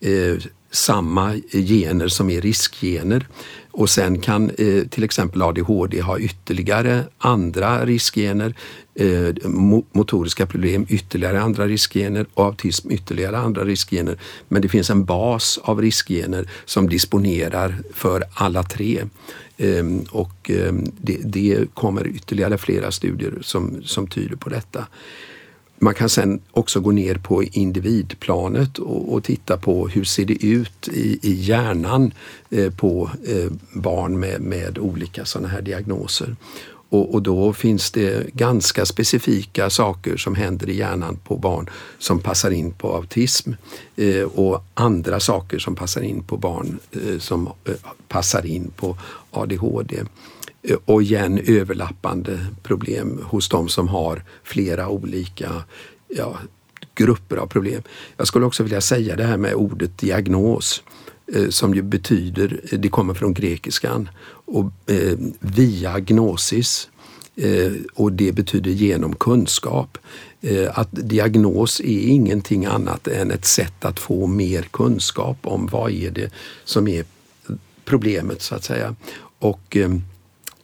eh, 0.00 0.36
samma 0.70 1.34
gener 1.52 2.08
som 2.08 2.30
är 2.30 2.40
riskgener. 2.40 3.26
Och 3.76 3.90
sen 3.90 4.18
kan 4.18 4.50
eh, 4.50 4.84
till 4.84 5.04
exempel 5.04 5.42
ADHD 5.42 6.00
ha 6.00 6.18
ytterligare 6.18 7.04
andra 7.18 7.86
riskgener, 7.86 8.54
eh, 8.94 9.34
motoriska 9.92 10.46
problem 10.46 10.86
ytterligare 10.88 11.40
andra 11.40 11.66
riskgener 11.66 12.26
och 12.34 12.44
autism 12.44 12.90
ytterligare 12.90 13.38
andra 13.38 13.64
riskgener. 13.64 14.18
Men 14.48 14.62
det 14.62 14.68
finns 14.68 14.90
en 14.90 15.04
bas 15.04 15.58
av 15.62 15.80
riskgener 15.80 16.50
som 16.64 16.88
disponerar 16.88 17.76
för 17.92 18.24
alla 18.34 18.62
tre. 18.62 19.02
Eh, 19.56 19.84
och 20.10 20.50
ehm, 20.50 20.84
det, 21.00 21.18
det, 21.24 21.74
kommer 21.74 22.06
ytterligare 22.06 22.58
flera 22.58 22.90
studier 22.90 23.38
som, 23.42 23.82
som 23.82 24.06
tyder 24.06 24.36
på 24.36 24.48
detta. 24.48 24.86
Man 25.84 25.94
kan 25.94 26.08
sen 26.08 26.40
också 26.50 26.80
gå 26.80 26.90
ner 26.90 27.14
på 27.14 27.42
individplanet 27.42 28.78
och, 28.78 29.12
och 29.12 29.24
titta 29.24 29.56
på 29.56 29.88
hur 29.88 30.04
ser 30.04 30.24
det 30.24 30.46
ut 30.46 30.88
i, 30.88 31.18
i 31.22 31.32
hjärnan 31.32 32.12
eh, 32.50 32.70
på 32.74 33.10
eh, 33.26 33.52
barn 33.72 34.20
med, 34.20 34.40
med 34.40 34.78
olika 34.78 35.24
sådana 35.24 35.48
här 35.48 35.62
diagnoser. 35.62 36.36
Och, 36.88 37.14
och, 37.14 37.22
då 37.22 37.52
finns 37.52 37.90
det 37.90 38.34
ganska 38.34 38.86
specifika 38.86 39.70
saker 39.70 40.16
som 40.16 40.34
händer 40.34 40.70
i 40.70 40.76
hjärnan 40.76 41.16
på 41.16 41.36
barn 41.36 41.70
som 41.98 42.18
passar 42.18 42.50
in 42.50 42.72
på 42.72 42.94
autism 42.94 43.52
eh, 43.96 44.22
och 44.22 44.64
andra 44.74 45.20
saker 45.20 45.58
som 45.58 45.74
passar 45.74 46.00
in 46.00 46.22
på 46.22 46.36
barn 46.36 46.78
eh, 46.92 47.18
som 47.18 47.46
eh, 47.46 47.74
passar 48.08 48.46
in 48.46 48.70
på 48.76 48.96
ADHD. 49.30 50.02
Eh, 50.64 50.76
och 50.84 51.02
igen 51.02 51.40
överlappande 51.46 52.46
problem 52.62 53.20
hos 53.24 53.48
de 53.48 53.68
som 53.68 53.88
har 53.88 54.24
flera 54.42 54.88
olika 54.88 55.64
ja, 56.08 56.38
grupper 56.94 57.36
av 57.36 57.46
problem. 57.46 57.82
Jag 58.16 58.26
skulle 58.26 58.46
också 58.46 58.62
vilja 58.62 58.80
säga 58.80 59.16
det 59.16 59.24
här 59.24 59.36
med 59.36 59.54
ordet 59.54 59.98
diagnos 59.98 60.82
eh, 61.34 61.48
som 61.48 61.74
ju 61.74 61.82
betyder, 61.82 62.60
eh, 62.72 62.78
det 62.78 62.88
kommer 62.88 63.14
från 63.14 63.34
grekiskan, 63.34 64.08
och 64.46 64.90
eh, 64.90 65.18
via 65.40 66.00
gnosis 66.00 66.88
eh, 67.36 67.72
och 67.94 68.12
det 68.12 68.32
betyder 68.32 68.70
genom 68.70 69.16
kunskap. 69.16 69.98
Eh, 70.40 70.78
att 70.78 70.88
diagnos 70.90 71.80
är 71.80 72.08
ingenting 72.08 72.64
annat 72.64 73.08
än 73.08 73.30
ett 73.30 73.44
sätt 73.44 73.84
att 73.84 74.00
få 74.00 74.26
mer 74.26 74.62
kunskap 74.62 75.38
om 75.42 75.66
vad 75.66 75.90
är 75.90 76.10
det 76.10 76.32
som 76.64 76.88
är 76.88 77.04
problemet 77.84 78.42
så 78.42 78.54
att 78.54 78.64
säga. 78.64 78.94
Och 79.38 79.76
eh, 79.76 79.90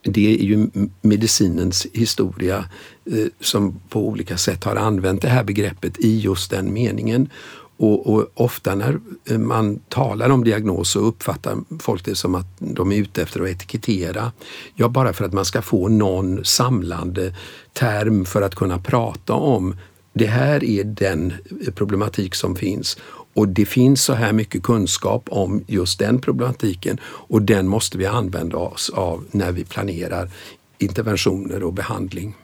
det 0.02 0.34
är 0.34 0.44
ju 0.44 0.68
medicinens 1.00 1.86
historia 1.92 2.64
eh, 3.04 3.26
som 3.40 3.80
på 3.88 4.08
olika 4.08 4.38
sätt 4.38 4.64
har 4.64 4.76
använt 4.76 5.22
det 5.22 5.28
här 5.28 5.44
begreppet 5.44 5.98
i 5.98 6.20
just 6.20 6.50
den 6.50 6.72
meningen. 6.72 7.28
Och, 7.76 8.14
och, 8.14 8.30
ofta 8.34 8.74
när 8.74 9.00
eh, 9.30 9.38
man 9.38 9.78
talar 9.88 10.30
om 10.30 10.44
diagnos 10.44 10.90
så 10.90 11.00
uppfattar 11.00 11.56
folk 11.80 12.04
det 12.04 12.14
som 12.14 12.34
att 12.34 12.46
de 12.58 12.92
är 12.92 12.96
ute 12.96 13.22
efter 13.22 13.40
att 13.40 13.48
etikettera. 13.48 14.32
Ja, 14.74 14.88
bara 14.88 15.12
för 15.12 15.24
att 15.24 15.32
man 15.32 15.44
ska 15.44 15.62
få 15.62 15.88
någon 15.88 16.44
samlande 16.44 17.34
term 17.72 18.24
för 18.24 18.42
att 18.42 18.54
kunna 18.54 18.78
prata 18.78 19.32
om 19.32 19.76
det 20.12 20.26
här 20.26 20.64
är 20.64 20.84
den 20.84 21.32
eh, 21.66 21.72
problematik 21.72 22.34
som 22.34 22.56
finns 22.56 22.98
och 23.34 23.48
det 23.48 23.64
finns 23.64 24.04
så 24.04 24.12
här 24.12 24.32
mycket 24.32 24.62
kunskap 24.62 25.28
om 25.30 25.64
just 25.66 25.98
den 25.98 26.20
problematiken 26.20 27.00
och 27.04 27.42
den 27.42 27.68
måste 27.68 27.98
vi 27.98 28.06
använda 28.06 28.56
oss 28.56 28.90
av 28.90 29.24
när 29.30 29.52
vi 29.52 29.64
planerar 29.64 30.30
interventioner 30.78 31.62
och 31.62 31.72
behandling. 31.72 32.34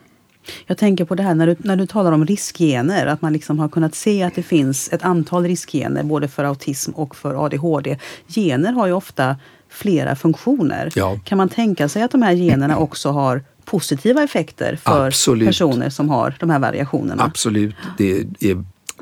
Jag 0.65 0.77
tänker 0.77 1.05
på 1.05 1.15
det 1.15 1.23
här 1.23 1.35
när 1.35 1.47
du, 1.47 1.55
när 1.59 1.75
du 1.75 1.87
talar 1.87 2.11
om 2.11 2.25
riskgener, 2.25 3.05
att 3.05 3.21
man 3.21 3.33
liksom 3.33 3.59
har 3.59 3.69
kunnat 3.69 3.95
se 3.95 4.23
att 4.23 4.35
det 4.35 4.43
finns 4.43 4.89
ett 4.91 5.03
antal 5.03 5.43
riskgener 5.43 6.03
både 6.03 6.27
för 6.27 6.43
autism 6.43 6.91
och 6.91 7.15
för 7.15 7.45
ADHD. 7.45 7.97
Gener 8.27 8.71
har 8.71 8.87
ju 8.87 8.93
ofta 8.93 9.35
flera 9.69 10.15
funktioner. 10.15 10.91
Ja. 10.95 11.19
Kan 11.23 11.37
man 11.37 11.49
tänka 11.49 11.89
sig 11.89 12.03
att 12.03 12.11
de 12.11 12.21
här 12.21 12.33
generna 12.33 12.77
också 12.77 13.11
har 13.11 13.43
positiva 13.65 14.23
effekter 14.23 14.75
för 14.83 15.07
Absolut. 15.07 15.47
personer 15.47 15.89
som 15.89 16.09
har 16.09 16.35
de 16.39 16.49
här 16.49 16.59
variationerna? 16.59 17.23
Absolut. 17.23 17.75
Det 17.97 18.11
är, 18.11 18.25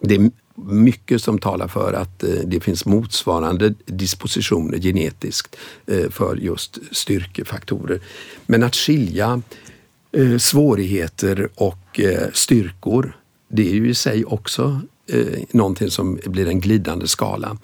det 0.02 0.16
är 0.16 0.32
mycket 0.56 1.22
som 1.22 1.39
talar 1.39 1.68
för 1.68 1.93
att 1.93 2.24
eh, 2.24 2.30
det 2.30 2.60
finns 2.60 2.86
motsvarande 2.86 3.74
dispositioner 3.86 4.78
genetiskt 4.78 5.56
eh, 5.86 6.10
för 6.10 6.36
just 6.36 6.80
styrkefaktorer. 6.91 7.99
Men 8.45 8.64
att 8.64 8.76
skilja 8.76 9.41
eh, 10.12 10.38
svårigheter 10.38 11.49
och 11.56 11.99
styrkor, 12.34 13.18
det 13.47 13.70
är 13.70 13.74
ju 13.74 13.89
i 13.89 13.95
sig 13.95 14.26
också 14.26 14.82
någonting 15.51 15.91
som 15.91 16.20
blir 16.26 16.47
en 16.47 16.60
glidande 16.60 17.08
skala. 17.08 17.58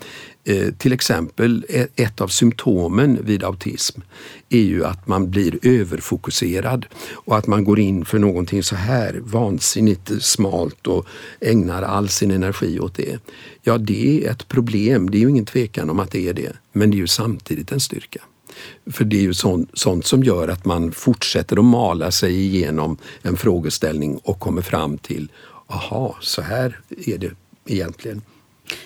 Eh, 0.43 0.71
till 0.73 0.93
exempel 0.93 1.65
e-, 1.69 1.87
ett 1.95 2.21
av 2.21 2.27
symptomen 2.27 3.19
vid 3.25 3.43
autism 3.43 4.01
är 4.49 4.61
ju 4.61 4.85
att 4.85 5.07
man 5.07 5.31
blir 5.31 5.59
överfokuserad 5.61 6.85
och 7.11 7.37
att 7.37 7.47
man 7.47 7.63
går 7.63 7.79
in 7.79 8.05
för 8.05 8.19
någonting 8.19 8.63
så 8.63 8.75
här 8.75 9.19
vansinnigt 9.23 10.11
smalt 10.23 10.87
och 10.87 11.05
ägnar 11.39 11.83
all 11.83 12.09
sin 12.09 12.31
energi 12.31 12.79
åt 12.79 12.95
det. 12.95 13.19
Ja, 13.61 13.77
det 13.77 14.25
är 14.25 14.31
ett 14.31 14.47
problem. 14.47 15.09
Det 15.09 15.17
är 15.17 15.19
ju 15.19 15.29
ingen 15.29 15.45
tvekan 15.45 15.89
om 15.89 15.99
att 15.99 16.11
det 16.11 16.29
är 16.29 16.33
det. 16.33 16.53
Men 16.71 16.91
det 16.91 16.97
är 16.97 16.99
ju 16.99 17.07
samtidigt 17.07 17.71
en 17.71 17.79
styrka. 17.79 18.21
För 18.91 19.05
det 19.05 19.17
är 19.17 19.21
ju 19.21 19.33
sånt, 19.33 19.69
sånt 19.73 20.05
som 20.05 20.23
gör 20.23 20.47
att 20.47 20.65
man 20.65 20.91
fortsätter 20.91 21.57
att 21.57 21.65
mala 21.65 22.11
sig 22.11 22.41
igenom 22.41 22.97
en 23.21 23.37
frågeställning 23.37 24.17
och 24.17 24.39
kommer 24.39 24.61
fram 24.61 24.97
till, 24.97 25.31
aha, 25.67 26.15
så 26.21 26.41
här 26.41 26.79
är 27.05 27.17
det 27.17 27.31
egentligen. 27.65 28.21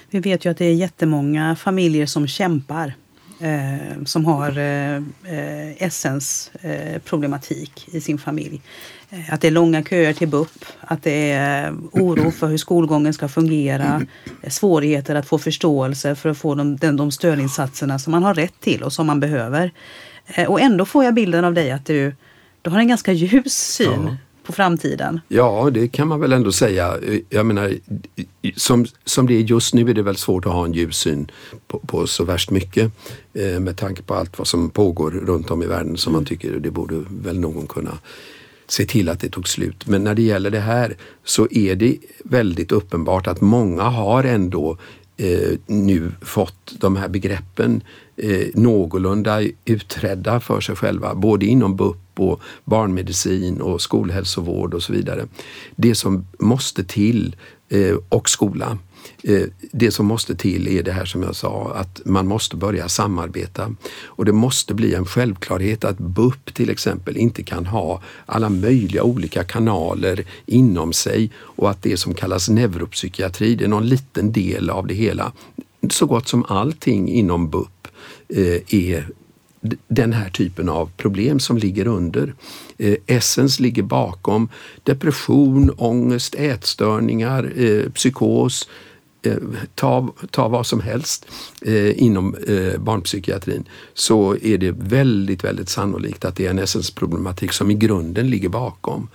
Vi 0.10 0.20
vet 0.20 0.46
ju 0.46 0.52
att 0.52 0.58
det 0.58 0.66
är 0.66 0.74
jättemånga 0.74 1.56
familjer 1.56 2.06
som 2.06 2.28
kämpar. 2.28 2.94
Eh, 3.40 4.04
som 4.06 4.26
har 4.26 4.58
eh, 4.58 4.96
eh 4.96 5.84
essens 5.84 6.52
eh, 6.62 7.02
problematik 7.02 7.88
i 7.92 8.02
sin 8.02 8.18
familj. 8.18 8.62
Eh, 9.10 9.34
att 9.34 9.42
det 9.42 9.48
är 9.48 9.52
långa 9.52 9.84
köer 9.84 10.14
till 10.14 10.28
BUP, 10.28 10.66
att 10.80 11.04
det 11.04 11.32
är 11.32 11.74
oro 11.92 12.32
för 12.32 12.48
hur 12.48 12.58
skolgången 12.58 13.14
ska 13.14 13.28
fungera, 13.28 14.02
svårigheter 14.48 15.16
att 15.16 15.28
få 15.28 15.38
förståelse 15.38 16.16
för 16.16 16.30
att 16.30 16.38
få 16.38 16.56
de, 16.56 16.78
de, 16.78 16.98
de 16.98 17.12
stödinsatserna 17.12 18.00
som 18.00 18.12
man 18.12 18.24
har 18.24 18.34
rätt 18.34 18.60
till 18.60 18.84
och 18.84 18.94
som 18.94 19.08
man 19.08 19.20
behöver. 19.20 19.72
Eh, 20.26 20.50
och 20.50 20.62
ändå 20.62 20.86
får 20.86 21.04
jag 21.04 21.14
bilden 21.14 21.46
av 21.46 21.54
dig 21.54 21.72
att 21.72 21.86
du, 21.86 22.16
du 22.62 22.70
har 22.70 22.80
en 22.80 22.88
ganska 22.88 23.12
ljus 23.12 23.54
syn 23.54 24.08
ja 24.08 24.18
på 24.46 24.54
framtiden? 24.54 25.22
Ja, 25.28 25.70
det 25.74 25.88
kan 25.88 26.08
man 26.08 26.20
väl 26.20 26.34
ändå 26.34 26.52
säga. 26.52 26.98
Jag 27.30 27.46
menar, 27.46 27.74
som, 28.56 28.86
som 29.06 29.28
det 29.28 29.34
är 29.34 29.42
just 29.42 29.74
nu 29.74 29.90
är 29.90 29.94
det 29.94 30.02
väl 30.02 30.16
svårt 30.16 30.46
att 30.46 30.54
ha 30.54 30.66
en 30.66 30.74
ljussyn 30.74 31.32
på, 31.68 31.80
på 31.80 32.08
så 32.08 32.24
värst 32.24 32.52
mycket 32.52 32.92
eh, 33.34 33.60
med 33.60 33.78
tanke 33.78 34.02
på 34.02 34.14
allt 34.14 34.38
vad 34.38 34.48
som 34.48 34.70
pågår 34.70 35.12
runt 35.12 35.52
om 35.52 35.64
i 35.64 35.66
världen 35.66 35.98
som 35.98 36.14
man 36.14 36.20
mm. 36.20 36.28
tycker 36.28 36.52
det 36.52 36.72
borde 36.72 37.04
väl 37.24 37.40
någon 37.40 37.68
kunna 37.68 37.98
se 38.68 38.86
till 38.86 39.10
att 39.10 39.20
det 39.20 39.30
tog 39.30 39.48
slut. 39.48 39.88
Men 39.88 40.04
när 40.04 40.16
det 40.16 40.22
gäller 40.22 40.52
det 40.52 40.60
här 40.60 40.96
så 41.24 41.48
är 41.52 41.76
det 41.76 41.98
väldigt 42.24 42.72
uppenbart 42.72 43.28
att 43.28 43.42
många 43.42 43.84
har 43.84 44.24
ändå 44.24 44.78
eh, 45.18 45.58
nu 45.68 46.12
fått 46.22 46.74
de 46.80 46.96
här 46.96 47.08
begreppen 47.08 47.84
eh, 48.18 48.48
någorlunda 48.54 49.42
utredda 49.66 50.40
för 50.40 50.62
sig 50.62 50.76
själva, 50.76 51.16
både 51.16 51.46
inom 51.46 51.76
BUP 51.76 52.20
och 52.20 52.42
barnmedicin 52.66 53.62
och 53.62 53.82
skolhälsovård 53.82 54.74
och 54.74 54.84
så 54.84 54.94
vidare. 54.94 55.28
Det 55.76 55.96
som 55.96 56.28
måste 56.40 56.84
till, 56.84 57.36
eh, 57.70 57.96
och 58.10 58.30
skola, 58.30 58.78
Eh, 59.24 59.44
det 59.72 59.92
som 59.92 60.06
måste 60.06 60.36
till 60.36 60.68
är 60.68 60.84
det 60.84 60.92
här 60.92 61.06
som 61.06 61.24
jag 61.24 61.36
sa, 61.36 61.72
att 61.76 62.02
man 62.06 62.28
måste 62.28 62.56
börja 62.56 62.90
samarbeta. 62.90 63.76
Och 64.06 64.26
det 64.26 64.32
måste 64.32 64.74
bli 64.74 64.94
en 64.94 65.06
självklarhet 65.06 65.84
att 65.84 65.98
BUP 65.98 66.54
till 66.54 66.70
exempel 66.70 67.18
inte 67.18 67.44
kan 67.44 67.66
ha 67.66 68.02
alla 68.26 68.50
möjliga 68.50 69.04
olika 69.04 69.44
kanaler 69.44 70.26
inom 70.46 70.94
sig 70.94 71.32
och 71.38 71.70
att 71.70 71.84
det 71.84 71.98
som 71.98 72.14
kallas 72.14 72.50
neuropsykiatri, 72.50 73.56
det 73.56 73.66
är 73.66 73.70
någon 73.70 73.88
liten 73.88 74.32
del 74.32 74.70
av 74.70 74.88
det 74.88 74.94
hela. 74.94 75.32
Så 75.90 76.06
gott 76.06 76.28
som 76.28 76.46
allting 76.48 77.10
inom 77.10 77.50
BUP 77.50 77.88
eh, 78.30 78.76
är 78.76 79.08
den 79.88 80.14
här 80.14 80.30
typen 80.30 80.70
av 80.70 80.90
problem 80.98 81.40
som 81.40 81.58
ligger 81.58 81.88
under. 81.88 82.34
Eh, 82.78 82.96
Essens 83.08 83.60
ligger 83.60 83.84
bakom 83.84 84.50
depression, 84.84 85.72
ångest, 85.78 86.36
ätstörningar, 86.36 87.52
eh, 87.56 87.92
psykos, 87.92 88.68
Eh, 89.26 89.38
ta, 89.76 90.14
ta 90.32 90.48
vad 90.48 90.66
som 90.66 90.82
helst 90.82 91.26
eh, 91.62 92.04
inom 92.04 92.36
eh, 92.36 92.80
barnpsykiatrin 92.80 93.64
så 93.94 94.36
är 94.42 94.58
det 94.58 94.72
väldigt, 94.72 95.44
väldigt 95.44 95.70
sannolikt 95.70 96.26
att 96.26 96.36
det 96.36 96.46
är 96.46 96.50
en 96.50 96.60
essensproblematik 96.60 97.52
som 97.52 97.72
i 97.72 97.74
grunden 97.74 98.30
ligger 98.30 98.50
bakom. 98.50 99.10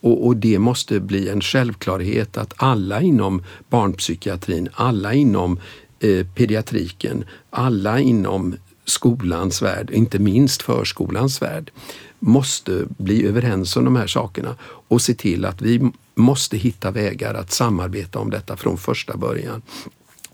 Och, 0.00 0.26
och, 0.26 0.36
det 0.36 0.58
måste 0.58 1.00
bli 1.00 1.28
en 1.28 1.40
självklarhet 1.40 2.36
att 2.36 2.54
alla 2.56 3.00
inom 3.00 3.42
barnpsykiatrin, 3.68 4.68
alla 4.72 5.14
inom 5.14 5.60
eh, 6.00 6.26
pediatriken, 6.26 7.24
alla 7.50 8.00
inom 8.00 8.56
skolans 8.84 9.62
värld, 9.62 9.90
inte 9.90 10.18
minst 10.18 10.62
förskolans 10.62 11.42
värld, 11.42 11.70
måste 12.18 12.84
bli 12.98 13.26
överens 13.26 13.76
om 13.76 13.84
de 13.84 13.96
här 13.96 14.06
sakerna 14.06 14.56
och 14.88 15.02
se 15.02 15.14
till 15.14 15.44
att 15.44 15.62
vi 15.62 15.90
måste 16.16 16.56
hitta 16.56 16.90
vägar 16.90 17.34
att 17.34 17.52
samarbeta 17.52 18.18
om 18.18 18.30
detta 18.30 18.56
från 18.56 18.78
första 18.78 19.16
början. 19.16 19.62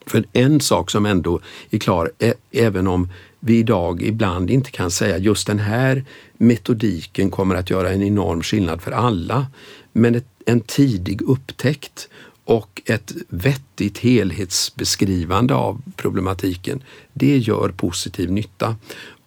För 0.07 0.25
en 0.33 0.61
sak 0.61 0.91
som 0.91 1.07
ändå 1.07 1.41
är 1.71 1.79
klar, 1.79 2.11
även 2.51 2.87
om 2.87 3.09
vi 3.41 3.59
idag 3.59 4.03
ibland 4.03 4.51
inte 4.51 4.71
kan 4.71 4.91
säga 4.91 5.19
just 5.19 5.47
den 5.47 5.59
här 5.59 6.05
metodiken 6.39 7.31
kommer 7.31 7.55
att 7.55 7.71
göra 7.71 7.91
en 7.91 8.03
enorm 8.03 8.43
skillnad 8.43 8.83
för 8.83 8.93
alla. 8.93 9.47
Men 9.93 10.15
ett, 10.15 10.27
en 10.47 10.61
tidig 10.61 11.23
upptäckt 11.23 12.09
och 12.45 12.83
ett 12.87 13.13
vettigt 13.29 13.99
helhetsbeskrivande 13.99 15.55
av 15.55 15.83
problematiken, 15.97 16.83
det 17.13 17.39
gör 17.39 17.69
positiv 17.69 18.33
nytta. 18.33 18.77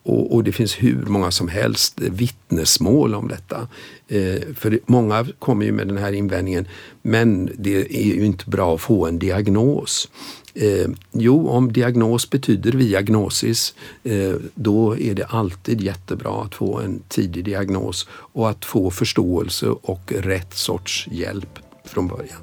Och, 0.06 0.36
och, 0.36 0.44
det 0.44 0.52
finns 0.52 0.76
hur 0.84 1.06
många 1.06 1.32
som 1.32 1.48
helst 1.48 2.02
vittnesmål 2.02 3.16
om 3.16 3.28
detta. 3.28 3.68
Eh, 4.08 4.42
för 4.56 4.80
många 4.86 5.26
kommer 5.40 5.66
ju 5.66 5.72
med 5.72 5.88
den 5.88 5.98
här 5.98 6.12
invändningen, 6.12 6.68
men 7.02 7.50
det 7.58 7.98
är 8.08 8.16
ju 8.16 8.26
inte 8.26 8.50
bra 8.50 8.76
att 8.76 8.82
få 8.82 9.08
en 9.08 9.20
diagnos. 9.20 10.10
Eh, 10.54 10.88
jo, 11.12 11.50
om 11.50 11.74
diagnos 11.74 12.30
betyder 12.30 12.72
diagnosis, 12.72 13.74
eh, 14.04 14.36
då 14.56 14.98
är 14.98 15.14
det 15.14 15.26
alltid 15.26 15.82
jättebra 15.82 16.44
att 16.44 16.56
få 16.56 16.80
en 16.80 17.02
tidig 17.08 17.46
diagnos 17.46 18.08
och 18.12 18.50
att 18.50 18.66
få 18.66 18.92
förståelse 18.92 19.68
och 19.68 20.14
rätt 20.18 20.54
sorts 20.54 21.08
hjälp 21.12 21.60
från 21.86 22.08
början. 22.08 22.42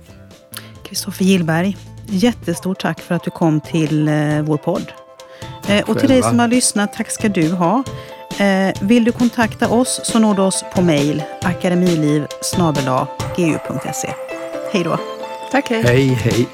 Kristoffer 0.84 1.24
Gillberg, 1.24 1.76
jättestort 2.06 2.80
tack 2.80 3.00
för 3.00 3.14
att 3.14 3.24
du 3.24 3.30
kom 3.30 3.60
till 3.60 4.08
eh, 4.08 4.42
vår 4.42 4.56
podd. 4.56 5.01
Eh, 5.68 5.90
och 5.90 5.98
till 5.98 6.08
dig 6.08 6.22
som 6.22 6.38
har 6.38 6.48
lyssnat, 6.48 6.92
tack 6.92 7.10
ska 7.10 7.28
du 7.28 7.52
ha. 7.52 7.84
Eh, 8.38 8.74
vill 8.80 9.04
du 9.04 9.12
kontakta 9.12 9.68
oss 9.68 10.00
så 10.04 10.18
når 10.18 10.34
du 10.34 10.42
oss 10.42 10.64
på 10.74 10.82
mejl 10.82 11.22
akademiliv 11.42 12.26
gu.se. 13.36 14.14
Hej 14.72 14.84
då! 14.84 14.98
Tack, 15.52 15.70
hej! 15.70 15.82
Hej, 15.82 16.06
hej! 16.08 16.48